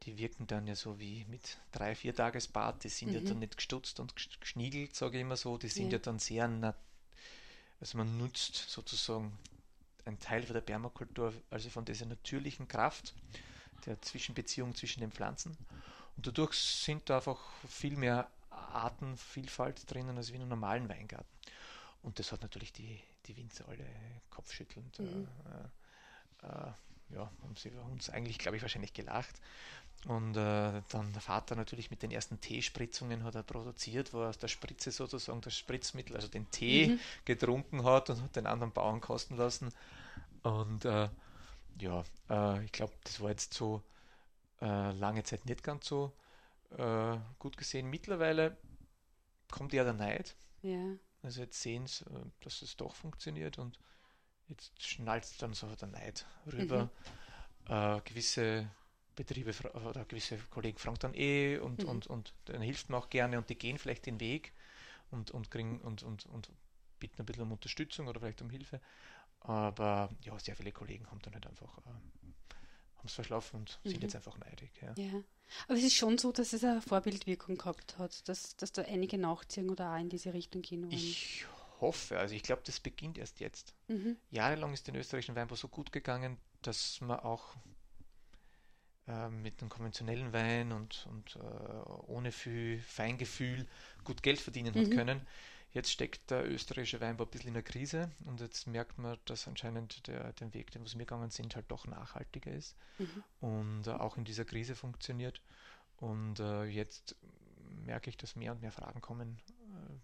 die 0.05 0.19
wirken 0.19 0.47
dann 0.49 0.67
ja 0.67 0.75
so 0.75 0.99
wie 0.99 1.25
mit 1.27 1.59
drei, 1.73 1.95
vier 1.95 2.15
Tagesbad, 2.15 2.83
die 2.85 2.89
sind 2.89 3.13
ja 3.15 3.21
Mhm. 3.21 3.27
dann 3.27 3.39
nicht 3.41 3.57
gestutzt 3.57 4.01
und 4.01 4.15
gesch- 4.15 4.41
geschniegelt, 4.41 4.97
sage 4.97 5.19
ich 5.19 5.23
immer 5.23 5.37
so, 5.37 5.59
die 5.59 5.69
sind 5.69 5.87
Ja. 5.87 5.93
ja, 5.93 5.99
dann 5.99 6.19
sehr, 6.19 6.49
nat 6.49 6.77
also 7.81 7.99
man 7.99 8.19
nutzt 8.19 8.55
sozusagen 8.57 9.39
einen 10.05 10.19
Teil 10.21 10.43
von 10.45 10.55
der 10.55 10.61
Permakultur, 10.63 11.33
also 11.51 11.71
von 11.71 11.85
dieser 11.85 12.07
natürlichen 12.07 12.69
Kraft 12.69 13.15
der 13.87 14.01
Zwischenbeziehung 14.03 14.75
zwischen 14.75 15.01
den 15.01 15.13
Pflanzen 15.13 15.57
und 16.17 16.27
dadurch 16.27 16.55
sind 16.55 17.09
da 17.11 17.17
einfach 17.19 17.41
viel 17.69 17.97
mehr 17.97 18.31
Artenvielfalt 18.51 19.91
drinnen 19.91 20.17
als 20.17 20.31
wie 20.31 20.37
in 20.37 20.43
einem 20.43 20.51
normalen 20.51 20.89
Weingarten. 20.89 21.29
Und 22.03 22.19
das 22.19 22.33
hat 22.33 22.43
natürlich 22.43 22.73
die, 22.73 23.01
die 23.27 23.37
Winzer 23.37 23.69
alle 23.69 23.87
kopfschüttelnd. 24.31 24.99
Mhm. 24.99 25.29
Äh, 26.43 26.47
äh, 26.47 26.73
ja, 27.13 27.31
haben 27.43 27.57
sie 27.57 27.71
uns 27.93 28.11
eigentlich, 28.11 28.39
glaube 28.39 28.57
ich, 28.57 28.63
wahrscheinlich 28.63 28.95
gelacht. 28.95 29.41
Und 30.07 30.37
äh, 30.37 30.83
dann 30.91 31.13
der 31.13 31.23
Vater 31.23 31.55
natürlich 31.57 31.91
mit 31.91 32.03
den 32.03 32.11
ersten 32.11 32.41
Teespritzungen 32.41 33.25
hat 33.25 33.37
er 33.37 33.45
produziert, 33.45 34.13
wo 34.13 34.23
er 34.23 34.31
aus 34.31 34.39
der 34.39 34.49
Spritze 34.49 34.91
sozusagen 34.91 35.41
das 35.43 35.57
Spritzmittel, 35.57 36.17
also 36.17 36.29
den 36.29 36.51
Tee 36.51 36.95
Mhm. 36.95 37.01
getrunken 37.25 37.85
hat 37.85 38.11
und 38.11 38.23
hat 38.23 38.37
den 38.37 38.47
anderen 38.47 38.73
Bauern 38.73 39.01
kosten 39.01 39.37
lassen. 39.37 39.73
Und 40.43 40.85
äh, 40.85 41.09
ja, 41.81 42.05
äh, 42.31 42.65
ich 42.65 42.73
glaube, 42.73 42.95
das 43.05 43.21
war 43.21 43.31
jetzt 43.31 43.55
so 43.55 43.83
äh, 44.63 44.93
lange 44.93 45.25
Zeit 45.25 45.47
nicht 45.47 45.63
ganz 45.63 45.87
so 45.87 46.13
äh, 46.79 47.19
gut 47.39 47.57
gesehen. 47.57 47.91
Mittlerweile 47.91 48.57
kommt 49.51 49.75
eher 49.75 49.85
der 49.85 49.93
Neid. 49.95 50.37
Ja. 50.63 50.99
Also 51.23 51.43
jetzt 51.43 51.61
sehen 51.61 51.87
sie, 51.87 52.05
äh, 52.07 52.25
dass 52.41 52.63
es 52.63 52.77
doch 52.77 52.95
funktioniert 52.95 53.59
und 53.59 53.79
jetzt 54.53 54.83
schnallt 54.83 55.41
dann 55.43 55.55
so 55.55 55.67
der 55.75 55.89
Neid 55.89 56.27
rüber. 56.53 56.91
Äh, 57.69 58.01
gewisse 58.05 58.71
Betriebe 59.15 59.53
oder 59.75 60.05
gewisse 60.05 60.39
Kollegen 60.51 60.79
fragen 60.79 60.99
dann 61.01 61.15
eh 61.15 61.59
und, 61.59 61.83
Mhm. 61.83 61.89
und, 61.89 62.07
und 62.07 62.35
dann 62.47 62.63
hilft 62.63 62.89
man 62.89 63.01
auch 63.01 63.11
gerne 63.11 63.39
und 63.39 63.49
die 63.51 63.57
gehen 63.57 63.79
vielleicht 63.79 64.07
den 64.07 64.21
Weg 64.21 64.53
und, 65.11 65.31
und 65.31 65.51
kriegen 65.51 65.81
und, 65.81 66.03
und, 66.03 66.27
und 66.27 66.51
bitten 66.99 67.21
ein 67.21 67.27
bisschen 67.27 67.43
um 67.43 67.53
Unterstützung 67.53 68.09
oder 68.09 68.21
vielleicht 68.21 68.43
um 68.43 68.51
Hilfe. 68.51 68.81
Aber 69.41 70.11
ja, 70.23 70.39
sehr 70.39 70.57
viele 70.57 70.73
Kollegen 70.73 71.11
haben 71.11 71.21
dann 71.23 71.35
halt 71.35 71.47
einfach 71.47 71.79
äh, 71.79 71.91
haben 73.03 73.09
es 73.09 73.15
verschlafen 73.15 73.61
und 73.61 73.81
mhm. 73.85 73.91
sind 73.91 74.03
jetzt 74.03 74.17
einfach 74.17 74.39
neidig. 74.39 74.71
Ja. 74.81 74.95
ja. 74.97 75.25
Aber 75.67 75.77
es 75.77 75.85
ist 75.85 75.95
schon 75.97 76.19
so, 76.19 76.31
dass 76.33 76.53
es 76.53 76.63
eine 76.65 76.81
Vorbildwirkung 76.81 77.59
gehabt 77.59 77.99
hat, 77.99 78.27
dass, 78.29 78.57
dass 78.57 78.73
da 78.73 78.83
einige 78.83 79.19
nachziehen 79.19 79.69
oder 79.71 79.93
auch 79.93 79.99
in 79.99 80.09
diese 80.09 80.33
Richtung 80.33 80.63
gehen 80.63 80.83
wollen. 80.83 80.93
Ich 80.93 81.45
hoffe, 81.83 82.19
also 82.19 82.35
ich 82.35 82.43
glaube, 82.43 82.63
das 82.65 82.81
beginnt 82.81 83.19
erst 83.19 83.41
jetzt. 83.41 83.75
Mhm. 83.89 84.17
Jahrelang 84.31 84.73
ist 84.73 84.89
den 84.89 84.95
österreichischen 84.95 85.37
Weinbau 85.37 85.57
so 85.57 85.69
gut 85.69 85.93
gegangen, 85.93 86.39
dass 86.63 87.01
man 87.03 87.21
auch 87.21 87.55
äh, 89.07 89.29
mit 89.29 89.61
dem 89.61 89.69
konventionellen 89.69 90.33
Wein 90.33 90.73
und, 90.73 91.07
und 91.11 91.37
äh, 91.37 91.91
ohne 92.07 92.33
viel 92.33 92.81
Feingefühl 92.81 93.67
gut 94.05 94.23
Geld 94.23 94.41
verdienen 94.41 94.75
mhm. 94.75 94.85
hat 94.85 94.91
können. 94.93 95.21
Jetzt 95.73 95.91
steckt 95.91 96.31
der 96.31 96.51
österreichische 96.51 97.01
Weinbau 97.01 97.25
ein 97.25 97.31
bisschen 97.31 97.49
in 97.49 97.55
der 97.55 97.63
Krise 97.63 98.11
und 98.27 98.41
jetzt 98.41 98.67
merkt 98.67 98.99
man, 98.99 99.19
dass 99.25 99.49
anscheinend 99.49 100.07
der, 100.07 100.33
der 100.35 100.53
Weg, 100.55 100.71
den 100.71 100.85
wir 100.85 100.99
gegangen 100.99 101.31
sind, 101.31 101.57
halt 101.57 101.71
doch 101.71 101.87
nachhaltiger 101.87 102.53
ist 102.53 102.77
mhm. 102.99 103.25
und 103.41 103.87
äh, 103.87 103.91
auch 103.91 104.17
in 104.17 104.25
dieser 104.25 104.45
Krise 104.45 104.75
funktioniert. 104.75 105.41
Und 105.97 106.41
äh, 106.41 106.65
jetzt 106.65 107.17
merke 107.87 108.11
ich, 108.11 108.17
dass 108.17 108.37
mehr 108.37 108.53
und 108.53 108.61
mehr 108.61 108.73
Fragen 108.73 109.01
kommen, 109.01 109.39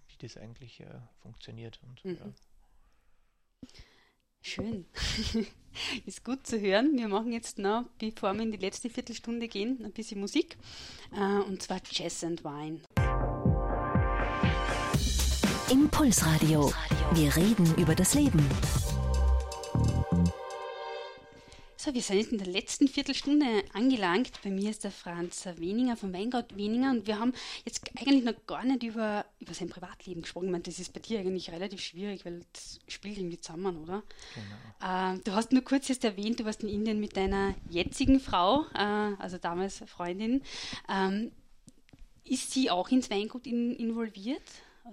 wie 0.09 0.17
das 0.19 0.37
eigentlich 0.37 0.81
äh, 0.81 1.01
funktioniert. 1.21 1.81
Und, 1.83 2.05
mhm. 2.05 2.17
ja. 2.17 2.33
Schön. 4.41 4.87
ist 6.07 6.25
gut 6.25 6.47
zu 6.47 6.61
hören. 6.61 6.97
Wir 6.97 7.09
machen 7.09 7.33
jetzt 7.33 7.59
noch, 7.59 7.85
bevor 7.99 8.35
wir 8.35 8.43
in 8.43 8.53
die 8.53 8.59
letzte 8.59 8.89
Viertelstunde 8.89 9.49
gehen, 9.49 9.85
ein 9.85 9.93
bisschen 9.93 10.21
Musik. 10.21 10.57
Äh, 11.13 11.43
und 11.43 11.63
zwar 11.63 11.81
Jazz 11.91 12.25
and 12.25 12.45
Wine. 12.45 12.81
Impulsradio. 15.71 16.73
Wir 17.13 17.37
reden 17.37 17.75
über 17.77 17.95
das 17.95 18.15
Leben. 18.15 18.43
So, 21.89 21.95
wir 21.95 22.03
sind 22.03 22.19
jetzt 22.19 22.33
in 22.33 22.39
der 22.39 22.49
letzten 22.49 22.87
Viertelstunde 22.87 23.47
angelangt. 23.73 24.33
Bei 24.45 24.51
mir 24.51 24.69
ist 24.69 24.85
der 24.85 24.91
Franz 24.91 25.47
Weninger 25.57 25.97
vom 25.97 26.13
Weingott 26.13 26.55
Weninger 26.55 26.91
und 26.91 27.07
wir 27.07 27.19
haben 27.19 27.33
jetzt 27.65 27.81
eigentlich 27.99 28.25
noch 28.25 28.35
gar 28.47 28.63
nicht 28.63 28.83
über, 28.83 29.25
über 29.41 29.55
sein 29.55 29.71
Privatleben 29.71 30.21
gesprochen. 30.21 30.47
Ich 30.47 30.53
meine, 30.53 30.65
das 30.65 30.79
ist 30.79 30.93
bei 30.93 31.01
dir 31.01 31.21
eigentlich 31.21 31.51
relativ 31.51 31.81
schwierig, 31.81 32.27
weil 32.27 32.43
das 32.53 32.79
spielt 32.89 33.17
irgendwie 33.17 33.41
zusammen, 33.41 33.79
oder? 33.79 34.03
Genau. 34.35 35.15
Äh, 35.15 35.19
du 35.25 35.33
hast 35.33 35.53
nur 35.53 35.65
kurz 35.65 35.89
jetzt 35.89 36.05
erwähnt, 36.05 36.41
du 36.41 36.45
warst 36.45 36.63
in 36.63 36.69
Indien 36.69 37.01
mit 37.01 37.17
deiner 37.17 37.55
jetzigen 37.71 38.21
Frau, 38.21 38.67
äh, 38.75 39.15
also 39.19 39.39
damals 39.39 39.83
Freundin. 39.87 40.43
Ähm, 40.91 41.33
ist 42.23 42.51
sie 42.51 42.69
auch 42.71 42.91
ins 42.91 43.09
Weingut 43.09 43.47
in, 43.47 43.75
involviert? 43.75 44.43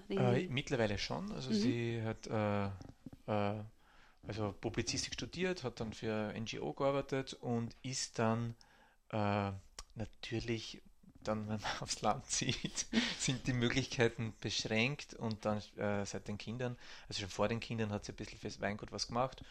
Äh, 0.08 0.48
mittlerweile 0.48 0.98
schon. 0.98 1.30
Also 1.34 1.50
mhm. 1.50 1.56
sie 1.56 2.02
hat 2.02 2.26
äh, 2.28 2.68
äh, 3.28 3.64
also 4.28 4.54
Publizistik 4.60 5.14
studiert, 5.14 5.64
hat 5.64 5.80
dann 5.80 5.94
für 5.94 6.34
NGO 6.34 6.74
gearbeitet 6.74 7.34
und 7.34 7.76
ist 7.84 8.20
dann 8.20 8.56
äh, 9.12 9.52
natürlich 9.96 10.82
dann, 11.24 11.48
wenn 11.48 11.60
man 11.60 11.72
aufs 11.82 12.02
Land 12.02 12.26
zieht, 12.28 12.86
sind 13.20 13.48
die 13.48 13.54
Möglichkeiten 13.54 14.34
beschränkt 14.42 15.14
und 15.14 15.46
dann 15.46 15.62
äh, 15.78 16.06
seit 16.06 16.28
den 16.28 16.38
Kindern, 16.38 16.78
also 17.08 17.22
schon 17.22 17.30
vor 17.30 17.48
den 17.48 17.60
Kindern 17.60 17.92
hat 17.92 18.06
sie 18.06 18.14
ein 18.14 18.16
bisschen 18.16 18.40
fürs 18.40 18.62
Weingut 18.62 18.92
was 18.92 19.08
gemacht 19.08 19.44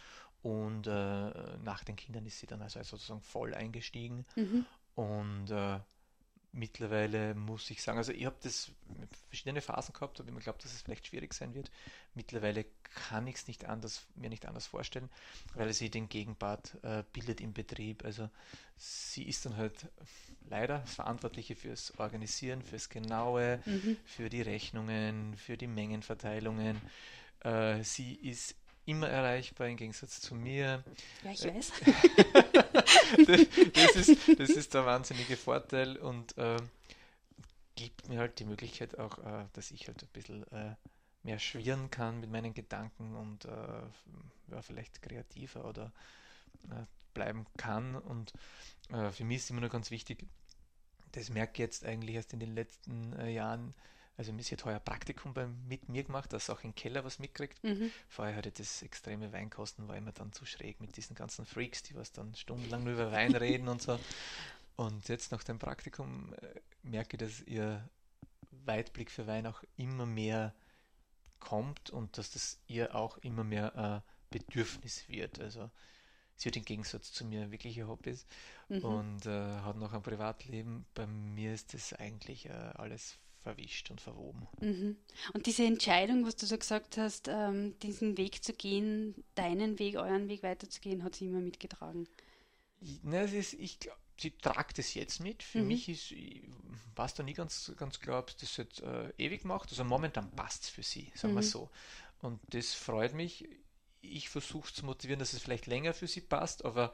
und 0.43 0.87
äh, 0.87 1.31
nach 1.63 1.85
den 1.85 1.97
Kindern 1.97 2.27
ist 2.27 2.39
sie 2.39 2.47
dann 2.47 2.63
also 2.63 2.83
sozusagen 2.83 3.23
voll 3.23 3.55
eingestiegen 3.55 4.25
mhm. 4.37 4.67
und 4.95 5.51
äh, 5.51 5.79
mittlerweile 6.55 7.35
muss 7.35 7.69
ich 7.71 7.83
sagen, 7.83 7.99
also 7.99 8.13
ich 8.13 8.25
habe 8.25 8.37
das 8.43 8.71
verschiedene 9.29 9.61
Phasen 9.61 9.93
gehabt, 9.93 10.19
habe 10.19 10.29
immer 10.29 10.39
geglaubt, 10.39 10.65
dass 10.65 10.73
es 10.73 10.83
vielleicht 10.83 11.07
schwierig 11.07 11.35
sein 11.35 11.55
wird. 11.55 11.71
Mittlerweile 12.15 12.65
kann 13.09 13.27
ich 13.27 13.37
es 13.37 13.49
nicht 13.49 13.65
anders, 13.65 14.07
mir 14.15 14.31
nicht 14.31 14.47
anders 14.47 14.67
vorstellen, 14.67 15.11
weil 15.55 15.73
sie 15.73 15.91
den 15.91 16.09
Gegenpart 16.09 16.79
äh, 16.83 17.03
bildet 17.13 17.41
im 17.41 17.53
Betrieb. 17.53 18.05
Also 18.05 18.31
sie 18.77 19.25
ist 19.25 19.45
dann 19.45 19.57
halt 19.57 19.89
leider 20.49 20.87
Verantwortliche 20.87 21.57
fürs 21.57 21.99
Organisieren, 21.99 22.63
fürs 22.63 22.89
Genaue, 22.89 23.61
mhm. 23.67 23.97
für 24.05 24.31
die 24.31 24.43
Rechnungen, 24.43 25.37
für 25.37 25.57
die 25.57 25.67
Mengenverteilungen. 25.67 26.81
Äh, 27.41 27.83
sie 27.83 28.15
ist 28.15 28.55
immer 28.87 29.09
erreichbar 29.09 29.69
im 29.69 29.77
Gegensatz 29.77 30.21
zu 30.21 30.35
mir. 30.35 30.85
Ja, 31.25 31.31
ich 31.31 31.45
weiß. 31.45 31.73
das, 33.73 33.97
ist, 33.97 34.39
das 34.39 34.51
ist 34.51 34.75
der 34.75 34.87
wahnsinnige 34.87 35.37
Vorteil 35.37 35.97
und 35.97 36.37
äh, 36.37 36.57
gibt 37.75 38.09
mir 38.09 38.19
halt 38.19 38.39
die 38.39 38.45
Möglichkeit 38.45 38.99
auch, 38.99 39.19
äh, 39.19 39.47
dass 39.53 39.71
ich 39.71 39.87
halt 39.89 40.03
ein 40.03 40.09
bisschen 40.13 40.47
äh, 40.53 40.75
mehr 41.23 41.39
schwirren 41.39 41.91
kann 41.91 42.21
mit 42.21 42.31
meinen 42.31 42.55
Gedanken 42.55 43.17
und 43.17 43.47
äh, 43.47 43.51
ja, 44.51 44.63
vielleicht 44.63 45.03
kreativer 45.03 45.65
oder 45.65 45.93
äh, 46.71 46.85
bleiben 47.15 47.47
kann. 47.57 47.97
Und 47.97 48.33
äh, 48.91 49.11
für 49.11 49.25
mich 49.25 49.39
ist 49.39 49.51
immer 49.51 49.63
noch 49.63 49.71
ganz 49.71 49.91
wichtig, 49.91 50.27
das 51.13 51.31
merke 51.31 51.53
ich 51.55 51.59
jetzt 51.61 51.85
eigentlich 51.85 52.17
erst 52.17 52.33
in 52.33 52.41
den 52.41 52.55
letzten 52.55 53.29
Jahren, 53.29 53.73
also 54.17 54.33
sie 54.39 54.55
hat 54.55 54.65
heuer 54.65 54.79
Praktikum 54.79 55.35
bei, 55.35 55.47
mit 55.47 55.89
mir 55.89 56.05
gemacht, 56.05 56.33
dass 56.33 56.51
auch 56.51 56.63
im 56.63 56.75
Keller 56.75 57.05
was 57.05 57.19
mitkriegt. 57.19 57.63
Mhm. 57.65 57.91
Vorher 58.09 58.37
hatte 58.37 58.53
das 58.53 58.83
extreme 58.83 59.33
Weinkosten, 59.33 59.89
war 59.89 59.97
immer 59.97 60.13
dann 60.13 60.33
zu 60.33 60.45
schräg 60.45 60.81
mit 60.81 60.97
diesen 60.97 61.17
ganzen 61.17 61.45
Freaks, 61.47 61.83
die 61.83 61.95
was 61.95 62.13
dann 62.13 62.35
stundenlang 62.35 62.85
nur 62.85 62.95
über 62.95 63.13
Wein 63.13 63.35
reden 63.35 63.69
und 63.69 63.83
so. 63.83 63.99
Und 64.77 65.09
jetzt 65.09 65.31
nach 65.31 65.45
dem 65.45 65.61
Praktikum 65.61 66.35
äh, 66.35 66.61
merke 66.83 67.17
ich, 67.17 67.21
dass 67.21 67.41
ihr 67.43 67.89
Weitblick 68.51 69.11
für 69.11 69.29
Wein 69.29 69.47
auch 69.47 69.63
immer 69.77 70.05
mehr 70.05 70.53
kommt 71.39 71.91
und 71.91 72.19
dass 72.19 72.33
das 72.33 72.59
ihr 72.67 72.95
auch 72.95 73.19
immer 73.19 73.45
mehr 73.45 74.03
äh, 74.05 74.11
Bedürfnis 74.31 75.09
wird. 75.09 75.41
Also 75.41 75.71
sie 76.35 76.49
hat 76.49 76.57
im 76.57 76.65
Gegensatz 76.65 77.13
zu 77.13 77.25
mir 77.25 77.53
wirkliche 77.53 77.87
Hobbys 77.87 78.27
mhm. 78.69 78.85
und 78.85 79.27
äh, 79.27 79.61
hat 79.61 79.77
noch 79.77 79.93
ein 79.93 80.03
Privatleben. 80.03 80.87
Bei 80.95 81.07
mir 81.07 81.55
ist 81.55 81.75
das 81.75 81.93
eigentlich 81.93 82.47
äh, 82.47 82.53
alles 82.53 83.19
verwischt 83.45 83.91
und 83.91 84.01
verwoben. 84.01 84.49
Mhm. 84.61 84.97
Und 85.35 85.47
diese 85.47 85.65
Entscheidung, 85.65 86.27
was 86.27 86.35
du 86.35 86.47
so 86.47 86.59
gesagt 86.59 86.97
hast, 86.97 87.29
ähm, 87.29 87.79
diesen 87.81 88.17
Weg 88.17 88.43
zu 88.43 88.55
gehen, 88.55 89.15
deinen 89.35 89.79
Weg, 89.79 89.97
euren 89.97 90.29
Weg 90.29 90.43
weiterzugehen, 90.43 91.05
hat 91.05 91.15
sie 91.15 91.27
immer 91.27 91.41
mitgetragen. 91.41 92.09
Ne, 93.03 93.21
es 93.21 93.33
ist, 93.33 93.53
ich 93.55 93.79
glaube, 93.79 94.01
sie 94.19 94.31
tragt 94.31 94.79
es 94.79 94.95
jetzt 94.95 95.21
mit. 95.21 95.43
Für 95.43 95.61
mhm. 95.61 95.69
mich 95.69 95.89
ist, 95.91 96.15
war 96.97 97.05
es 97.05 97.15
da 97.15 97.23
nie 97.23 97.35
ganz, 97.35 97.71
ganz 97.77 98.01
klar, 98.01 98.21
ob 98.21 98.37
das 98.39 98.57
jetzt 98.57 98.81
äh, 98.81 99.13
ewig 99.19 99.45
macht. 99.45 99.71
Also 99.71 99.85
momentan 99.85 100.31
passt 100.33 100.65
es 100.65 100.69
für 100.71 100.83
sie, 100.83 101.13
sagen 101.15 101.35
mhm. 101.35 101.39
wir 101.39 101.43
so. 101.43 101.71
Und 102.23 102.41
das 102.49 102.73
freut 102.73 103.13
mich. 103.13 103.47
Ich 104.11 104.29
versuche 104.29 104.73
zu 104.73 104.85
motivieren, 104.85 105.19
dass 105.19 105.33
es 105.33 105.43
vielleicht 105.43 105.67
länger 105.67 105.95
für 105.95 106.07
sie 106.07 106.21
passt, 106.21 106.65
aber 106.65 106.93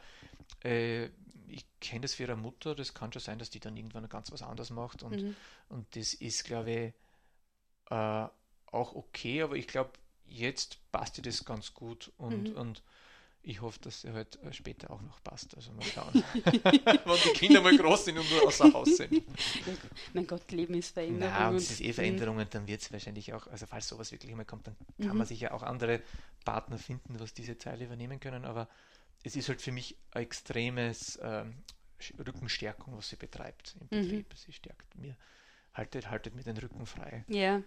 äh, 0.62 1.06
ich 1.48 1.66
kenne 1.80 2.02
das 2.02 2.14
für 2.14 2.24
ihre 2.24 2.36
Mutter, 2.36 2.74
das 2.74 2.94
kann 2.94 3.12
schon 3.12 3.22
sein, 3.22 3.38
dass 3.38 3.50
die 3.50 3.61
dann 3.61 3.76
irgendwann 3.76 4.08
ganz 4.08 4.30
was 4.32 4.42
anderes 4.42 4.70
macht 4.70 5.02
und, 5.02 5.22
mhm. 5.22 5.36
und 5.68 5.96
das 5.96 6.14
ist, 6.14 6.44
glaube 6.44 6.70
ich, 6.70 6.92
äh, 7.90 8.28
auch 8.72 8.94
okay, 8.94 9.42
aber 9.42 9.56
ich 9.56 9.66
glaube, 9.66 9.92
jetzt 10.26 10.78
passt 10.92 11.18
ihr 11.18 11.24
das 11.24 11.44
ganz 11.44 11.74
gut 11.74 12.12
und, 12.16 12.50
mhm. 12.50 12.56
und 12.56 12.82
ich 13.43 13.61
hoffe, 13.62 13.78
dass 13.80 14.03
sie 14.03 14.12
halt 14.12 14.38
äh, 14.43 14.53
später 14.53 14.91
auch 14.91 15.01
noch 15.01 15.22
passt. 15.22 15.55
Also 15.57 15.72
mal 15.72 15.82
schauen, 15.84 16.12
wenn 16.34 17.16
die 17.24 17.32
Kinder 17.34 17.61
mal 17.62 17.76
groß 17.76 18.05
sind 18.05 18.18
und 18.18 18.30
nur 18.30 18.47
außer 18.47 18.72
Haus 18.72 18.97
sind. 18.97 19.12
Ja, 19.12 19.22
mein 20.12 20.26
Gott, 20.26 20.51
Leben 20.51 20.74
ist 20.74 20.93
Veränderung. 20.93 21.32
Nein, 21.32 21.49
und 21.51 21.57
es 21.57 21.70
ist 21.70 21.80
eh 21.80 21.93
Veränderungen, 21.93 22.47
dann 22.51 22.66
wird 22.66 22.82
es 22.82 22.93
wahrscheinlich 22.93 23.32
auch, 23.32 23.47
also 23.47 23.66
falls 23.66 23.88
sowas 23.88 24.12
wirklich 24.12 24.34
mal 24.34 24.45
kommt, 24.45 24.66
dann 24.66 24.76
kann 24.99 25.12
mhm. 25.12 25.18
man 25.18 25.26
sich 25.26 25.41
ja 25.41 25.53
auch 25.53 25.62
andere 25.62 26.03
Partner 26.45 26.78
finden, 26.78 27.18
was 27.18 27.32
diese 27.32 27.57
Teile 27.57 27.86
übernehmen 27.86 28.20
können, 28.20 28.45
aber 28.45 28.68
es 29.22 29.36
ist 29.36 29.49
halt 29.49 29.62
für 29.62 29.72
mich 29.72 29.97
ein 30.12 30.22
extremes 30.22 31.18
ähm, 31.22 31.62
Rückenstärkung, 32.18 32.97
was 32.97 33.09
sie 33.09 33.16
betreibt 33.16 33.76
im 33.80 33.86
mhm. 33.86 34.03
Betrieb. 34.03 34.30
Mhm. 34.30 34.36
Sie 34.36 34.53
stärkt 34.53 34.97
mir, 34.97 35.16
haltet, 35.74 36.11
haltet 36.11 36.34
mir 36.34 36.43
den 36.43 36.57
Rücken 36.57 36.86
frei. 36.86 37.24
Ja. 37.28 37.62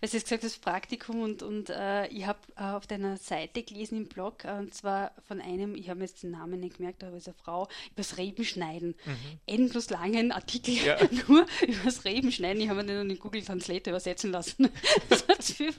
Weil 0.00 0.08
du 0.08 0.20
gesagt 0.20 0.42
hast, 0.42 0.60
Praktikum 0.60 1.20
und, 1.22 1.42
und 1.42 1.70
äh, 1.70 2.06
ich 2.08 2.26
habe 2.26 2.38
äh, 2.56 2.62
auf 2.62 2.86
deiner 2.86 3.16
Seite 3.16 3.62
gelesen 3.62 3.98
im 3.98 4.08
Blog, 4.08 4.44
äh, 4.44 4.52
und 4.58 4.74
zwar 4.74 5.12
von 5.26 5.40
einem, 5.40 5.74
ich 5.74 5.88
habe 5.88 5.98
mir 5.98 6.06
jetzt 6.06 6.22
den 6.22 6.30
Namen 6.30 6.60
nicht 6.60 6.78
gemerkt, 6.78 7.04
aber 7.04 7.16
es 7.16 7.24
ist 7.24 7.28
eine 7.28 7.36
Frau, 7.42 7.62
über 7.64 7.96
das 7.96 8.16
Rebenschneiden. 8.16 8.94
Mhm. 9.04 9.16
Endlos 9.46 9.90
langen 9.90 10.32
Artikel 10.32 10.74
ja. 10.74 10.98
nur 11.28 11.46
über 11.62 11.84
das 11.84 12.04
Rebenschneiden. 12.04 12.62
Ich 12.62 12.68
habe 12.68 12.82
mir 12.82 12.86
den 12.86 13.10
in 13.10 13.18
Google 13.18 13.42
Translate 13.42 13.90
übersetzen 13.90 14.32
lassen. 14.32 14.70
das 15.08 15.52
viel 15.52 15.74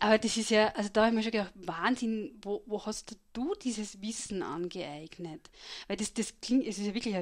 Aber 0.00 0.18
das 0.18 0.36
ist 0.36 0.50
ja, 0.50 0.68
also 0.68 0.90
da 0.92 1.06
habe 1.06 1.10
ich 1.10 1.16
mir 1.16 1.22
schon 1.22 1.32
gedacht, 1.32 1.52
Wahnsinn, 1.54 2.38
wo, 2.42 2.62
wo 2.66 2.84
hast 2.84 3.10
du 3.10 3.16
dieses 3.62 4.00
Wissen 4.00 4.42
angeeignet? 4.42 5.50
Weil 5.88 5.96
das, 5.96 6.12
das 6.14 6.40
klingt, 6.40 6.66
es 6.66 6.78
ist 6.78 6.86
ja 6.86 6.94
wirklich, 6.94 7.14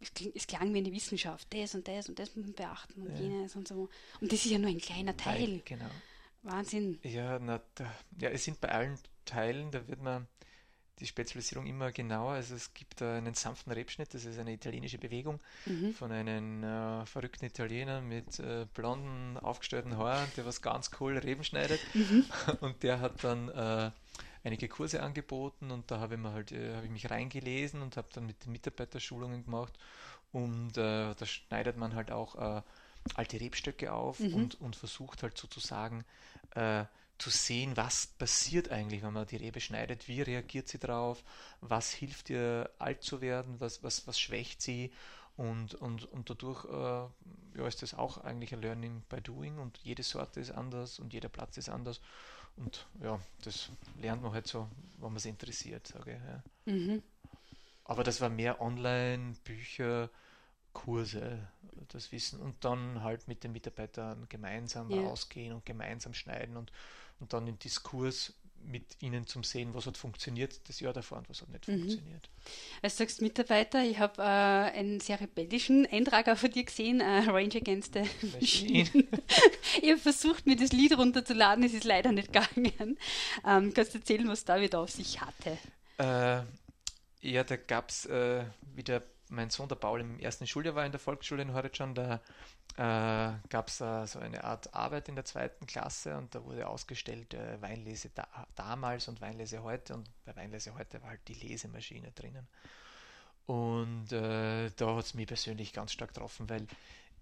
es, 0.00 0.14
klingt, 0.14 0.36
es 0.36 0.46
klang 0.46 0.72
wie 0.74 0.78
eine 0.78 0.92
Wissenschaft, 0.92 1.46
das 1.52 1.74
und 1.74 1.86
das 1.88 2.08
und 2.08 2.18
das 2.18 2.34
muss 2.36 2.46
man 2.46 2.54
beachten 2.54 3.02
und 3.02 3.14
ja. 3.16 3.22
jenes 3.22 3.56
und 3.56 3.68
so. 3.68 3.88
Und 4.20 4.32
das 4.32 4.44
ist 4.44 4.50
ja 4.50 4.58
nur 4.58 4.70
ein 4.70 4.78
kleiner 4.78 5.16
Teil. 5.16 5.46
Teil 5.46 5.62
genau. 5.64 5.90
Wahnsinn. 6.42 6.98
Ja, 7.02 7.38
na, 7.38 7.60
da, 7.74 7.92
ja, 8.20 8.30
es 8.30 8.44
sind 8.44 8.60
bei 8.60 8.68
allen 8.68 8.98
Teilen, 9.24 9.70
da 9.70 9.86
wird 9.88 10.00
man 10.00 10.28
die 10.98 11.06
Spezialisierung 11.06 11.66
immer 11.66 11.92
genauer. 11.92 12.32
Also 12.32 12.54
es 12.54 12.72
gibt 12.72 13.00
da 13.00 13.16
einen 13.16 13.34
sanften 13.34 13.72
Rebschnitt, 13.72 14.14
das 14.14 14.24
ist 14.24 14.38
eine 14.38 14.52
italienische 14.52 14.98
Bewegung 14.98 15.40
mhm. 15.66 15.92
von 15.92 16.10
einem 16.10 16.62
äh, 16.62 17.04
verrückten 17.06 17.44
Italiener 17.44 18.00
mit 18.00 18.38
äh, 18.38 18.66
blonden, 18.72 19.36
aufgestellten 19.36 19.96
Haaren, 19.96 20.28
der 20.36 20.46
was 20.46 20.62
ganz 20.62 20.90
cool 21.00 21.18
Reben 21.18 21.44
schneidet. 21.44 21.80
Mhm. 21.94 22.24
Und 22.60 22.82
der 22.82 23.00
hat 23.00 23.22
dann 23.24 23.48
äh, 23.50 23.90
einige 24.44 24.68
Kurse 24.68 25.02
angeboten 25.02 25.70
und 25.70 25.90
da 25.90 26.00
habe 26.00 26.14
ich, 26.14 26.20
mir 26.20 26.32
halt, 26.32 26.52
äh, 26.52 26.82
ich 26.84 26.90
mich 26.90 27.10
reingelesen 27.10 27.82
und 27.82 27.96
habe 27.96 28.08
dann 28.12 28.26
mit 28.26 28.44
den 28.44 28.52
Mitarbeiterschulungen 28.52 29.44
gemacht. 29.44 29.72
Und 30.32 30.76
äh, 30.76 31.14
da 31.14 31.26
schneidet 31.26 31.76
man 31.76 31.94
halt 31.94 32.10
auch 32.10 32.34
äh, 32.36 32.62
alte 33.14 33.40
Rebstöcke 33.40 33.92
auf 33.92 34.20
mhm. 34.20 34.34
und, 34.34 34.60
und 34.60 34.76
versucht 34.76 35.22
halt 35.22 35.38
sozusagen 35.38 36.04
äh, 36.54 36.84
zu 37.18 37.30
sehen, 37.30 37.76
was 37.76 38.06
passiert 38.06 38.70
eigentlich, 38.70 39.02
wenn 39.02 39.12
man 39.12 39.26
die 39.26 39.36
Rebe 39.36 39.60
schneidet, 39.60 40.08
wie 40.08 40.20
reagiert 40.20 40.68
sie 40.68 40.78
drauf, 40.78 41.24
was 41.60 41.90
hilft 41.90 42.28
ihr 42.30 42.70
alt 42.78 43.02
zu 43.02 43.20
werden, 43.20 43.58
was, 43.58 43.82
was, 43.82 44.06
was 44.06 44.20
schwächt 44.20 44.60
sie? 44.60 44.92
Und, 45.36 45.74
und, 45.74 46.04
und 46.12 46.30
dadurch 46.30 46.64
äh, 46.64 47.58
ja, 47.58 47.66
ist 47.66 47.82
das 47.82 47.94
auch 47.94 48.18
eigentlich 48.18 48.54
ein 48.54 48.62
Learning 48.62 49.02
by 49.08 49.20
Doing 49.20 49.58
und 49.58 49.78
jede 49.82 50.02
Sorte 50.02 50.40
ist 50.40 50.50
anders 50.50 50.98
und 50.98 51.12
jeder 51.12 51.28
Platz 51.28 51.58
ist 51.58 51.68
anders 51.68 52.00
und 52.56 52.86
ja, 53.02 53.20
das 53.42 53.70
lernt 54.00 54.22
man 54.22 54.32
halt 54.32 54.46
so, 54.46 54.68
wenn 54.98 55.08
man 55.08 55.16
es 55.16 55.26
interessiert, 55.26 55.86
sage 55.86 56.12
ich. 56.16 56.72
Ja. 56.72 56.72
Mhm. 56.72 57.02
Aber 57.84 58.02
das 58.02 58.20
war 58.20 58.28
mehr 58.28 58.60
Online, 58.60 59.34
Bücher, 59.44 60.10
Kurse, 60.72 61.48
das 61.88 62.12
Wissen 62.12 62.40
und 62.40 62.64
dann 62.64 63.02
halt 63.02 63.28
mit 63.28 63.44
den 63.44 63.52
Mitarbeitern 63.52 64.26
gemeinsam 64.28 64.90
ja. 64.90 65.02
ausgehen 65.02 65.54
und 65.54 65.64
gemeinsam 65.64 66.12
schneiden 66.12 66.56
und, 66.56 66.72
und 67.20 67.32
dann 67.32 67.46
in 67.46 67.58
Diskurs 67.58 68.34
mit 68.66 69.00
ihnen 69.00 69.26
zum 69.26 69.44
Sehen, 69.44 69.74
was 69.74 69.86
hat 69.86 69.96
funktioniert 69.96 70.68
das 70.68 70.80
Jahr 70.80 70.92
davor 70.92 71.18
und 71.18 71.28
was 71.28 71.42
hat 71.42 71.48
nicht 71.48 71.68
mhm. 71.68 71.80
funktioniert. 71.80 72.28
Als 72.82 72.96
du 72.96 73.04
sagst 73.04 73.22
Mitarbeiter, 73.22 73.82
ich 73.84 73.98
habe 73.98 74.22
äh, 74.22 74.24
einen 74.24 75.00
sehr 75.00 75.20
rebellischen 75.20 75.86
Eintrag 75.86 76.28
auch 76.28 76.36
von 76.36 76.50
dir 76.50 76.64
gesehen, 76.64 77.00
äh, 77.00 77.28
Range 77.28 77.54
Against 77.54 77.94
the 77.94 78.02
Machine. 78.38 78.88
ich 79.82 79.90
habe 79.90 79.98
versucht, 79.98 80.46
mir 80.46 80.56
das 80.56 80.72
Lied 80.72 80.96
runterzuladen, 80.96 81.64
es 81.64 81.74
ist 81.74 81.84
leider 81.84 82.12
nicht 82.12 82.32
gegangen. 82.32 82.98
Ähm, 83.46 83.72
kannst 83.74 83.94
du 83.94 83.98
erzählen, 83.98 84.28
was 84.28 84.44
da 84.44 84.60
wieder 84.60 84.80
auf 84.80 84.90
sich 84.90 85.20
hatte? 85.20 85.58
Äh, 85.98 86.42
ja, 87.20 87.44
da 87.44 87.56
gab 87.56 87.90
es 87.90 88.06
äh, 88.06 88.44
wieder 88.74 89.02
mein 89.28 89.50
Sohn, 89.50 89.68
der 89.68 89.76
Paul, 89.76 90.00
im 90.00 90.18
ersten 90.18 90.46
Schuljahr 90.46 90.74
war 90.74 90.86
in 90.86 90.92
der 90.92 91.00
Volksschule 91.00 91.42
in 91.42 91.52
Horizon, 91.52 91.94
da 91.94 92.20
äh, 92.76 93.38
gab 93.48 93.68
es 93.68 93.80
äh, 93.80 94.06
so 94.06 94.18
eine 94.18 94.44
Art 94.44 94.72
Arbeit 94.74 95.08
in 95.08 95.14
der 95.14 95.24
zweiten 95.24 95.66
Klasse 95.66 96.16
und 96.16 96.34
da 96.34 96.44
wurde 96.44 96.68
ausgestellt 96.68 97.34
äh, 97.34 97.60
Weinlese 97.60 98.10
da, 98.14 98.26
damals 98.54 99.08
und 99.08 99.20
Weinlese 99.20 99.62
heute 99.62 99.94
und 99.94 100.10
bei 100.24 100.36
Weinlese 100.36 100.74
heute 100.74 101.02
war 101.02 101.10
halt 101.10 101.26
die 101.28 101.34
Lesemaschine 101.34 102.12
drinnen. 102.12 102.46
Und 103.46 104.12
äh, 104.12 104.70
da 104.76 104.96
hat 104.96 105.04
es 105.04 105.14
mich 105.14 105.28
persönlich 105.28 105.72
ganz 105.72 105.92
stark 105.92 106.12
getroffen, 106.12 106.48
weil 106.48 106.66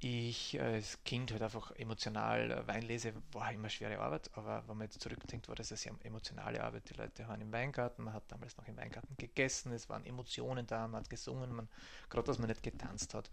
ich 0.04 0.60
als 0.60 1.02
Kind 1.04 1.32
halt 1.32 1.40
einfach 1.40 1.70
emotional 1.76 2.50
äh, 2.50 2.68
Weinlese 2.68 3.14
war 3.32 3.50
immer 3.50 3.70
schwere 3.70 3.98
Arbeit, 3.98 4.30
aber 4.34 4.62
wenn 4.66 4.76
man 4.76 4.86
jetzt 4.86 5.00
zurückdenkt, 5.00 5.48
war 5.48 5.54
das 5.54 5.70
eine 5.72 5.78
sehr 5.78 5.94
emotionale 6.02 6.62
Arbeit. 6.62 6.90
Die 6.90 6.94
Leute 6.94 7.26
waren 7.26 7.40
im 7.40 7.50
Weingarten, 7.50 8.04
man 8.04 8.12
hat 8.12 8.24
damals 8.28 8.54
noch 8.58 8.68
im 8.68 8.76
Weingarten 8.76 9.16
gegessen, 9.16 9.72
es 9.72 9.88
waren 9.88 10.04
Emotionen 10.04 10.66
da, 10.66 10.86
man 10.88 11.00
hat 11.00 11.08
gesungen, 11.10 11.54
man, 11.54 11.68
gerade 12.10 12.26
dass 12.26 12.38
man 12.38 12.48
nicht 12.48 12.62
getanzt 12.62 13.14
hat. 13.14 13.30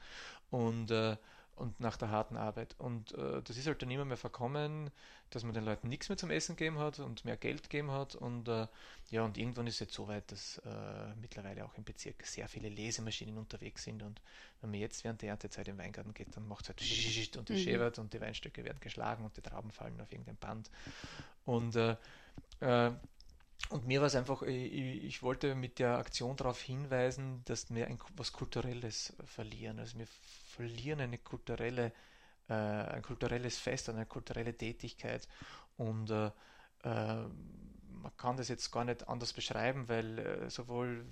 Und 0.49 0.91
äh, 0.91 1.17
und 1.55 1.79
nach 1.79 1.97
der 1.97 2.09
harten 2.09 2.37
Arbeit. 2.37 2.75
Und 2.77 3.13
äh, 3.13 3.41
das 3.43 3.57
ist 3.57 3.67
halt 3.67 3.81
dann 3.81 3.91
immer 3.91 4.05
mehr 4.05 4.17
verkommen, 4.17 4.89
dass 5.29 5.43
man 5.43 5.53
den 5.53 5.63
Leuten 5.63 5.89
nichts 5.89 6.09
mehr 6.09 6.17
zum 6.17 6.29
Essen 6.31 6.55
gegeben 6.55 6.79
hat 6.79 6.99
und 6.99 7.23
mehr 7.23 7.37
Geld 7.37 7.63
gegeben 7.63 7.91
hat. 7.91 8.15
Und 8.15 8.47
äh, 8.47 8.67
ja, 9.09 9.23
und 9.23 9.37
irgendwann 9.37 9.67
ist 9.67 9.75
es 9.75 9.79
jetzt 9.81 9.93
so 9.93 10.07
weit, 10.07 10.31
dass 10.31 10.57
äh, 10.59 11.15
mittlerweile 11.19 11.65
auch 11.65 11.75
im 11.75 11.83
Bezirk 11.83 12.25
sehr 12.25 12.47
viele 12.47 12.69
Lesemaschinen 12.69 13.37
unterwegs 13.37 13.83
sind. 13.83 14.01
Und 14.01 14.21
wenn 14.61 14.71
man 14.71 14.79
jetzt 14.79 15.03
während 15.03 15.21
der 15.21 15.29
Erntezeit 15.29 15.67
im 15.67 15.77
Weingarten 15.77 16.13
geht, 16.13 16.35
dann 16.35 16.47
macht 16.47 16.63
es 16.63 16.69
halt 16.69 16.81
und 17.37 17.49
es 17.49 17.61
schäbert 17.61 17.99
und 17.99 18.13
die 18.13 18.21
Weinstöcke 18.21 18.63
werden 18.63 18.79
geschlagen 18.79 19.23
und 19.23 19.35
die 19.37 19.41
Trauben 19.41 19.71
fallen 19.71 19.99
auf 20.01 20.11
irgendein 20.11 20.37
Band. 20.37 20.71
Und 21.45 21.75
äh, 21.75 21.95
äh, 22.59 22.91
und 23.71 23.87
mir 23.87 24.01
war 24.01 24.07
es 24.07 24.15
einfach, 24.15 24.41
ich, 24.41 25.03
ich, 25.03 25.23
wollte 25.23 25.55
mit 25.55 25.79
der 25.79 25.97
Aktion 25.97 26.35
darauf 26.35 26.61
hinweisen, 26.61 27.41
dass 27.45 27.73
wir 27.73 27.87
ein, 27.87 27.97
was 28.17 28.33
Kulturelles 28.33 29.13
verlieren. 29.25 29.79
Also 29.79 29.97
wir 29.97 30.07
verlieren 30.49 30.99
eine 30.99 31.17
kulturelle, 31.17 31.93
äh, 32.49 32.53
ein 32.53 33.01
kulturelles 33.01 33.57
Fest, 33.57 33.89
eine 33.89 34.05
kulturelle 34.05 34.55
Tätigkeit. 34.55 35.27
Und 35.77 36.11
äh, 36.11 36.27
äh, 36.83 37.25
man 38.01 38.17
kann 38.17 38.37
das 38.37 38.49
jetzt 38.49 38.71
gar 38.71 38.83
nicht 38.83 39.07
anders 39.07 39.31
beschreiben, 39.31 39.87
weil 39.87 40.19
äh, 40.19 40.49
sowohl, 40.49 41.05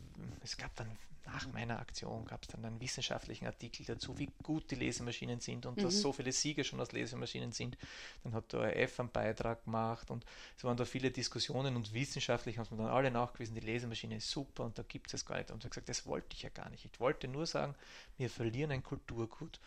es 0.43 0.57
gab 0.57 0.75
dann 0.75 0.89
nach 1.33 1.47
meiner 1.51 1.79
Aktion 1.79 2.25
gab 2.25 2.43
es 2.43 2.49
dann 2.49 2.65
einen 2.65 2.81
wissenschaftlichen 2.81 3.45
Artikel 3.45 3.85
dazu, 3.85 4.17
wie 4.17 4.29
gut 4.43 4.69
die 4.71 4.75
Lesemaschinen 4.75 5.39
sind 5.39 5.65
und 5.65 5.77
mhm. 5.77 5.83
dass 5.83 6.01
so 6.01 6.11
viele 6.11 6.31
Sieger 6.31 6.63
schon 6.63 6.79
aus 6.79 6.91
Lesemaschinen 6.91 7.51
sind. 7.51 7.77
Dann 8.23 8.33
hat 8.33 8.51
der 8.53 8.61
ORF 8.61 8.99
einen 8.99 9.09
Beitrag 9.09 9.63
gemacht 9.65 10.09
und 10.11 10.25
es 10.57 10.63
waren 10.63 10.77
da 10.77 10.85
viele 10.85 11.11
Diskussionen 11.11 11.75
und 11.75 11.93
wissenschaftlich 11.93 12.57
haben 12.57 12.69
wir 12.71 12.77
dann 12.77 12.93
alle 12.93 13.11
nachgewiesen, 13.11 13.55
die 13.55 13.61
Lesemaschine 13.61 14.17
ist 14.17 14.29
super 14.29 14.65
und 14.65 14.77
da 14.77 14.83
gibt 14.83 15.13
es 15.13 15.25
gar 15.25 15.37
nicht. 15.37 15.51
Und 15.51 15.59
ich 15.59 15.65
habe 15.65 15.69
gesagt, 15.69 15.89
das 15.89 16.05
wollte 16.05 16.35
ich 16.35 16.41
ja 16.43 16.49
gar 16.49 16.69
nicht. 16.69 16.85
Ich 16.85 16.99
wollte 16.99 17.27
nur 17.27 17.45
sagen, 17.45 17.75
wir 18.17 18.29
verlieren 18.29 18.71
ein 18.71 18.83
Kulturgut. 18.83 19.59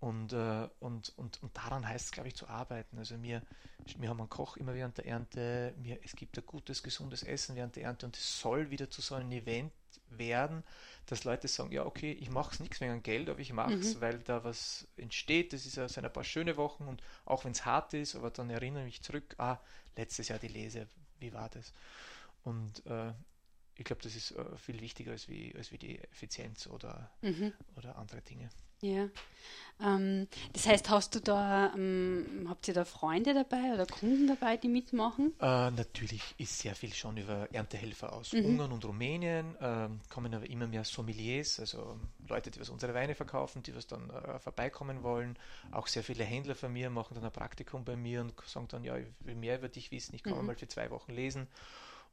Und, 0.00 0.32
äh, 0.32 0.68
und, 0.80 1.12
und, 1.16 1.40
und 1.44 1.56
daran 1.56 1.86
heißt 1.86 2.06
es, 2.06 2.10
glaube 2.10 2.28
ich, 2.28 2.34
zu 2.34 2.48
arbeiten. 2.48 2.98
Also 2.98 3.22
wir, 3.22 3.40
wir 3.98 4.08
haben 4.08 4.18
einen 4.18 4.28
Koch 4.28 4.56
immer 4.56 4.74
während 4.74 4.98
der 4.98 5.06
Ernte, 5.06 5.74
wir, 5.76 6.00
es 6.02 6.16
gibt 6.16 6.36
ein 6.36 6.44
gutes, 6.44 6.82
gesundes 6.82 7.22
Essen 7.22 7.54
während 7.54 7.76
der 7.76 7.84
Ernte 7.84 8.06
und 8.06 8.16
es 8.16 8.40
soll 8.40 8.70
wieder 8.70 8.90
zu 8.90 9.00
so 9.00 9.14
einem 9.14 9.30
Event 9.30 9.72
werden, 10.10 10.64
dass 11.06 11.24
Leute 11.24 11.48
sagen, 11.48 11.72
ja 11.72 11.84
okay, 11.84 12.12
ich 12.12 12.30
mache 12.30 12.54
es 12.54 12.60
nichts 12.60 12.80
wegen 12.80 13.02
Geld, 13.02 13.28
aber 13.28 13.40
ich 13.40 13.52
mache 13.52 13.74
es, 13.74 13.96
mhm. 13.96 14.00
weil 14.00 14.18
da 14.20 14.44
was 14.44 14.86
entsteht. 14.96 15.52
Das 15.52 15.66
ist 15.66 15.76
ja 15.76 15.88
so 15.88 16.00
ein 16.00 16.12
paar 16.12 16.24
schöne 16.24 16.56
Wochen 16.56 16.84
und 16.84 17.02
auch 17.24 17.44
wenn 17.44 17.52
es 17.52 17.64
hart 17.64 17.94
ist, 17.94 18.14
aber 18.14 18.30
dann 18.30 18.50
erinnere 18.50 18.82
ich 18.82 18.86
mich 18.86 19.02
zurück, 19.02 19.34
ah, 19.38 19.58
letztes 19.96 20.28
Jahr 20.28 20.38
die 20.38 20.48
Lese, 20.48 20.88
wie 21.18 21.32
war 21.32 21.48
das? 21.48 21.72
Und 22.44 22.84
äh, 22.86 23.12
ich 23.76 23.84
glaube, 23.84 24.02
das 24.02 24.14
ist 24.14 24.32
äh, 24.32 24.56
viel 24.56 24.80
wichtiger 24.80 25.12
als 25.12 25.28
wie, 25.28 25.54
als 25.56 25.72
wie 25.72 25.78
die 25.78 25.98
Effizienz 25.98 26.66
oder, 26.66 27.10
mhm. 27.22 27.52
oder 27.76 27.96
andere 27.96 28.22
Dinge. 28.22 28.50
Ja. 28.82 29.08
Ähm, 29.80 30.28
das 30.52 30.66
heißt, 30.66 30.90
hast 30.90 31.14
du 31.14 31.20
da, 31.20 31.72
ähm, 31.74 32.46
habt 32.48 32.68
ihr 32.68 32.74
da 32.74 32.84
Freunde 32.84 33.32
dabei 33.32 33.72
oder 33.72 33.86
Kunden 33.86 34.26
dabei, 34.26 34.56
die 34.56 34.68
mitmachen? 34.68 35.32
Äh, 35.40 35.70
natürlich 35.70 36.22
ist 36.38 36.58
sehr 36.58 36.74
viel 36.74 36.92
schon 36.92 37.16
über 37.16 37.48
Erntehelfer 37.52 38.12
aus 38.12 38.32
mhm. 38.32 38.44
Ungarn 38.44 38.72
und 38.72 38.84
Rumänien, 38.84 39.56
äh, 39.56 39.88
kommen 40.08 40.34
aber 40.34 40.48
immer 40.48 40.66
mehr 40.66 40.84
Sommeliers, 40.84 41.58
also 41.58 41.98
Leute, 42.28 42.50
die 42.50 42.60
was 42.60 42.70
unsere 42.70 42.94
Weine 42.94 43.14
verkaufen, 43.14 43.62
die 43.62 43.74
was 43.74 43.86
dann 43.86 44.10
äh, 44.10 44.38
vorbeikommen 44.38 45.02
wollen. 45.02 45.38
Auch 45.70 45.86
sehr 45.86 46.02
viele 46.02 46.24
Händler 46.24 46.54
von 46.54 46.72
mir 46.72 46.90
machen 46.90 47.14
dann 47.14 47.24
ein 47.24 47.32
Praktikum 47.32 47.84
bei 47.84 47.96
mir 47.96 48.20
und 48.20 48.34
sagen 48.46 48.68
dann, 48.68 48.84
ja, 48.84 48.96
ich 48.96 49.06
will 49.20 49.36
mehr 49.36 49.58
über 49.58 49.68
dich 49.68 49.90
wissen, 49.90 50.14
ich 50.14 50.22
kann 50.22 50.38
mhm. 50.38 50.46
mal 50.46 50.56
für 50.56 50.68
zwei 50.68 50.90
Wochen 50.90 51.12
lesen. 51.12 51.48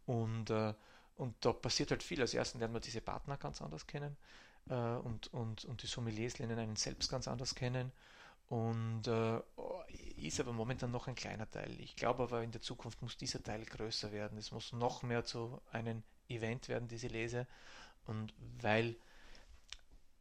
Und, 0.06 0.50
äh, 0.50 0.74
und 1.18 1.36
da 1.42 1.52
passiert 1.52 1.92
halt 1.92 2.02
viel. 2.02 2.22
Als 2.22 2.34
ersten 2.34 2.60
lernen 2.60 2.74
wir 2.74 2.80
diese 2.80 3.02
Partner 3.02 3.38
ganz 3.38 3.62
anders 3.62 3.86
kennen 3.86 4.18
äh, 4.70 4.74
und, 4.74 5.34
und, 5.34 5.66
und 5.66 5.84
die 5.84 5.88
Sommeliers 5.88 6.40
lernen 6.40 6.60
einen 6.60 6.76
selbst 6.76 7.10
ganz 7.10 7.28
anders 7.28 7.56
kennen. 7.56 7.92
Und 8.50 9.08
äh, 9.08 9.40
ist 10.18 10.40
aber 10.40 10.54
momentan 10.54 10.92
noch 10.92 11.08
ein 11.08 11.16
kleiner 11.16 11.50
Teil. 11.50 11.80
Ich 11.80 11.96
glaube 11.96 12.24
aber, 12.24 12.42
in 12.42 12.52
der 12.52 12.62
Zukunft 12.62 13.02
muss 13.02 13.16
dieser 13.16 13.44
Teil 13.44 13.64
größer 13.64 14.12
werden. 14.12 14.38
Es 14.40 14.52
muss 14.52 14.74
noch 14.74 15.04
mehr 15.04 15.24
zu 15.24 15.62
einem 15.72 16.02
Event 16.28 16.68
werden, 16.68 16.88
diese 16.88 17.08
Lese. 17.08 17.46
Und 18.08 18.34
weil 18.62 18.96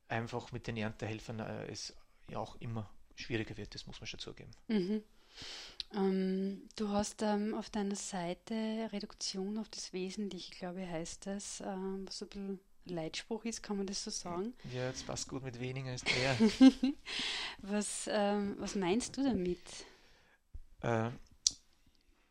einfach 0.08 0.52
mit 0.52 0.66
den 0.66 0.76
Erntehelfern 0.76 1.40
äh, 1.40 1.66
es 1.66 1.94
ja 2.28 2.38
auch 2.38 2.56
immer 2.56 2.90
schwieriger 3.16 3.56
wird, 3.56 3.74
das 3.74 3.86
muss 3.86 4.00
man 4.00 4.06
schon 4.06 4.20
zugeben. 4.20 4.50
Mhm. 4.68 5.02
Ähm, 5.94 6.68
du 6.76 6.88
hast 6.90 7.22
ähm, 7.22 7.54
auf 7.54 7.70
deiner 7.70 7.96
Seite 7.96 8.88
Reduktion 8.92 9.58
auf 9.58 9.68
das 9.70 9.92
Wesentliche, 9.92 10.54
glaube 10.54 10.82
ich, 10.82 10.88
heißt 10.88 11.26
das, 11.26 11.60
ähm, 11.60 12.06
was 12.06 12.22
ein 12.22 12.28
bisschen 12.28 12.60
Leitspruch 12.90 13.44
ist, 13.44 13.62
kann 13.62 13.76
man 13.76 13.86
das 13.86 14.04
so 14.04 14.10
sagen? 14.10 14.54
Ja, 14.72 14.88
jetzt 14.88 15.06
passt 15.06 15.28
gut 15.28 15.42
mit 15.42 15.60
weniger 15.60 15.94
ist 15.94 16.06
mehr. 16.06 16.36
was, 17.62 18.08
ähm, 18.10 18.56
was 18.58 18.74
meinst 18.74 19.16
du 19.16 19.24
damit? 19.24 19.58
Äh, 20.80 21.10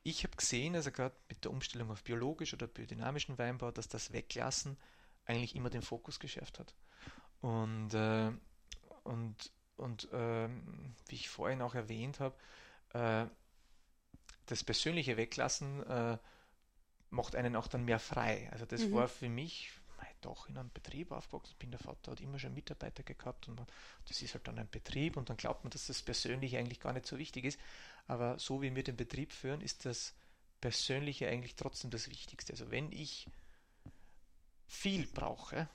ich 0.03 0.23
habe 0.23 0.35
gesehen, 0.35 0.75
also 0.75 0.91
gerade 0.91 1.15
mit 1.27 1.43
der 1.43 1.51
Umstellung 1.51 1.91
auf 1.91 2.03
biologisch 2.03 2.53
oder 2.53 2.67
biodynamischen 2.67 3.37
Weinbau, 3.37 3.71
dass 3.71 3.87
das 3.87 4.13
Weglassen 4.13 4.77
eigentlich 5.25 5.55
immer 5.55 5.69
den 5.69 5.81
Fokus 5.81 6.19
geschärft 6.19 6.59
hat. 6.59 6.73
Und, 7.41 7.93
äh, 7.93 8.31
und, 9.03 9.51
und 9.75 10.11
äh, 10.13 10.47
wie 11.07 11.15
ich 11.15 11.29
vorhin 11.29 11.61
auch 11.61 11.75
erwähnt 11.75 12.19
habe, 12.19 12.35
äh, 12.93 13.25
das 14.45 14.63
persönliche 14.63 15.17
Weglassen 15.17 15.83
äh, 15.83 16.17
macht 17.09 17.35
einen 17.35 17.55
auch 17.55 17.67
dann 17.67 17.85
mehr 17.85 17.99
frei. 17.99 18.49
Also 18.51 18.65
das 18.65 18.83
mhm. 18.83 18.93
war 18.93 19.07
für 19.07 19.29
mich 19.29 19.71
doch 20.21 20.49
in 20.49 20.57
einem 20.57 20.71
Betrieb 20.71 21.11
aufgewachsen 21.11 21.55
bin. 21.59 21.71
Der 21.71 21.79
Vater 21.79 22.11
hat 22.11 22.21
immer 22.21 22.39
schon 22.39 22.53
Mitarbeiter 22.53 23.03
gehabt 23.03 23.47
und 23.47 23.55
man, 23.55 23.67
das 24.07 24.21
ist 24.21 24.33
halt 24.33 24.47
dann 24.47 24.59
ein 24.59 24.69
Betrieb 24.69 25.17
und 25.17 25.29
dann 25.29 25.37
glaubt 25.37 25.63
man, 25.63 25.71
dass 25.71 25.87
das 25.87 26.01
Persönliche 26.01 26.57
eigentlich 26.57 26.79
gar 26.79 26.93
nicht 26.93 27.05
so 27.05 27.17
wichtig 27.17 27.45
ist. 27.45 27.59
Aber 28.07 28.39
so 28.39 28.61
wie 28.61 28.75
wir 28.75 28.83
den 28.83 28.97
Betrieb 28.97 29.31
führen, 29.31 29.61
ist 29.61 29.85
das 29.85 30.15
Persönliche 30.61 31.27
eigentlich 31.27 31.55
trotzdem 31.55 31.91
das 31.91 32.09
Wichtigste. 32.09 32.53
Also 32.53 32.71
wenn 32.71 32.91
ich 32.91 33.27
viel 34.67 35.07
brauche, 35.07 35.69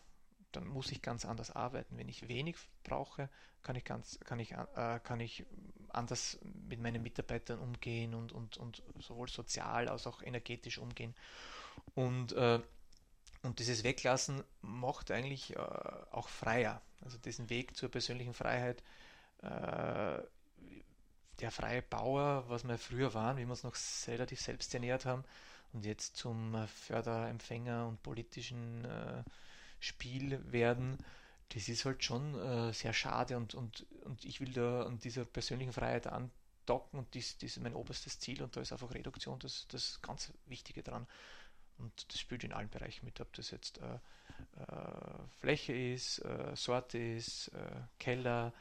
dann 0.52 0.66
muss 0.66 0.92
ich 0.92 1.02
ganz 1.02 1.24
anders 1.24 1.50
arbeiten. 1.50 1.96
Wenn 1.96 2.08
ich 2.08 2.28
wenig 2.28 2.56
brauche, 2.84 3.28
kann 3.62 3.76
ich, 3.76 3.84
ganz, 3.84 4.18
kann 4.20 4.38
ich, 4.38 4.52
äh, 4.52 5.00
kann 5.02 5.20
ich 5.20 5.44
anders 5.88 6.38
mit 6.68 6.80
meinen 6.80 7.02
Mitarbeitern 7.02 7.58
umgehen 7.58 8.14
und, 8.14 8.32
und, 8.32 8.56
und 8.56 8.82
sowohl 8.98 9.28
sozial 9.28 9.88
als 9.88 10.06
auch 10.06 10.22
energetisch 10.22 10.78
umgehen. 10.78 11.14
Und, 11.94 12.32
äh, 12.32 12.60
und 13.42 13.58
dieses 13.58 13.84
Weglassen 13.84 14.42
macht 14.60 15.10
eigentlich 15.10 15.56
äh, 15.56 15.58
auch 15.58 16.28
freier. 16.28 16.80
Also 17.00 17.18
diesen 17.18 17.50
Weg 17.50 17.76
zur 17.76 17.90
persönlichen 17.90 18.34
Freiheit. 18.34 18.82
Äh, 19.42 20.22
der 21.40 21.50
freie 21.50 21.82
Bauer, 21.82 22.44
was 22.48 22.62
wir 22.64 22.78
früher 22.78 23.14
waren, 23.14 23.36
wie 23.36 23.44
wir 23.44 23.50
uns 23.50 23.64
noch 23.64 23.74
relativ 24.06 24.40
selbst 24.40 24.72
ernährt 24.74 25.06
haben, 25.06 25.24
und 25.72 25.84
jetzt 25.84 26.16
zum 26.16 26.66
Förderempfänger 26.68 27.88
und 27.88 28.02
politischen 28.02 28.84
äh, 28.84 29.24
Spiel 29.80 30.40
werden, 30.52 30.98
das 31.48 31.68
ist 31.68 31.84
halt 31.84 32.04
schon 32.04 32.38
äh, 32.38 32.72
sehr 32.72 32.92
schade 32.92 33.36
und, 33.36 33.54
und, 33.54 33.86
und 34.04 34.24
ich 34.24 34.40
will 34.40 34.52
da 34.52 34.84
an 34.84 34.98
dieser 34.98 35.24
persönlichen 35.24 35.72
Freiheit 35.72 36.06
andocken 36.06 36.98
und 36.98 37.14
das, 37.14 37.36
das 37.38 37.56
ist 37.56 37.62
mein 37.62 37.74
oberstes 37.74 38.18
Ziel 38.18 38.42
und 38.42 38.54
da 38.56 38.60
ist 38.60 38.72
einfach 38.72 38.94
Reduktion 38.94 39.38
das, 39.38 39.66
das 39.68 40.00
ganz 40.02 40.32
Wichtige 40.46 40.82
dran. 40.82 41.06
Und 41.82 42.12
das 42.12 42.20
spielt 42.20 42.44
in 42.44 42.52
allen 42.52 42.70
Bereichen 42.70 43.04
mit, 43.04 43.20
ob 43.20 43.32
das 43.34 43.50
jetzt 43.50 43.78
äh, 43.78 43.94
äh, 44.62 45.18
Fläche 45.40 45.72
ist, 45.72 46.18
äh, 46.20 46.54
Sorte 46.54 46.98
ist, 46.98 47.50
Keller, 47.98 48.52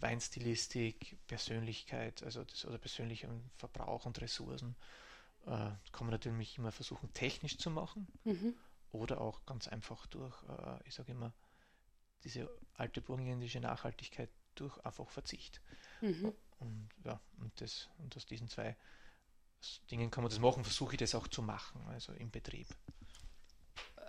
Weinstilistik, 0.00 1.16
Persönlichkeit, 1.26 2.22
also 2.22 2.44
das, 2.44 2.64
oder 2.64 2.78
persönlichen 2.78 3.50
Verbrauch 3.56 4.06
und 4.06 4.20
Ressourcen 4.20 4.74
äh, 5.46 5.70
kann 5.92 6.06
man 6.06 6.10
natürlich 6.10 6.58
immer 6.58 6.72
versuchen, 6.72 7.12
technisch 7.12 7.58
zu 7.58 7.70
machen 7.70 8.06
mhm. 8.24 8.54
oder 8.92 9.20
auch 9.20 9.44
ganz 9.46 9.68
einfach 9.68 10.06
durch, 10.06 10.34
äh, 10.44 10.78
ich 10.86 10.94
sage 10.94 11.12
immer, 11.12 11.32
diese 12.24 12.50
alte 12.74 13.00
burgenländische 13.00 13.60
Nachhaltigkeit 13.60 14.30
durch 14.54 14.78
einfach 14.84 15.08
Verzicht. 15.08 15.60
Mhm. 16.00 16.34
Und 16.58 16.88
ja, 17.04 17.20
und, 17.38 17.58
das, 17.60 17.88
und 17.98 18.14
aus 18.16 18.26
diesen 18.26 18.48
zwei 18.48 18.76
Dingen 19.90 20.10
kann 20.10 20.22
man 20.22 20.30
das 20.30 20.38
machen, 20.38 20.64
versuche 20.64 20.94
ich 20.94 20.98
das 20.98 21.14
auch 21.14 21.28
zu 21.28 21.42
machen, 21.42 21.82
also 21.88 22.12
im 22.12 22.30
Betrieb. 22.30 22.68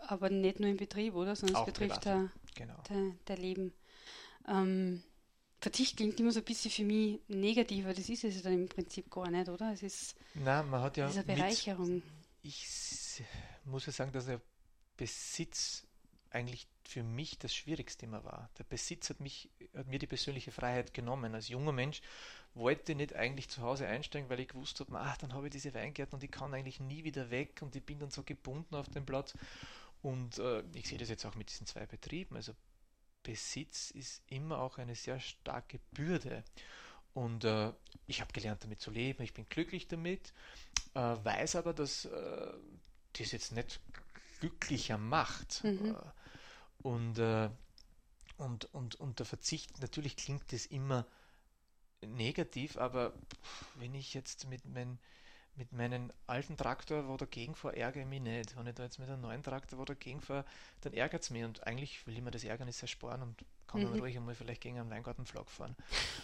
Aber 0.07 0.29
nicht 0.29 0.59
nur 0.59 0.69
im 0.69 0.77
Betrieb, 0.77 1.15
oder? 1.15 1.35
Sondern 1.35 1.61
es 1.61 1.65
betrifft 1.65 2.05
der, 2.05 2.29
genau. 2.55 2.81
der, 2.89 3.13
der 3.27 3.37
Leben. 3.37 3.73
Ähm, 4.47 5.03
Verzicht 5.61 5.97
klingt 5.97 6.19
immer 6.19 6.31
so 6.31 6.39
ein 6.39 6.45
bisschen 6.45 6.71
für 6.71 6.83
mich 6.83 7.19
negativer. 7.27 7.93
Das 7.93 8.09
ist 8.09 8.23
es 8.23 8.41
dann 8.41 8.53
im 8.53 8.67
Prinzip 8.67 9.11
gar 9.11 9.29
nicht, 9.29 9.47
oder? 9.47 9.71
Es 9.71 9.83
ist 9.83 10.15
Nein, 10.33 10.69
man 10.69 10.81
hat 10.81 10.97
ja 10.97 11.07
diese 11.07 11.23
Bereicherung. 11.23 11.95
Mit, 11.95 12.03
ich 12.41 13.23
muss 13.65 13.85
ja 13.85 13.91
sagen, 13.91 14.11
dass 14.11 14.25
der 14.25 14.41
Besitz 14.97 15.85
eigentlich 16.31 16.67
für 16.83 17.03
mich 17.03 17.37
das 17.37 17.53
Schwierigste 17.53 18.05
immer 18.05 18.23
war. 18.23 18.49
Der 18.57 18.63
Besitz 18.63 19.09
hat, 19.09 19.19
mich, 19.19 19.51
hat 19.75 19.87
mir 19.87 19.99
die 19.99 20.07
persönliche 20.07 20.51
Freiheit 20.51 20.93
genommen. 20.93 21.35
Als 21.35 21.49
junger 21.49 21.71
Mensch 21.71 22.01
wollte 22.53 22.91
ich 22.91 22.97
nicht 22.97 23.15
eigentlich 23.15 23.49
zu 23.49 23.61
Hause 23.61 23.87
einsteigen, 23.87 24.29
weil 24.29 24.39
ich 24.39 24.49
gewusst 24.49 24.79
habe, 24.79 24.99
ach, 24.99 25.17
dann 25.17 25.33
habe 25.33 25.47
ich 25.47 25.51
diese 25.51 25.73
Weingärten 25.73 26.15
und 26.15 26.23
ich 26.23 26.31
kann 26.31 26.53
eigentlich 26.53 26.79
nie 26.79 27.03
wieder 27.03 27.29
weg 27.29 27.59
und 27.61 27.75
ich 27.75 27.83
bin 27.83 27.99
dann 27.99 28.11
so 28.11 28.23
gebunden 28.23 28.75
auf 28.75 28.89
dem 28.89 29.05
Platz. 29.05 29.33
Und 30.01 30.39
äh, 30.39 30.63
ich 30.73 30.87
sehe 30.87 30.97
das 30.97 31.09
jetzt 31.09 31.25
auch 31.25 31.35
mit 31.35 31.49
diesen 31.49 31.67
zwei 31.67 31.85
Betrieben. 31.85 32.35
Also 32.35 32.53
Besitz 33.23 33.91
ist 33.91 34.21
immer 34.27 34.59
auch 34.59 34.77
eine 34.77 34.95
sehr 34.95 35.19
starke 35.19 35.79
Bürde. 35.91 36.43
Und 37.13 37.43
äh, 37.43 37.71
ich 38.07 38.21
habe 38.21 38.33
gelernt, 38.33 38.63
damit 38.63 38.81
zu 38.81 38.89
leben, 38.91 39.21
ich 39.23 39.33
bin 39.33 39.45
glücklich 39.49 39.87
damit, 39.87 40.33
äh, 40.93 40.99
weiß 40.99 41.57
aber, 41.57 41.73
dass 41.73 42.05
äh, 42.05 42.53
das 43.13 43.31
jetzt 43.31 43.51
nicht 43.51 43.79
glücklicher 44.39 44.97
macht. 44.97 45.63
Mhm. 45.63 45.95
Äh, 45.95 46.87
und, 46.87 47.19
äh, 47.19 47.49
und, 48.37 48.73
und, 48.73 48.95
und 48.95 49.19
der 49.19 49.25
Verzicht, 49.25 49.81
natürlich 49.81 50.15
klingt 50.15 50.51
das 50.51 50.65
immer 50.65 51.05
negativ, 52.05 52.77
aber 52.77 53.13
wenn 53.75 53.93
ich 53.93 54.13
jetzt 54.13 54.47
mit 54.47 54.65
meinen 54.65 54.99
mit 55.55 55.73
meinem 55.73 56.11
alten 56.27 56.55
Traktor, 56.55 57.07
wo 57.07 57.17
dagegen 57.17 57.55
fahre, 57.55 57.75
ärgere 57.75 58.03
ich 58.03 58.07
mich 58.07 58.21
nicht. 58.21 58.55
Wenn 58.55 58.67
ich 58.67 58.73
da 58.73 58.83
jetzt 58.83 58.99
mit 58.99 59.09
einem 59.09 59.21
neuen 59.21 59.43
Traktor, 59.43 59.77
wo 59.77 59.85
dagegen 59.85 60.21
fahre, 60.21 60.45
dann 60.79 60.93
ärgert 60.93 61.23
es 61.23 61.29
mich. 61.29 61.43
Und 61.43 61.67
eigentlich 61.67 62.07
will 62.07 62.15
ich 62.15 62.23
mir 62.23 62.31
das 62.31 62.43
Ärgernis 62.43 62.81
ersparen 62.81 63.21
und 63.21 63.45
kann 63.67 63.81
mhm. 63.81 63.87
aber 63.87 63.99
ruhig 63.99 64.15
einmal 64.15 64.33
vielleicht 64.35 64.61
gegen 64.61 64.79
einen 64.79 64.89
Weingartenflag 64.89 65.49
fahren. 65.49 65.75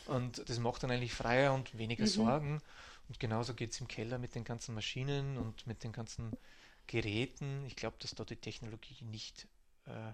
Und 0.06 0.48
das 0.50 0.60
macht 0.60 0.84
dann 0.84 0.92
eigentlich 0.92 1.14
freier 1.14 1.54
und 1.54 1.78
weniger 1.78 2.04
mhm. 2.04 2.08
Sorgen. 2.08 2.62
Und 3.10 3.20
genauso 3.20 3.54
geht 3.54 3.72
es 3.72 3.82
im 3.82 3.88
Keller 3.88 4.18
mit 4.18 4.36
den 4.36 4.44
ganzen 4.44 4.74
Maschinen 4.74 5.38
und 5.38 5.68
mit 5.68 5.84
den 5.84 5.92
ganzen 5.92 6.32
Geräten. 6.88 7.66
Ich 7.66 7.76
glaube, 7.76 7.98
dass 8.00 8.16
da 8.16 8.24
die 8.24 8.36
Technologie 8.38 9.04
nicht 9.04 9.48
äh, 9.86 10.14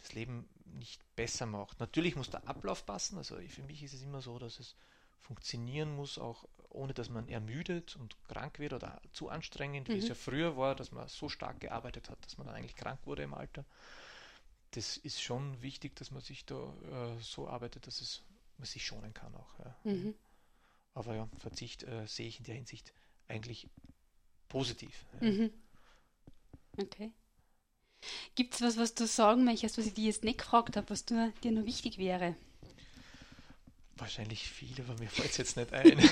das 0.00 0.12
Leben 0.14 0.48
nicht 0.64 1.00
besser 1.16 1.46
macht. 1.46 1.80
Natürlich 1.80 2.16
muss 2.16 2.30
der 2.30 2.46
Ablauf 2.46 2.86
passen. 2.86 3.18
Also 3.18 3.36
für 3.48 3.62
mich 3.62 3.82
ist 3.82 3.94
es 3.94 4.02
immer 4.02 4.20
so, 4.20 4.38
dass 4.38 4.60
es 4.60 4.76
funktionieren 5.20 5.94
muss, 5.94 6.18
auch 6.18 6.44
ohne 6.70 6.94
dass 6.94 7.08
man 7.08 7.28
ermüdet 7.28 7.96
und 7.96 8.16
krank 8.28 8.58
wird 8.58 8.72
oder 8.72 9.00
zu 9.12 9.28
anstrengend, 9.28 9.88
wie 9.88 9.94
mhm. 9.94 9.98
es 9.98 10.08
ja 10.08 10.14
früher 10.14 10.56
war, 10.56 10.74
dass 10.74 10.92
man 10.92 11.08
so 11.08 11.28
stark 11.28 11.60
gearbeitet 11.60 12.10
hat, 12.10 12.24
dass 12.24 12.36
man 12.38 12.46
dann 12.46 12.56
eigentlich 12.56 12.76
krank 12.76 13.00
wurde 13.04 13.22
im 13.22 13.34
Alter. 13.34 13.64
Das 14.72 14.96
ist 14.98 15.22
schon 15.22 15.60
wichtig, 15.62 15.96
dass 15.96 16.10
man 16.10 16.20
sich 16.20 16.44
da 16.44 16.74
äh, 17.16 17.20
so 17.20 17.48
arbeitet, 17.48 17.86
dass 17.86 18.00
es, 18.00 18.22
man 18.58 18.66
sich 18.66 18.84
schonen 18.84 19.14
kann 19.14 19.34
auch. 19.34 19.58
Ja. 19.58 19.76
Mhm. 19.84 20.14
Aber 20.94 21.14
ja, 21.14 21.28
Verzicht 21.38 21.84
äh, 21.84 22.06
sehe 22.06 22.28
ich 22.28 22.38
in 22.38 22.44
der 22.44 22.54
Hinsicht 22.54 22.92
eigentlich 23.28 23.68
positiv. 24.48 25.06
Ja. 25.20 25.30
Mhm. 25.30 25.52
Okay. 26.76 27.12
Gibt 28.34 28.54
es 28.54 28.60
was, 28.60 28.76
was 28.76 28.94
du 28.94 29.06
sagen 29.06 29.44
möchtest, 29.44 29.78
was 29.78 29.86
ich 29.86 29.94
dir 29.94 30.06
jetzt 30.06 30.22
nicht 30.22 30.38
gefragt 30.38 30.76
habe, 30.76 30.90
was 30.90 31.04
dir 31.04 31.32
noch 31.50 31.64
wichtig 31.64 31.98
wäre? 31.98 32.36
Wahrscheinlich 33.98 34.48
viele, 34.48 34.84
aber 34.84 34.98
mir 34.98 35.08
fällt 35.08 35.30
es 35.30 35.36
jetzt 35.36 35.56
nicht 35.56 35.72
ein. 35.72 35.98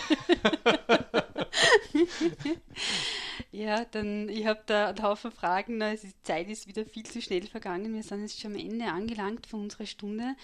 ja, 3.57 3.87
dann, 3.87 4.29
ich 4.29 4.47
habe 4.47 4.61
da 4.67 4.89
einen 4.89 5.03
Haufen 5.03 5.33
Fragen. 5.33 5.81
Die 5.81 6.23
Zeit 6.23 6.51
ist 6.51 6.69
wieder 6.69 6.85
viel 6.85 7.05
zu 7.07 7.23
schnell 7.23 7.47
vergangen. 7.47 7.95
Wir 7.95 8.03
sind 8.03 8.21
jetzt 8.21 8.39
schon 8.39 8.53
am 8.53 8.61
Ende 8.61 8.85
angelangt 8.85 9.47
von 9.47 9.63
unserer 9.63 9.87
Stunde. 9.87 10.35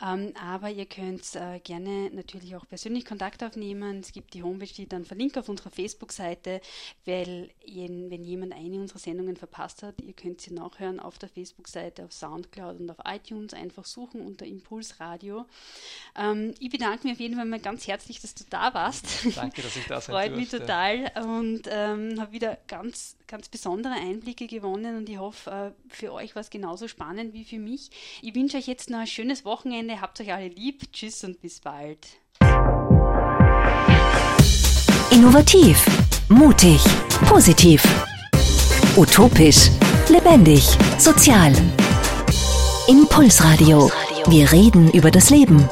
Ähm, 0.00 0.32
aber 0.40 0.70
ihr 0.70 0.86
könnt 0.86 1.34
äh, 1.34 1.58
gerne 1.58 2.10
natürlich 2.10 2.54
auch 2.54 2.68
persönlich 2.68 3.04
Kontakt 3.04 3.42
aufnehmen. 3.42 3.98
Es 3.98 4.12
gibt 4.12 4.34
die 4.34 4.44
Homepage, 4.44 4.72
die 4.72 4.88
dann 4.88 5.04
verlinkt 5.04 5.36
auf 5.36 5.48
unserer 5.48 5.70
Facebook-Seite, 5.70 6.60
weil 7.06 7.50
wenn 7.66 8.24
jemand 8.24 8.52
eine 8.52 8.80
unserer 8.80 9.00
Sendungen 9.00 9.36
verpasst 9.36 9.82
hat, 9.82 10.00
ihr 10.00 10.12
könnt 10.12 10.40
sie 10.40 10.54
nachhören 10.54 11.00
auf 11.00 11.18
der 11.18 11.28
Facebook-Seite, 11.28 12.04
auf 12.04 12.12
Soundcloud 12.12 12.78
und 12.78 12.88
auf 12.88 12.98
iTunes. 13.04 13.52
Einfach 13.52 13.84
suchen 13.84 14.20
unter 14.20 14.46
Impulsradio. 14.46 15.44
Ähm, 16.16 16.54
ich 16.60 16.70
bedanke 16.70 17.04
mich 17.04 17.14
auf 17.14 17.20
jeden 17.20 17.34
Fall 17.34 17.46
mal 17.46 17.58
ganz 17.58 17.88
herzlich, 17.88 18.20
dass 18.20 18.36
du 18.36 18.44
da 18.48 18.72
warst. 18.74 19.06
Danke, 19.34 19.62
dass 19.62 19.76
ich 19.76 19.86
da 19.86 20.00
sein 20.00 20.14
Freut 20.14 20.36
mich 20.36 20.50
total 20.50 21.10
und 21.24 21.62
ähm, 21.68 22.20
habe 22.20 22.30
wieder 22.30 22.59
ganz, 22.68 23.16
ganz 23.26 23.48
besondere 23.48 23.94
Einblicke 23.94 24.46
gewonnen 24.46 24.96
und 24.96 25.08
ich 25.08 25.18
hoffe, 25.18 25.74
äh, 25.88 25.92
für 25.92 26.12
euch 26.12 26.34
war 26.34 26.40
es 26.40 26.50
genauso 26.50 26.88
spannend 26.88 27.34
wie 27.34 27.44
für 27.44 27.58
mich. 27.58 27.90
Ich 28.22 28.34
wünsche 28.34 28.56
euch 28.56 28.66
jetzt 28.66 28.90
noch 28.90 28.98
ein 28.98 29.06
schönes 29.06 29.44
Wochenende, 29.44 30.00
habt 30.00 30.20
euch 30.20 30.32
alle 30.32 30.48
lieb, 30.48 30.92
tschüss 30.92 31.24
und 31.24 31.40
bis 31.40 31.60
bald. 31.60 32.06
Innovativ, 35.10 35.84
mutig, 36.28 36.80
positiv, 37.26 37.82
utopisch, 38.96 39.70
lebendig, 40.08 40.64
sozial. 40.98 41.52
Impulsradio. 42.86 43.90
Wir 44.26 44.50
reden 44.52 44.90
über 44.92 45.10
das 45.10 45.30
Leben. 45.30 45.68